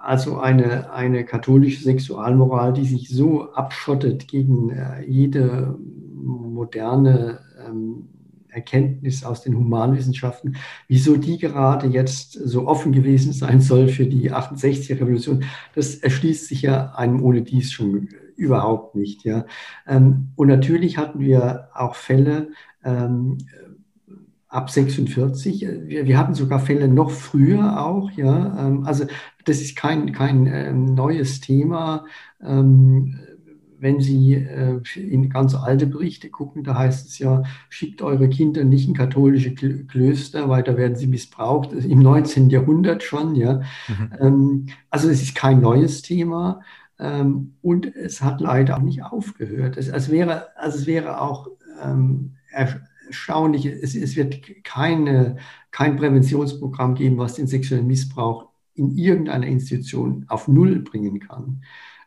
also 0.07 0.39
eine, 0.39 0.93
eine 0.93 1.25
katholische 1.25 1.83
Sexualmoral, 1.83 2.73
die 2.73 2.85
sich 2.85 3.09
so 3.09 3.53
abschottet 3.53 4.29
gegen 4.29 4.71
äh, 4.71 5.05
jede 5.05 5.77
moderne 6.15 7.41
ähm, 7.67 8.09
Erkenntnis 8.49 9.25
aus 9.25 9.43
den 9.43 9.57
Humanwissenschaften, 9.57 10.57
wieso 10.87 11.17
die 11.17 11.39
gerade 11.39 11.89
jetzt 11.89 12.33
so 12.35 12.69
offen 12.69 12.93
gewesen 12.93 13.33
sein 13.33 13.61
soll 13.61 13.89
für 13.89 14.07
die 14.07 14.33
68er 14.33 15.01
Revolution, 15.01 15.45
das 15.75 15.97
erschließt 15.97 16.47
sich 16.47 16.63
ja 16.63 16.93
einem 16.95 17.21
ohne 17.21 17.43
dies 17.43 17.73
schon 17.73 18.09
überhaupt 18.37 18.95
nicht. 18.95 19.25
Ja. 19.25 19.45
Ähm, 19.89 20.29
und 20.37 20.47
natürlich 20.47 20.99
hatten 20.99 21.19
wir 21.19 21.69
auch 21.75 21.97
Fälle 21.97 22.51
ähm, 22.85 23.39
ab 24.57 24.71
46. 24.71 25.67
Wir, 25.87 26.07
wir 26.07 26.19
hatten 26.19 26.35
sogar 26.35 26.59
Fälle 26.59 26.89
noch 26.89 27.11
früher 27.11 27.85
auch. 27.85 28.11
Ja. 28.13 28.67
Ähm, 28.67 28.85
also 28.85 29.05
das 29.45 29.61
ist 29.61 29.77
kein, 29.77 30.13
kein 30.13 30.95
neues 30.95 31.41
Thema 31.41 32.05
wenn 33.79 34.01
Sie 34.01 34.35
äh, 34.35 34.81
in 34.95 35.29
ganz 35.29 35.55
alte 35.55 35.87
Berichte 35.87 36.31
gucken, 36.31 36.65
da 36.65 36.77
heißt 36.77 37.09
es 37.09 37.19
ja, 37.19 37.43
schickt 37.69 38.03
eure 38.03 38.29
Kinder 38.29 38.65
nicht 38.65 38.89
in 38.89 38.95
katholische 38.95 39.55
Klöster, 39.55 40.49
weil 40.49 40.63
da 40.63 40.77
werden 40.77 40.97
sie 40.97 41.07
missbraucht, 41.07 41.73
im 41.73 42.01
19. 42.01 42.51
Jahrhundert 42.51 43.03
schon. 43.03 43.35
Ja. 43.35 43.63
Mhm. 43.89 44.11
Ähm, 44.21 44.67
also 44.91 45.09
es 45.09 45.23
ist 45.23 45.35
kein 45.35 45.61
neues 45.61 46.03
Thema 46.03 46.61
ähm, 46.99 47.55
und 47.63 47.87
es 47.95 48.23
hat 48.23 48.41
leider 48.41 48.77
auch 48.77 48.83
nicht 48.83 49.03
aufgehört. 49.03 49.77
Es, 49.77 49.89
es, 49.89 50.11
wäre, 50.11 50.49
also 50.57 50.79
es 50.79 50.87
wäre 50.87 51.21
auch 51.21 51.49
ähm, 51.83 52.37
erstaunlich, 53.07 53.67
es, 53.67 53.95
es 53.95 54.17
wird 54.17 54.65
keine, 54.65 55.37
kein 55.71 55.97
Präventionsprogramm 55.97 56.95
geben, 56.95 57.19
was 57.19 57.35
den 57.35 57.47
sexuellen 57.47 57.87
Missbrauch 57.87 58.49
in 58.75 58.97
irgendeiner 58.97 59.47
Institution 59.47 60.27
auf 60.29 60.49
Null 60.49 60.81
bringen 60.81 61.21
kann. 61.21 61.63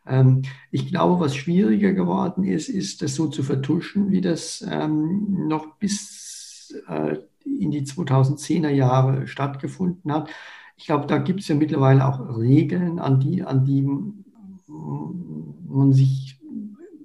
Ähm, 0.06 0.42
ich 0.70 0.88
glaube, 0.88 1.20
was 1.20 1.36
schwieriger 1.36 1.92
geworden 1.92 2.44
ist, 2.44 2.68
ist 2.68 3.02
das 3.02 3.14
so 3.14 3.28
zu 3.28 3.42
vertuschen, 3.42 4.10
wie 4.10 4.20
das 4.20 4.64
ähm, 4.68 5.48
noch 5.48 5.76
bis 5.76 6.74
äh, 6.88 7.16
in 7.44 7.70
die 7.70 7.82
2010er 7.82 8.70
Jahre 8.70 9.26
stattgefunden 9.26 10.12
hat. 10.12 10.30
Ich 10.76 10.86
glaube, 10.86 11.06
da 11.06 11.18
gibt 11.18 11.40
es 11.40 11.48
ja 11.48 11.54
mittlerweile 11.54 12.06
auch 12.06 12.38
Regeln, 12.38 12.98
an 12.98 13.20
die, 13.20 13.42
an 13.42 13.64
die 13.64 13.86
man 14.66 15.92
sich 15.92 16.40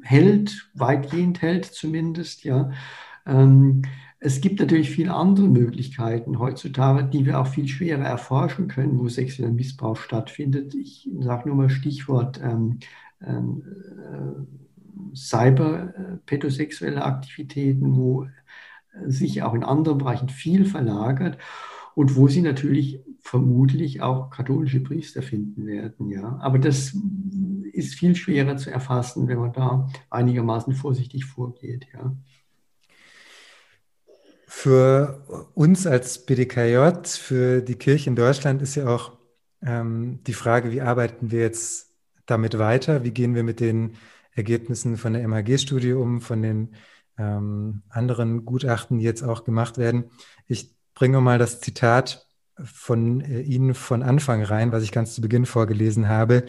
hält, 0.01 0.69
weitgehend 0.73 1.41
hält 1.41 1.65
zumindest, 1.65 2.43
ja. 2.43 2.71
Ähm, 3.25 3.81
es 4.19 4.41
gibt 4.41 4.59
natürlich 4.59 4.89
viele 4.89 5.13
andere 5.13 5.47
Möglichkeiten 5.47 6.39
heutzutage, 6.39 7.03
die 7.03 7.25
wir 7.25 7.39
auch 7.39 7.47
viel 7.47 7.67
schwerer 7.67 8.05
erforschen 8.05 8.67
können, 8.67 8.97
wo 8.97 9.07
sexueller 9.07 9.51
Missbrauch 9.51 9.97
stattfindet. 9.97 10.73
Ich 10.73 11.09
sage 11.19 11.47
nur 11.47 11.57
mal 11.57 11.69
Stichwort 11.69 12.41
ähm, 12.43 12.79
ähm, 13.23 13.61
äh, 14.11 15.15
cyber-pädosexuelle 15.15 17.03
Aktivitäten, 17.03 17.95
wo 17.95 18.23
äh, 18.23 18.29
sich 19.05 19.43
auch 19.43 19.53
in 19.53 19.63
anderen 19.63 19.99
Bereichen 19.99 20.29
viel 20.29 20.65
verlagert 20.65 21.37
und 21.93 22.15
wo 22.15 22.27
sie 22.27 22.41
natürlich 22.41 23.01
vermutlich 23.21 24.01
auch 24.01 24.29
katholische 24.29 24.81
Priester 24.81 25.21
finden 25.21 25.65
werden. 25.65 26.09
Ja. 26.09 26.37
Aber 26.41 26.59
das 26.59 26.95
ist 27.73 27.95
viel 27.95 28.15
schwerer 28.15 28.57
zu 28.57 28.71
erfassen, 28.71 29.27
wenn 29.27 29.39
man 29.39 29.53
da 29.53 29.87
einigermaßen 30.09 30.73
vorsichtig 30.73 31.25
vorgeht. 31.25 31.87
Ja. 31.93 32.15
Für 34.57 35.21
uns 35.53 35.85
als 35.85 36.25
BDKJ, 36.25 37.07
für 37.19 37.61
die 37.61 37.75
Kirche 37.75 38.09
in 38.09 38.15
Deutschland 38.15 38.61
ist 38.61 38.75
ja 38.75 38.87
auch 38.87 39.11
ähm, 39.61 40.23
die 40.25 40.33
Frage, 40.33 40.71
wie 40.71 40.79
arbeiten 40.79 41.29
wir 41.29 41.41
jetzt 41.41 41.93
damit 42.25 42.57
weiter? 42.57 43.03
Wie 43.03 43.11
gehen 43.11 43.35
wir 43.35 43.43
mit 43.43 43.59
den 43.59 43.97
Ergebnissen 44.31 44.95
von 44.95 45.11
der 45.11 45.27
MHG-Studie 45.27 45.91
um, 45.91 46.21
von 46.21 46.41
den 46.41 46.73
ähm, 47.17 47.83
anderen 47.89 48.45
Gutachten, 48.45 48.97
die 48.97 49.03
jetzt 49.03 49.23
auch 49.23 49.43
gemacht 49.43 49.77
werden? 49.77 50.05
Ich 50.47 50.73
bringe 50.95 51.19
mal 51.19 51.37
das 51.37 51.59
Zitat 51.59 52.25
von 52.63 53.19
äh, 53.21 53.41
Ihnen 53.41 53.73
von 53.73 54.03
Anfang 54.03 54.41
rein, 54.41 54.71
was 54.71 54.83
ich 54.83 54.93
ganz 54.93 55.13
zu 55.13 55.21
Beginn 55.21 55.45
vorgelesen 55.45 56.07
habe. 56.07 56.45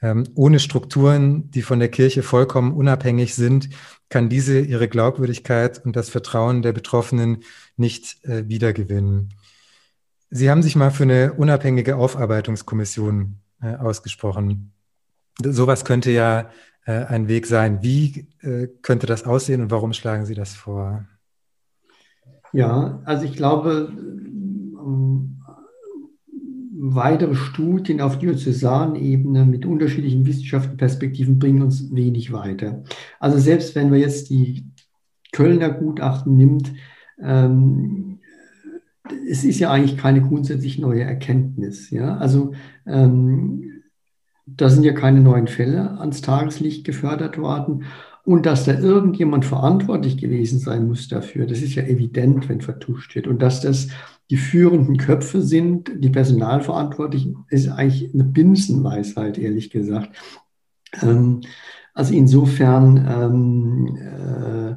Ähm, 0.00 0.24
ohne 0.36 0.60
Strukturen, 0.60 1.50
die 1.50 1.62
von 1.62 1.80
der 1.80 1.88
Kirche 1.88 2.22
vollkommen 2.22 2.72
unabhängig 2.72 3.34
sind, 3.34 3.70
kann 4.10 4.28
diese 4.28 4.60
ihre 4.60 4.88
Glaubwürdigkeit 4.88 5.84
und 5.84 5.96
das 5.96 6.10
Vertrauen 6.10 6.62
der 6.62 6.72
Betroffenen 6.72 7.44
nicht 7.76 8.22
äh, 8.24 8.46
wiedergewinnen. 8.48 9.32
Sie 10.28 10.50
haben 10.50 10.62
sich 10.62 10.76
mal 10.76 10.90
für 10.90 11.04
eine 11.04 11.32
unabhängige 11.32 11.96
Aufarbeitungskommission 11.96 13.36
äh, 13.62 13.76
ausgesprochen. 13.76 14.72
Sowas 15.42 15.84
könnte 15.84 16.10
ja 16.10 16.50
äh, 16.86 17.04
ein 17.04 17.28
Weg 17.28 17.46
sein. 17.46 17.82
Wie 17.82 18.28
äh, 18.42 18.68
könnte 18.82 19.06
das 19.06 19.24
aussehen 19.24 19.62
und 19.62 19.70
warum 19.70 19.92
schlagen 19.92 20.26
Sie 20.26 20.34
das 20.34 20.54
vor? 20.54 21.06
Ja, 22.52 23.00
also 23.04 23.24
ich 23.24 23.34
glaube, 23.34 23.92
weitere 26.82 27.34
Studien 27.34 28.00
auf 28.00 28.18
Diözesanebene 28.18 29.44
mit 29.44 29.66
unterschiedlichen 29.66 30.26
wissenschaftlichen 30.26 30.78
Perspektiven 30.78 31.38
bringen 31.38 31.62
uns 31.62 31.94
wenig 31.94 32.32
weiter. 32.32 32.82
Also 33.18 33.38
selbst 33.38 33.74
wenn 33.74 33.90
man 33.90 34.00
jetzt 34.00 34.30
die 34.30 34.64
Kölner 35.32 35.70
Gutachten 35.70 36.36
nimmt, 36.36 36.72
ähm, 37.22 38.18
es 39.28 39.44
ist 39.44 39.58
ja 39.58 39.70
eigentlich 39.70 39.98
keine 39.98 40.22
grundsätzlich 40.22 40.78
neue 40.78 41.02
Erkenntnis. 41.02 41.90
Ja? 41.90 42.16
Also 42.16 42.52
ähm, 42.86 43.82
da 44.46 44.70
sind 44.70 44.84
ja 44.84 44.92
keine 44.92 45.20
neuen 45.20 45.48
Fälle 45.48 45.98
ans 46.00 46.22
Tageslicht 46.22 46.84
gefördert 46.86 47.36
worden. 47.36 47.84
Und 48.24 48.46
dass 48.46 48.64
da 48.64 48.78
irgendjemand 48.78 49.44
verantwortlich 49.44 50.16
gewesen 50.16 50.58
sein 50.58 50.86
muss 50.86 51.08
dafür, 51.08 51.46
das 51.46 51.62
ist 51.62 51.74
ja 51.74 51.82
evident, 51.82 52.48
wenn 52.48 52.60
vertuscht 52.60 53.14
wird. 53.14 53.26
Und 53.26 53.42
dass 53.42 53.60
das 53.60 53.88
die 54.30 54.36
führenden 54.36 54.96
Köpfe 54.96 55.42
sind, 55.42 55.90
die 55.96 56.08
Personalverantwortlichen, 56.08 57.44
ist 57.48 57.68
eigentlich 57.68 58.14
eine 58.14 58.24
Binsenweisheit, 58.24 59.38
ehrlich 59.38 59.70
gesagt. 59.70 60.10
Ähm, 61.02 61.40
also 61.94 62.14
insofern 62.14 62.96
ähm, 63.08 63.96
äh, 63.96 64.76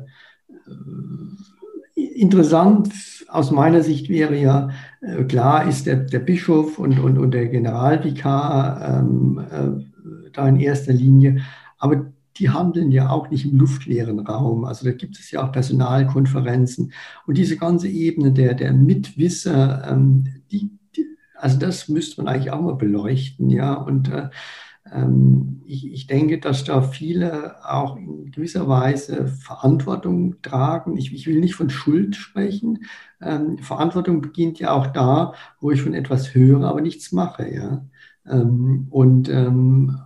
interessant 2.16 2.92
aus 3.28 3.52
meiner 3.52 3.84
Sicht 3.84 4.10
wäre 4.10 4.36
ja, 4.36 4.70
äh, 5.02 5.24
klar 5.24 5.68
ist 5.68 5.86
der, 5.86 5.98
der 5.98 6.20
Bischof 6.20 6.80
und, 6.80 7.00
und, 7.00 7.20
und 7.20 7.32
der 7.32 7.48
Generalvikar 7.48 9.00
ähm, 9.00 9.42
äh, 9.52 10.30
da 10.34 10.48
in 10.48 10.60
erster 10.60 10.94
Linie, 10.94 11.42
aber 11.78 12.13
die 12.38 12.50
handeln 12.50 12.92
ja 12.92 13.10
auch 13.10 13.30
nicht 13.30 13.46
im 13.46 13.58
luftleeren 13.58 14.20
Raum. 14.20 14.66
Also 14.66 14.86
da 14.86 14.92
gibt 14.92 15.20
es 15.20 15.32
ja 15.32 15.44
auch 15.44 15.52
Personalkonferenzen. 15.52 16.94
Und 17.28 17.38
diese 17.38 17.58
ganze 17.58 17.88
Ebene 17.88 18.32
der, 18.32 18.54
der 18.54 18.74
Mitwisser, 18.74 19.88
ähm, 19.90 20.26
die, 20.52 20.72
die, 20.96 21.06
also 21.38 21.60
das 21.60 21.90
müsste 21.90 22.22
man 22.24 22.34
eigentlich 22.34 22.52
auch 22.52 22.62
mal 22.62 22.76
beleuchten, 22.76 23.50
ja. 23.50 23.74
Und 23.74 24.10
äh, 24.10 24.30
ähm, 24.92 25.62
ich, 25.66 25.92
ich, 25.92 26.08
denke, 26.08 26.40
dass 26.40 26.64
da 26.64 26.82
viele 26.82 27.56
auch 27.66 27.98
in 27.98 28.32
gewisser 28.32 28.68
Weise 28.68 29.28
Verantwortung 29.28 30.42
tragen. 30.42 30.98
Ich, 30.98 31.14
ich 31.14 31.28
will 31.28 31.40
nicht 31.40 31.56
von 31.56 31.70
Schuld 31.70 32.16
sprechen. 32.16 32.86
Ähm, 33.22 33.58
Verantwortung 33.60 34.22
beginnt 34.22 34.60
ja 34.60 34.72
auch 34.72 34.88
da, 34.88 35.34
wo 35.60 35.72
ich 35.72 35.82
von 35.82 35.94
etwas 35.94 36.34
höre, 36.36 36.64
aber 36.64 36.82
nichts 36.82 37.12
mache, 37.12 37.48
ja. 37.54 37.86
Ähm, 38.26 38.88
und 38.90 39.30
ähm, 39.30 39.98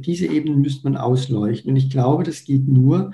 diese 0.00 0.26
Ebenen 0.26 0.60
müsste 0.60 0.84
man 0.84 0.96
ausleuchten. 0.96 1.70
Und 1.70 1.76
ich 1.76 1.90
glaube, 1.90 2.24
das 2.24 2.44
geht 2.44 2.68
nur, 2.68 3.12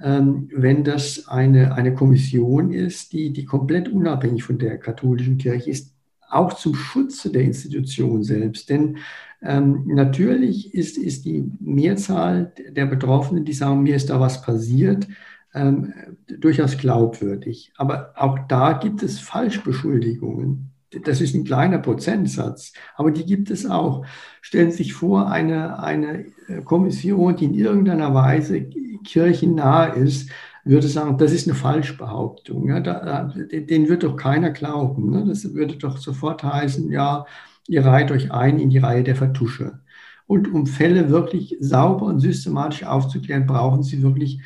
ähm, 0.00 0.48
wenn 0.54 0.84
das 0.84 1.28
eine, 1.28 1.74
eine 1.74 1.94
Kommission 1.94 2.72
ist, 2.72 3.12
die, 3.12 3.32
die 3.32 3.44
komplett 3.44 3.88
unabhängig 3.88 4.42
von 4.42 4.58
der 4.58 4.78
katholischen 4.78 5.38
Kirche 5.38 5.70
ist, 5.70 5.94
auch 6.28 6.52
zum 6.54 6.74
Schutze 6.74 7.30
der 7.30 7.42
Institution 7.42 8.22
selbst. 8.22 8.70
Denn 8.70 8.98
ähm, 9.42 9.84
natürlich 9.86 10.74
ist, 10.74 10.96
ist 10.96 11.24
die 11.24 11.50
Mehrzahl 11.60 12.52
der 12.70 12.86
Betroffenen, 12.86 13.44
die 13.44 13.52
sagen, 13.52 13.82
mir 13.82 13.96
ist 13.96 14.10
da 14.10 14.20
was 14.20 14.42
passiert, 14.42 15.08
ähm, 15.54 15.92
durchaus 16.38 16.78
glaubwürdig. 16.78 17.72
Aber 17.76 18.12
auch 18.16 18.38
da 18.48 18.74
gibt 18.74 19.02
es 19.02 19.18
Falschbeschuldigungen 19.18 20.69
das 21.04 21.20
ist 21.20 21.34
ein 21.34 21.44
kleiner 21.44 21.78
Prozentsatz, 21.78 22.72
aber 22.96 23.10
die 23.10 23.24
gibt 23.24 23.50
es 23.50 23.64
auch. 23.66 24.04
Stellen 24.40 24.70
Sie 24.70 24.78
sich 24.78 24.92
vor, 24.92 25.30
eine, 25.30 25.82
eine 25.82 26.26
äh, 26.48 26.62
Kommission, 26.64 27.36
die 27.36 27.44
in 27.44 27.54
irgendeiner 27.54 28.14
Weise 28.14 28.68
kirchennah 29.04 29.86
ist, 29.86 30.30
würde 30.64 30.88
sagen, 30.88 31.16
das 31.18 31.32
ist 31.32 31.48
eine 31.48 31.56
Falschbehauptung. 31.56 32.68
Ja, 32.68 32.80
da, 32.80 33.32
den 33.34 33.88
wird 33.88 34.02
doch 34.02 34.16
keiner 34.16 34.50
glauben. 34.50 35.10
Ne? 35.10 35.24
Das 35.26 35.54
würde 35.54 35.76
doch 35.76 35.96
sofort 35.98 36.42
heißen, 36.42 36.90
ja, 36.90 37.24
ihr 37.66 37.84
reiht 37.84 38.10
euch 38.10 38.30
ein 38.32 38.58
in 38.58 38.70
die 38.70 38.78
Reihe 38.78 39.02
der 39.04 39.16
Vertusche. 39.16 39.80
Und 40.26 40.52
um 40.52 40.66
Fälle 40.66 41.10
wirklich 41.10 41.56
sauber 41.60 42.06
und 42.06 42.20
systematisch 42.20 42.84
aufzuklären, 42.84 43.46
brauchen 43.46 43.82
Sie 43.82 44.02
wirklich 44.02 44.42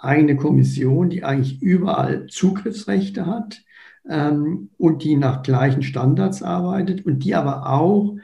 eine 0.00 0.36
Kommission, 0.36 1.08
die 1.10 1.24
eigentlich 1.24 1.62
überall 1.62 2.26
Zugriffsrechte 2.26 3.26
hat, 3.26 3.62
ähm, 4.08 4.70
und 4.78 5.02
die 5.02 5.16
nach 5.16 5.42
gleichen 5.42 5.82
Standards 5.82 6.42
arbeitet 6.42 7.06
und 7.06 7.24
die 7.24 7.34
aber 7.34 7.68
auch, 7.70 8.16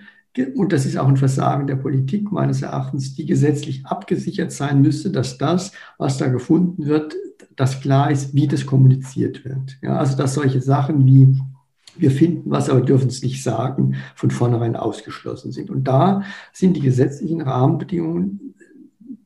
und 0.55 0.73
das 0.73 0.87
ist 0.87 0.97
auch 0.97 1.09
ein 1.09 1.17
Versagen 1.17 1.67
der 1.67 1.77
Politik 1.77 2.31
meines 2.31 2.63
Erachtens, 2.63 3.15
die 3.15 3.27
gesetzlich 3.27 3.85
abgesichert 3.87 4.53
sein 4.53 4.81
müsste, 4.83 5.11
dass 5.11 5.39
das, 5.39 5.73
was 5.99 6.19
da 6.19 6.29
gefunden 6.29 6.87
wird, 6.87 7.17
das 7.57 7.81
klar 7.81 8.11
ist, 8.11 8.35
wie 8.35 8.47
das 8.47 8.65
kommuniziert 8.65 9.45
wird. 9.45 9.79
Ja, 9.83 9.97
also 9.99 10.17
dass 10.17 10.35
solche 10.35 10.61
Sachen 10.61 11.05
wie 11.07 11.39
wir 11.97 12.11
finden 12.11 12.51
was, 12.51 12.71
aber 12.71 12.81
dürfen 12.81 13.09
es 13.09 13.23
nicht 13.23 13.43
sagen, 13.43 13.97
von 14.15 14.31
vornherein 14.31 14.77
ausgeschlossen 14.77 15.53
sind. 15.53 15.71
Und 15.71 15.85
da 15.85 16.23
sind 16.53 16.77
die 16.77 16.81
gesetzlichen 16.81 17.41
Rahmenbedingungen 17.43 18.55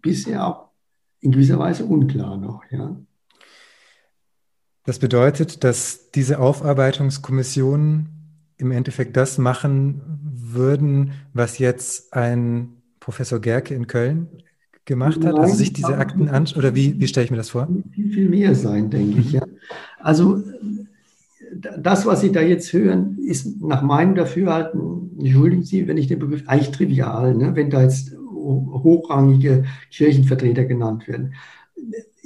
bisher 0.00 0.46
auch 0.46 0.68
in 1.20 1.32
gewisser 1.32 1.58
Weise 1.58 1.84
unklar 1.84 2.36
noch. 2.36 2.62
Ja. 2.70 2.96
Das 4.84 4.98
bedeutet, 4.98 5.64
dass 5.64 6.10
diese 6.10 6.38
Aufarbeitungskommissionen 6.38 8.08
im 8.58 8.70
Endeffekt 8.70 9.16
das 9.16 9.38
machen 9.38 10.00
würden, 10.22 11.12
was 11.32 11.58
jetzt 11.58 12.12
ein 12.12 12.68
Professor 13.00 13.40
Gerke 13.40 13.74
in 13.74 13.86
Köln 13.86 14.28
gemacht 14.84 15.24
hat, 15.24 15.34
also 15.34 15.54
sich 15.54 15.72
diese 15.72 15.96
Akten 15.96 16.28
anschaut, 16.28 16.58
oder 16.58 16.74
wie, 16.74 17.00
wie 17.00 17.08
stelle 17.08 17.24
ich 17.24 17.30
mir 17.30 17.38
das 17.38 17.50
vor? 17.50 17.68
Viel, 17.92 18.10
viel 18.12 18.28
mehr 18.28 18.54
sein, 18.54 18.90
denke 18.90 19.20
ich. 19.20 19.32
Ja. 19.32 19.42
Also 19.98 20.42
das, 21.78 22.04
was 22.04 22.20
Sie 22.20 22.32
da 22.32 22.40
jetzt 22.40 22.72
hören, 22.72 23.18
ist 23.18 23.60
nach 23.62 23.82
meinem 23.82 24.14
Dafürhalten, 24.14 25.18
entschuldigen 25.18 25.64
Sie, 25.64 25.88
wenn 25.88 25.96
ich 25.96 26.08
den 26.08 26.18
Begriff, 26.18 26.42
eigentlich 26.46 26.72
trivial, 26.72 27.34
ne, 27.34 27.56
wenn 27.56 27.70
da 27.70 27.82
jetzt 27.82 28.14
hochrangige 28.14 29.64
Kirchenvertreter 29.90 30.64
genannt 30.64 31.08
werden. 31.08 31.34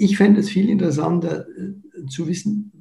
Ich 0.00 0.16
fände 0.16 0.40
es 0.40 0.48
viel 0.48 0.70
interessanter, 0.70 1.46
zu 2.08 2.28
wissen, 2.28 2.72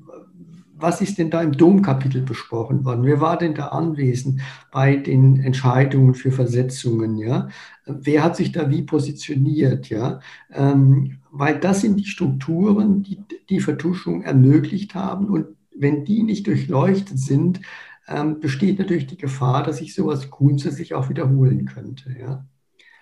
was 0.80 1.02
ist 1.02 1.18
denn 1.18 1.32
da 1.32 1.42
im 1.42 1.54
Domkapitel 1.54 2.22
besprochen 2.22 2.86
worden? 2.86 3.04
Wer 3.04 3.20
war 3.20 3.38
denn 3.38 3.56
da 3.56 3.70
anwesend 3.70 4.42
bei 4.72 4.96
den 4.96 5.40
Entscheidungen 5.40 6.14
für 6.14 6.32
Versetzungen? 6.32 7.18
Ja? 7.18 7.50
Wer 7.86 8.24
hat 8.24 8.36
sich 8.36 8.52
da 8.52 8.70
wie 8.70 8.84
positioniert? 8.84 9.90
Ja? 9.90 10.20
Ähm, 10.52 11.18
weil 11.32 11.60
das 11.60 11.82
sind 11.82 12.00
die 12.00 12.06
Strukturen, 12.06 13.02
die 13.02 13.20
die 13.50 13.60
Vertuschung 13.60 14.22
ermöglicht 14.22 14.94
haben. 14.94 15.28
Und 15.28 15.48
wenn 15.76 16.06
die 16.06 16.22
nicht 16.22 16.46
durchleuchtet 16.46 17.18
sind, 17.18 17.62
ähm, 18.08 18.40
besteht 18.40 18.78
natürlich 18.78 19.08
die 19.08 19.18
Gefahr, 19.18 19.64
dass 19.64 19.78
sich 19.78 19.96
sowas 19.96 20.30
grundsätzlich 20.30 20.94
auch 20.94 21.10
wiederholen 21.10 21.66
könnte. 21.66 22.16
Ja? 22.20 22.46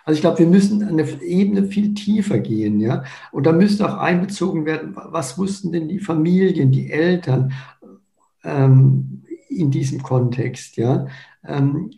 Also 0.05 0.17
ich 0.17 0.21
glaube, 0.21 0.39
wir 0.39 0.47
müssen 0.47 0.83
eine 0.83 1.03
Ebene 1.21 1.63
viel 1.65 1.95
tiefer 1.95 2.39
gehen, 2.39 2.79
ja. 2.79 3.03
Und 3.31 3.45
da 3.45 3.51
müsste 3.51 3.89
auch 3.89 3.97
einbezogen 3.97 4.65
werden, 4.65 4.95
was 4.95 5.37
wussten 5.37 5.71
denn 5.71 5.89
die 5.89 5.99
Familien, 5.99 6.71
die 6.71 6.91
Eltern 6.91 7.53
ähm, 8.43 9.23
in 9.49 9.71
diesem 9.71 10.03
Kontext, 10.03 10.77
ja. 10.77 11.07
Ähm, 11.43 11.89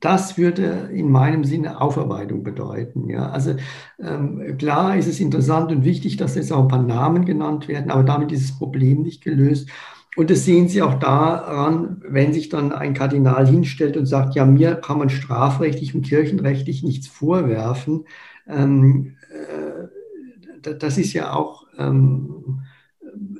das 0.00 0.36
würde 0.36 0.90
in 0.92 1.10
meinem 1.10 1.44
Sinne 1.44 1.80
Aufarbeitung 1.80 2.42
bedeuten. 2.42 3.08
Ja. 3.08 3.30
Also 3.30 3.56
ähm, 3.98 4.56
klar 4.58 4.96
ist 4.96 5.06
es 5.06 5.20
interessant 5.20 5.72
und 5.72 5.84
wichtig, 5.84 6.16
dass 6.16 6.34
jetzt 6.34 6.52
auch 6.52 6.62
ein 6.62 6.68
paar 6.68 6.82
Namen 6.82 7.24
genannt 7.24 7.66
werden, 7.66 7.90
aber 7.90 8.02
damit 8.02 8.30
ist 8.30 8.50
das 8.50 8.58
Problem 8.58 9.02
nicht 9.02 9.24
gelöst. 9.24 9.70
Und 10.16 10.30
das 10.30 10.46
sehen 10.46 10.66
Sie 10.68 10.80
auch 10.80 10.98
daran, 10.98 12.02
wenn 12.08 12.32
sich 12.32 12.48
dann 12.48 12.72
ein 12.72 12.94
Kardinal 12.94 13.46
hinstellt 13.46 13.98
und 13.98 14.06
sagt, 14.06 14.34
ja, 14.34 14.46
mir 14.46 14.76
kann 14.76 14.98
man 14.98 15.10
strafrechtlich 15.10 15.94
und 15.94 16.02
kirchenrechtlich 16.02 16.82
nichts 16.82 17.06
vorwerfen. 17.06 18.06
Ähm, 18.48 19.16
äh, 19.30 20.74
das 20.74 20.96
ist 20.96 21.12
ja 21.12 21.32
auch 21.34 21.66
ähm, 21.78 22.62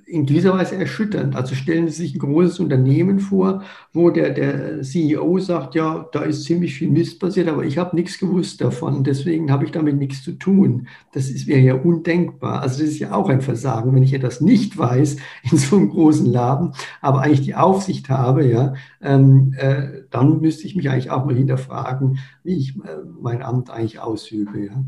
in 0.06 0.24
dieser 0.24 0.54
Weise 0.54 0.76
erschütternd. 0.76 1.34
Also 1.34 1.56
stellen 1.56 1.88
Sie 1.88 1.94
sich 1.94 2.14
ein 2.14 2.20
großes 2.20 2.60
Unternehmen 2.60 3.18
vor, 3.18 3.64
wo 3.92 4.10
der, 4.10 4.30
der 4.30 4.82
CEO 4.82 5.38
sagt, 5.40 5.74
ja, 5.74 6.08
da 6.12 6.20
ist 6.22 6.44
ziemlich 6.44 6.74
viel 6.74 6.88
Mist 6.88 7.18
passiert, 7.18 7.48
aber 7.48 7.64
ich 7.64 7.76
habe 7.76 7.96
nichts 7.96 8.18
gewusst 8.18 8.60
davon, 8.60 9.02
deswegen 9.02 9.50
habe 9.50 9.64
ich 9.64 9.72
damit 9.72 9.96
nichts 9.96 10.22
zu 10.22 10.32
tun. 10.32 10.86
Das 11.12 11.28
ist 11.28 11.48
mir 11.48 11.60
ja 11.60 11.74
undenkbar. 11.74 12.62
Also 12.62 12.80
das 12.80 12.90
ist 12.90 13.00
ja 13.00 13.14
auch 13.14 13.28
ein 13.28 13.40
Versagen, 13.40 13.94
wenn 13.94 14.04
ich 14.04 14.14
etwas 14.14 14.40
nicht 14.40 14.78
weiß 14.78 15.16
in 15.50 15.58
so 15.58 15.76
einem 15.76 15.90
großen 15.90 16.26
Laden, 16.26 16.72
aber 17.00 17.22
eigentlich 17.22 17.42
die 17.42 17.56
Aufsicht 17.56 18.08
habe, 18.08 18.46
ja, 18.46 18.74
ähm, 19.02 19.54
äh, 19.58 20.02
dann 20.10 20.40
müsste 20.40 20.66
ich 20.66 20.76
mich 20.76 20.88
eigentlich 20.88 21.10
auch 21.10 21.24
mal 21.24 21.34
hinterfragen, 21.34 22.18
wie 22.44 22.56
ich 22.56 22.76
äh, 22.76 22.98
mein 23.20 23.42
Amt 23.42 23.70
eigentlich 23.70 23.98
ausübe. 23.98 24.66
Ja. 24.66 24.84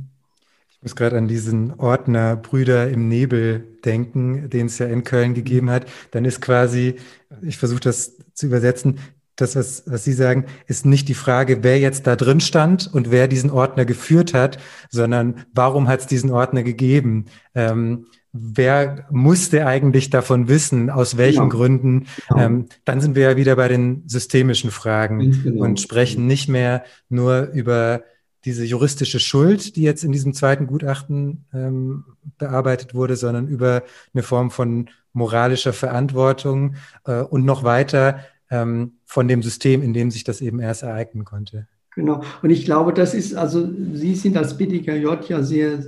Ich 0.79 0.83
muss 0.85 0.97
gerade 0.97 1.19
an 1.19 1.27
diesen 1.27 1.75
Ordner 1.81 2.37
Brüder 2.37 2.89
im 2.89 3.09
Nebel 3.09 3.67
denken, 3.85 4.49
den 4.49 4.67
es 4.67 4.79
ja 4.79 4.87
in 4.87 5.03
Köln 5.03 5.35
gegeben 5.35 5.71
hat. 5.71 5.87
Dann 6.13 6.25
ist 6.25 6.41
quasi, 6.41 6.95
ich 7.43 7.59
versuche 7.59 7.81
das 7.81 8.17
zu 8.33 8.47
übersetzen, 8.47 9.01
das, 9.35 9.57
was, 9.57 9.85
was 9.87 10.05
Sie 10.05 10.13
sagen, 10.13 10.47
ist 10.67 10.87
nicht 10.87 11.09
die 11.09 11.15
Frage, 11.15 11.63
wer 11.63 11.79
jetzt 11.79 12.07
da 12.07 12.17
drin 12.17 12.41
stand 12.41 12.93
und 12.93 13.11
wer 13.11 13.29
diesen 13.29 13.51
Ordner 13.51 13.85
geführt 13.85 14.35
hat, 14.35 14.59
sondern 14.89 15.45
warum 15.53 15.89
hat 15.89 16.01
es 16.01 16.07
diesen 16.07 16.31
Ordner 16.31 16.63
gegeben? 16.63 17.27
Ähm, 17.55 18.07
wer 18.33 19.07
musste 19.11 19.67
eigentlich 19.67 20.11
davon 20.11 20.49
wissen, 20.49 20.91
aus 20.91 21.17
welchen 21.17 21.45
ja. 21.45 21.49
Gründen? 21.49 22.07
Ja. 22.31 22.47
Ähm, 22.47 22.67
dann 22.85 23.01
sind 23.01 23.17
wir 23.17 23.31
ja 23.31 23.37
wieder 23.37 23.57
bei 23.57 23.69
den 23.69 24.03
systemischen 24.07 24.71
Fragen 24.71 25.43
genau. 25.43 25.65
und 25.65 25.81
sprechen 25.81 26.27
nicht 26.27 26.49
mehr 26.49 26.85
nur 27.09 27.51
über 27.53 28.03
diese 28.45 28.65
juristische 28.65 29.21
Schuld, 29.21 29.77
die 29.77 29.83
jetzt 29.83 30.05
in 30.05 30.13
diesem 30.13 30.33
zweiten 30.33 30.67
Gutachten 30.67 31.45
ähm, 31.53 32.05
bearbeitet 32.39 32.95
wurde, 32.95 33.17
sondern 33.17 33.49
über 33.49 33.83
eine 34.15 34.23
Form 34.23 34.51
von 34.51 34.89
moralischer 35.13 35.73
Verantwortung 35.73 36.77
äh, 37.05 37.21
und 37.21 37.45
noch 37.45 37.65
weiter 37.65 38.21
ähm, 38.51 38.93
von 39.05 39.29
dem 39.29 39.43
System, 39.43 39.83
in 39.83 39.93
dem 39.93 40.11
sich 40.11 40.25
das 40.25 40.41
eben 40.41 40.61
erst 40.61 40.83
ereignen 40.83 41.25
konnte. 41.25 41.67
Genau. 41.95 42.23
Und 42.43 42.51
ich 42.51 42.65
glaube, 42.65 42.93
das 42.93 43.13
ist, 43.13 43.35
also 43.35 43.69
Sie 43.93 44.15
sind 44.15 44.37
als 44.37 44.57
BDKJ 44.57 45.07
ja 45.29 45.43
sehr 45.43 45.85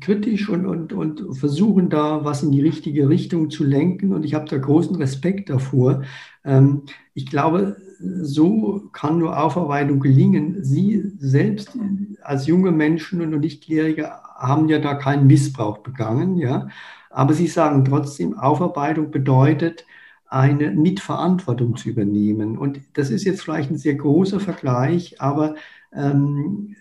kritisch 0.00 0.48
und, 0.48 0.64
und, 0.64 0.94
und 0.94 1.34
versuchen 1.36 1.90
da 1.90 2.24
was 2.24 2.42
in 2.42 2.50
die 2.50 2.62
richtige 2.62 3.10
Richtung 3.10 3.50
zu 3.50 3.64
lenken. 3.64 4.14
Und 4.14 4.24
ich 4.24 4.32
habe 4.32 4.48
da 4.48 4.56
großen 4.56 4.96
Respekt 4.96 5.50
davor. 5.50 6.02
Ähm, 6.44 6.84
ich 7.12 7.26
glaube, 7.26 7.76
so 8.00 8.88
kann 8.92 9.18
nur 9.18 9.38
Aufarbeitung 9.38 10.00
gelingen. 10.00 10.64
Sie 10.64 11.12
selbst 11.18 11.76
als 12.22 12.46
junge 12.46 12.70
Menschen 12.72 13.20
und 13.20 13.38
Nichtjährige 13.40 14.10
haben 14.36 14.68
ja 14.68 14.78
da 14.78 14.94
keinen 14.94 15.26
Missbrauch 15.26 15.78
begangen, 15.78 16.36
ja. 16.36 16.68
Aber 17.10 17.34
Sie 17.34 17.46
sagen 17.48 17.84
trotzdem, 17.84 18.38
Aufarbeitung 18.38 19.10
bedeutet, 19.10 19.84
eine 20.26 20.70
Mitverantwortung 20.70 21.76
zu 21.76 21.88
übernehmen. 21.88 22.56
Und 22.56 22.80
das 22.94 23.10
ist 23.10 23.24
jetzt 23.24 23.42
vielleicht 23.42 23.70
ein 23.70 23.78
sehr 23.78 23.96
großer 23.96 24.38
Vergleich, 24.38 25.20
aber 25.20 25.56
ähm, 25.92 26.76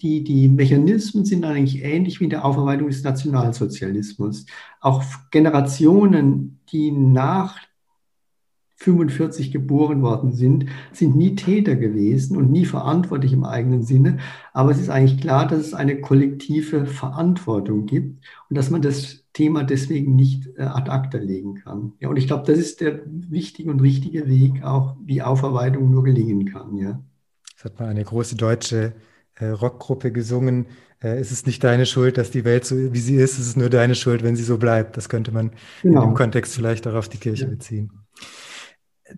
die, 0.00 0.24
die 0.24 0.48
Mechanismen 0.48 1.24
sind 1.24 1.44
eigentlich 1.44 1.82
ähnlich 1.84 2.20
wie 2.20 2.24
in 2.24 2.30
der 2.30 2.44
Aufarbeitung 2.44 2.88
des 2.88 3.02
Nationalsozialismus. 3.04 4.46
Auch 4.80 5.02
Generationen, 5.30 6.58
die 6.70 6.90
nach 6.90 7.58
45 8.82 9.52
geboren 9.52 10.02
worden 10.02 10.32
sind, 10.32 10.66
sind 10.92 11.16
nie 11.16 11.36
Täter 11.36 11.76
gewesen 11.76 12.36
und 12.36 12.50
nie 12.50 12.64
verantwortlich 12.64 13.32
im 13.32 13.44
eigenen 13.44 13.82
Sinne. 13.82 14.18
Aber 14.52 14.70
es 14.70 14.80
ist 14.80 14.90
eigentlich 14.90 15.20
klar, 15.20 15.46
dass 15.46 15.60
es 15.60 15.74
eine 15.74 16.00
kollektive 16.00 16.86
Verantwortung 16.86 17.86
gibt 17.86 18.24
und 18.50 18.58
dass 18.58 18.70
man 18.70 18.82
das 18.82 19.24
Thema 19.32 19.64
deswegen 19.64 20.14
nicht 20.14 20.48
äh, 20.58 20.62
ad 20.62 20.90
acta 20.90 21.18
legen 21.18 21.54
kann. 21.54 21.92
Ja, 22.00 22.08
und 22.08 22.16
ich 22.16 22.26
glaube, 22.26 22.44
das 22.46 22.58
ist 22.58 22.80
der 22.80 23.00
wichtige 23.06 23.70
und 23.70 23.80
richtige 23.80 24.28
Weg, 24.28 24.62
auch 24.62 24.96
wie 25.04 25.22
Aufarbeitung 25.22 25.90
nur 25.90 26.04
gelingen 26.04 26.46
kann. 26.46 26.76
Ja. 26.76 27.00
Das 27.54 27.64
hat 27.64 27.80
mal 27.80 27.88
eine 27.88 28.04
große 28.04 28.36
deutsche 28.36 28.92
äh, 29.36 29.46
Rockgruppe 29.46 30.12
gesungen. 30.12 30.66
Äh, 31.00 31.18
es 31.18 31.32
ist 31.32 31.46
nicht 31.46 31.64
deine 31.64 31.86
Schuld, 31.86 32.18
dass 32.18 32.30
die 32.30 32.44
Welt 32.44 32.64
so 32.64 32.92
wie 32.92 32.98
sie 32.98 33.16
ist, 33.16 33.38
es 33.38 33.46
ist 33.46 33.56
nur 33.56 33.70
deine 33.70 33.94
Schuld, 33.94 34.22
wenn 34.22 34.36
sie 34.36 34.42
so 34.42 34.58
bleibt. 34.58 34.96
Das 34.96 35.08
könnte 35.08 35.32
man 35.32 35.52
genau. 35.82 36.02
in 36.02 36.10
dem 36.10 36.14
Kontext 36.14 36.54
vielleicht 36.54 36.86
auch 36.86 36.94
auf 36.94 37.08
die 37.08 37.18
Kirche 37.18 37.44
ja. 37.44 37.50
beziehen. 37.50 38.01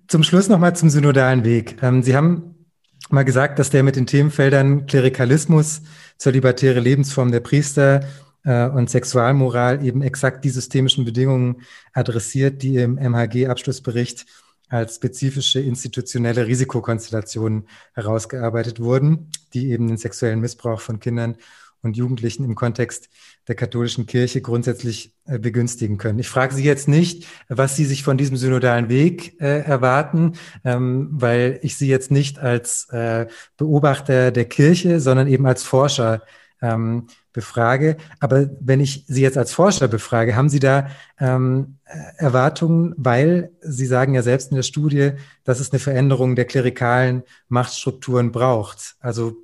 Zum 0.08 0.22
Schluss 0.22 0.48
nochmal 0.48 0.76
zum 0.76 0.90
synodalen 0.90 1.44
Weg. 1.44 1.76
Ähm, 1.82 2.02
Sie 2.02 2.16
haben 2.16 2.66
mal 3.10 3.24
gesagt, 3.24 3.58
dass 3.58 3.70
der 3.70 3.82
mit 3.82 3.96
den 3.96 4.06
Themenfeldern 4.06 4.86
Klerikalismus, 4.86 5.82
zölibatäre 6.18 6.80
Lebensform 6.80 7.32
der 7.32 7.40
Priester 7.40 8.04
äh, 8.44 8.66
und 8.68 8.90
Sexualmoral 8.90 9.84
eben 9.84 10.02
exakt 10.02 10.44
die 10.44 10.50
systemischen 10.50 11.04
Bedingungen 11.04 11.62
adressiert, 11.92 12.62
die 12.62 12.76
im 12.76 12.96
MHG-Abschlussbericht 12.96 14.26
als 14.68 14.96
spezifische 14.96 15.60
institutionelle 15.60 16.46
Risikokonstellationen 16.46 17.68
herausgearbeitet 17.92 18.80
wurden, 18.80 19.30
die 19.52 19.70
eben 19.70 19.88
den 19.88 19.98
sexuellen 19.98 20.40
Missbrauch 20.40 20.80
von 20.80 21.00
Kindern 21.00 21.36
und 21.82 21.96
Jugendlichen 21.96 22.44
im 22.44 22.54
Kontext 22.54 23.08
der 23.48 23.54
katholischen 23.54 24.06
Kirche 24.06 24.40
grundsätzlich 24.40 25.14
äh, 25.26 25.38
begünstigen 25.38 25.98
können. 25.98 26.18
Ich 26.18 26.28
frage 26.28 26.54
Sie 26.54 26.64
jetzt 26.64 26.88
nicht, 26.88 27.26
was 27.48 27.76
Sie 27.76 27.84
sich 27.84 28.02
von 28.02 28.16
diesem 28.16 28.36
synodalen 28.36 28.88
Weg 28.88 29.40
äh, 29.40 29.60
erwarten, 29.60 30.32
ähm, 30.64 31.08
weil 31.12 31.58
ich 31.62 31.76
Sie 31.76 31.88
jetzt 31.88 32.10
nicht 32.10 32.38
als 32.38 32.88
äh, 32.90 33.26
Beobachter 33.56 34.30
der 34.30 34.46
Kirche, 34.46 35.00
sondern 35.00 35.28
eben 35.28 35.46
als 35.46 35.62
Forscher 35.62 36.22
ähm, 36.62 37.08
befrage. 37.32 37.96
Aber 38.20 38.48
wenn 38.60 38.80
ich 38.80 39.04
Sie 39.06 39.20
jetzt 39.20 39.36
als 39.36 39.52
Forscher 39.52 39.88
befrage, 39.88 40.36
haben 40.36 40.48
Sie 40.48 40.60
da 40.60 40.88
ähm, 41.18 41.76
Erwartungen, 42.16 42.94
weil 42.96 43.50
Sie 43.60 43.86
sagen 43.86 44.14
ja 44.14 44.22
selbst 44.22 44.50
in 44.50 44.56
der 44.56 44.62
Studie, 44.62 45.12
dass 45.42 45.60
es 45.60 45.70
eine 45.72 45.80
Veränderung 45.80 46.36
der 46.36 46.46
klerikalen 46.46 47.24
Machtstrukturen 47.48 48.32
braucht. 48.32 48.96
Also 49.00 49.36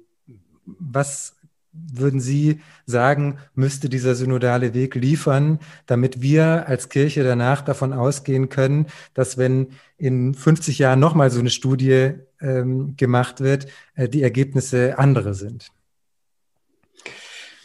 was 0.64 1.36
würden 1.72 2.20
Sie 2.20 2.60
sagen, 2.86 3.38
müsste 3.54 3.88
dieser 3.88 4.14
synodale 4.14 4.74
Weg 4.74 4.94
liefern, 4.94 5.60
damit 5.86 6.20
wir 6.20 6.66
als 6.66 6.88
Kirche 6.88 7.22
danach 7.22 7.62
davon 7.62 7.92
ausgehen 7.92 8.48
können, 8.48 8.86
dass 9.14 9.38
wenn 9.38 9.68
in 9.96 10.34
50 10.34 10.78
Jahren 10.78 11.00
nochmal 11.00 11.30
so 11.30 11.40
eine 11.40 11.50
Studie 11.50 12.12
ähm, 12.40 12.94
gemacht 12.96 13.40
wird, 13.40 13.66
äh, 13.94 14.08
die 14.08 14.22
Ergebnisse 14.22 14.98
andere 14.98 15.34
sind? 15.34 15.70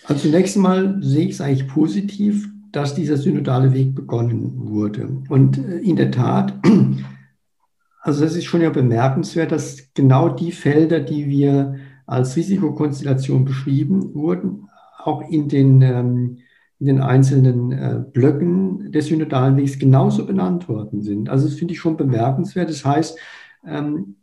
Also 0.05 0.23
zunächst 0.23 0.55
einmal 0.55 1.01
sehe 1.01 1.25
ich 1.25 1.31
es 1.31 1.41
eigentlich 1.41 1.67
positiv, 1.67 2.47
dass 2.71 2.93
dieser 2.93 3.17
synodale 3.17 3.73
Weg 3.73 3.95
begonnen 3.95 4.69
wurde. 4.69 5.23
Und 5.29 5.57
äh, 5.57 5.77
in 5.77 5.95
der 5.95 6.11
Tat, 6.11 6.53
also 8.01 8.23
es 8.23 8.35
ist 8.35 8.45
schon 8.45 8.61
ja 8.61 8.69
bemerkenswert, 8.69 9.51
dass 9.51 9.93
genau 9.93 10.29
die 10.29 10.51
Felder, 10.51 10.99
die 10.99 11.27
wir 11.27 11.75
als 12.05 12.35
Risikokonstellation 12.35 13.45
beschrieben 13.45 14.13
wurden, 14.13 14.69
auch 15.03 15.21
in 15.29 15.47
den, 15.47 15.81
ähm, 15.81 16.37
in 16.79 16.87
den 16.87 17.01
einzelnen 17.01 17.71
äh, 17.71 18.03
Blöcken 18.11 18.91
des 18.91 19.07
synodalen 19.07 19.57
Wegs 19.57 19.79
genauso 19.79 20.25
benannt 20.25 20.67
worden 20.67 21.01
sind. 21.01 21.29
Also 21.29 21.47
das 21.47 21.55
finde 21.55 21.73
ich 21.73 21.79
schon 21.79 21.97
bemerkenswert. 21.97 22.69
Das 22.69 22.85
heißt, 22.85 23.17
ähm, 23.65 24.15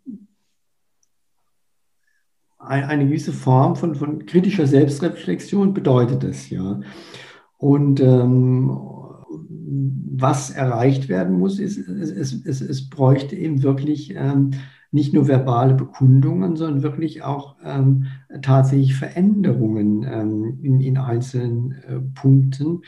eine 2.59 3.07
gewisse 3.07 3.33
Form 3.33 3.75
von, 3.75 3.95
von 3.97 4.25
kritischer 4.25 4.67
Selbstreflexion 4.67 5.75
bedeutet 5.75 6.23
es 6.23 6.49
ja. 6.51 6.81
Und 7.59 8.01
ähm, 8.01 8.71
was 10.15 10.51
erreicht 10.51 11.09
werden 11.09 11.39
muss, 11.39 11.59
ist, 11.59 11.79
es, 11.89 12.33
es, 12.45 12.61
es, 12.61 12.91
bräuchte 12.91 13.35
eben 13.35 13.63
wirklich 13.63 14.15
ähm, 14.15 14.53
nicht 14.93 15.15
nur 15.15 15.27
verbale 15.27 15.75
Bekundungen, 15.75 16.57
sondern 16.57 16.83
wirklich 16.83 17.23
auch 17.23 17.57
ähm, 17.65 18.07
tatsächlich 18.43 18.95
Veränderungen 18.95 20.05
ähm, 20.05 20.59
in, 20.63 20.81
in, 20.81 20.99
einzelnen 20.99 21.73
äh, 21.73 21.99
Punkten. 22.15 22.83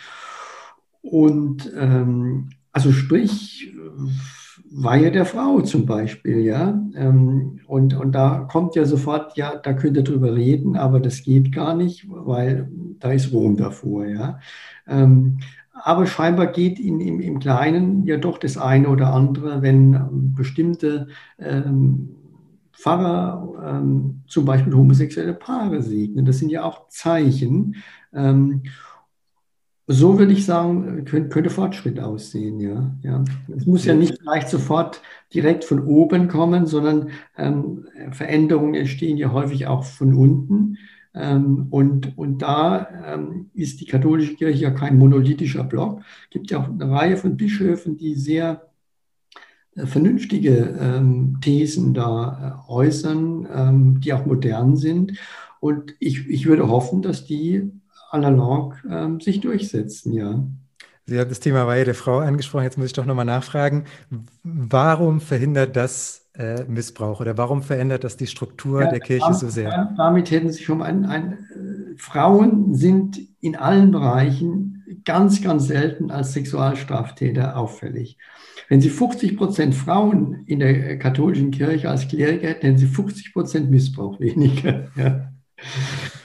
Und 1.02 1.72
ähm, 1.76 2.50
also 2.72 2.92
sprich, 2.92 3.72
Weihe 4.76 5.12
der 5.12 5.24
Frau 5.24 5.60
zum 5.60 5.86
Beispiel, 5.86 6.40
ja. 6.40 6.80
Ähm, 6.94 7.60
und, 7.66 7.94
und 7.94 8.12
da 8.12 8.40
kommt 8.50 8.74
ja 8.74 8.84
sofort, 8.84 9.36
ja, 9.36 9.56
da 9.56 9.72
könnt 9.72 9.96
ihr 9.96 10.02
drüber 10.02 10.34
reden, 10.34 10.76
aber 10.76 11.00
das 11.00 11.22
geht 11.22 11.52
gar 11.52 11.74
nicht, 11.74 12.06
weil 12.08 12.68
da 12.98 13.12
ist 13.12 13.32
Rom 13.32 13.56
davor, 13.56 14.06
ja. 14.06 14.40
Aber 15.74 16.06
scheinbar 16.06 16.46
geht 16.46 16.78
in, 16.78 17.00
im, 17.00 17.20
im 17.20 17.40
Kleinen 17.40 18.04
ja 18.06 18.16
doch 18.16 18.38
das 18.38 18.56
eine 18.56 18.88
oder 18.88 19.12
andere, 19.12 19.60
wenn 19.60 19.94
ähm, 19.94 20.34
bestimmte 20.34 21.08
ähm, 21.38 22.16
Pfarrer 22.72 23.80
ähm, 23.80 24.22
zum 24.26 24.44
Beispiel 24.44 24.74
homosexuelle 24.74 25.34
Paare 25.34 25.82
segnen. 25.82 26.24
Das 26.24 26.38
sind 26.38 26.50
ja 26.50 26.62
auch 26.62 26.88
Zeichen. 26.88 27.76
Ähm, 28.12 28.62
so 29.86 30.18
würde 30.18 30.32
ich 30.32 30.46
sagen, 30.46 31.04
könnte, 31.04 31.28
könnte 31.28 31.50
Fortschritt 31.50 32.00
aussehen, 32.00 32.58
ja. 32.60 32.96
ja. 33.02 33.22
Es 33.54 33.66
muss 33.66 33.84
ja 33.84 33.94
nicht 33.94 34.20
gleich 34.22 34.46
sofort 34.46 35.02
direkt 35.34 35.64
von 35.64 35.80
oben 35.80 36.28
kommen, 36.28 36.66
sondern 36.66 37.10
ähm, 37.36 37.86
Veränderungen 38.12 38.74
entstehen 38.74 39.18
ja 39.18 39.32
häufig 39.32 39.66
auch 39.66 39.84
von 39.84 40.14
unten. 40.14 40.78
Ähm, 41.14 41.68
und, 41.70 42.18
und 42.18 42.42
da 42.42 42.88
ähm, 43.06 43.50
ist 43.54 43.80
die 43.80 43.86
katholische 43.86 44.34
Kirche 44.34 44.64
ja 44.64 44.70
kein 44.70 44.98
monolithischer 44.98 45.64
Block. 45.64 46.00
Es 46.24 46.30
gibt 46.30 46.50
ja 46.50 46.58
auch 46.58 46.68
eine 46.68 46.90
Reihe 46.90 47.16
von 47.16 47.36
Bischöfen, 47.36 47.96
die 47.96 48.16
sehr 48.16 48.68
äh, 49.76 49.86
vernünftige 49.86 50.76
ähm, 50.80 51.38
Thesen 51.40 51.94
da 51.94 52.64
äh, 52.68 52.72
äußern, 52.72 54.00
die 54.00 54.12
auch 54.12 54.26
modern 54.26 54.76
sind. 54.76 55.12
Und 55.60 55.94
ich, 56.00 56.28
ich 56.28 56.46
würde 56.46 56.68
hoffen, 56.68 57.00
dass 57.00 57.24
die 57.24 57.70
analog 58.10 58.76
sich 59.20 59.40
durchsetzen, 59.40 60.12
ja. 60.12 60.46
Sie 61.06 61.18
haben 61.18 61.28
das 61.28 61.40
Thema 61.40 61.66
Weihe 61.66 61.84
der 61.84 61.94
Frau 61.94 62.18
angesprochen. 62.18 62.64
Jetzt 62.64 62.78
muss 62.78 62.86
ich 62.88 62.92
doch 62.92 63.06
nochmal 63.06 63.24
nachfragen. 63.24 63.84
Warum 64.42 65.20
verhindert 65.20 65.76
das 65.76 66.23
äh, 66.34 66.64
Missbrauch 66.64 67.20
oder 67.20 67.38
warum 67.38 67.62
verändert 67.62 68.04
das 68.04 68.16
die 68.16 68.26
Struktur 68.26 68.82
ja, 68.82 68.90
der 68.90 69.00
Kirche 69.00 69.34
so 69.34 69.48
sehr? 69.48 69.94
Damit 69.96 70.30
hätten 70.30 70.50
Sie 70.50 70.62
schon 70.62 70.82
ein, 70.82 71.04
ein 71.04 71.32
äh, 71.32 71.96
Frauen 71.96 72.74
sind 72.74 73.20
in 73.40 73.56
allen 73.56 73.90
Bereichen 73.92 74.84
ganz, 75.04 75.42
ganz 75.42 75.66
selten 75.66 76.10
als 76.10 76.32
Sexualstraftäter 76.32 77.56
auffällig. 77.56 78.18
Wenn 78.68 78.80
Sie 78.80 78.90
50 78.90 79.36
Prozent 79.36 79.74
Frauen 79.74 80.44
in 80.46 80.60
der 80.60 80.98
katholischen 80.98 81.50
Kirche 81.50 81.90
als 81.90 82.08
Kleriker 82.08 82.48
hätten, 82.48 82.66
hätten 82.66 82.78
Sie 82.78 82.86
50 82.86 83.32
Prozent 83.32 83.70
Missbrauch 83.70 84.18
weniger. 84.20 84.88
Ja. 84.96 85.33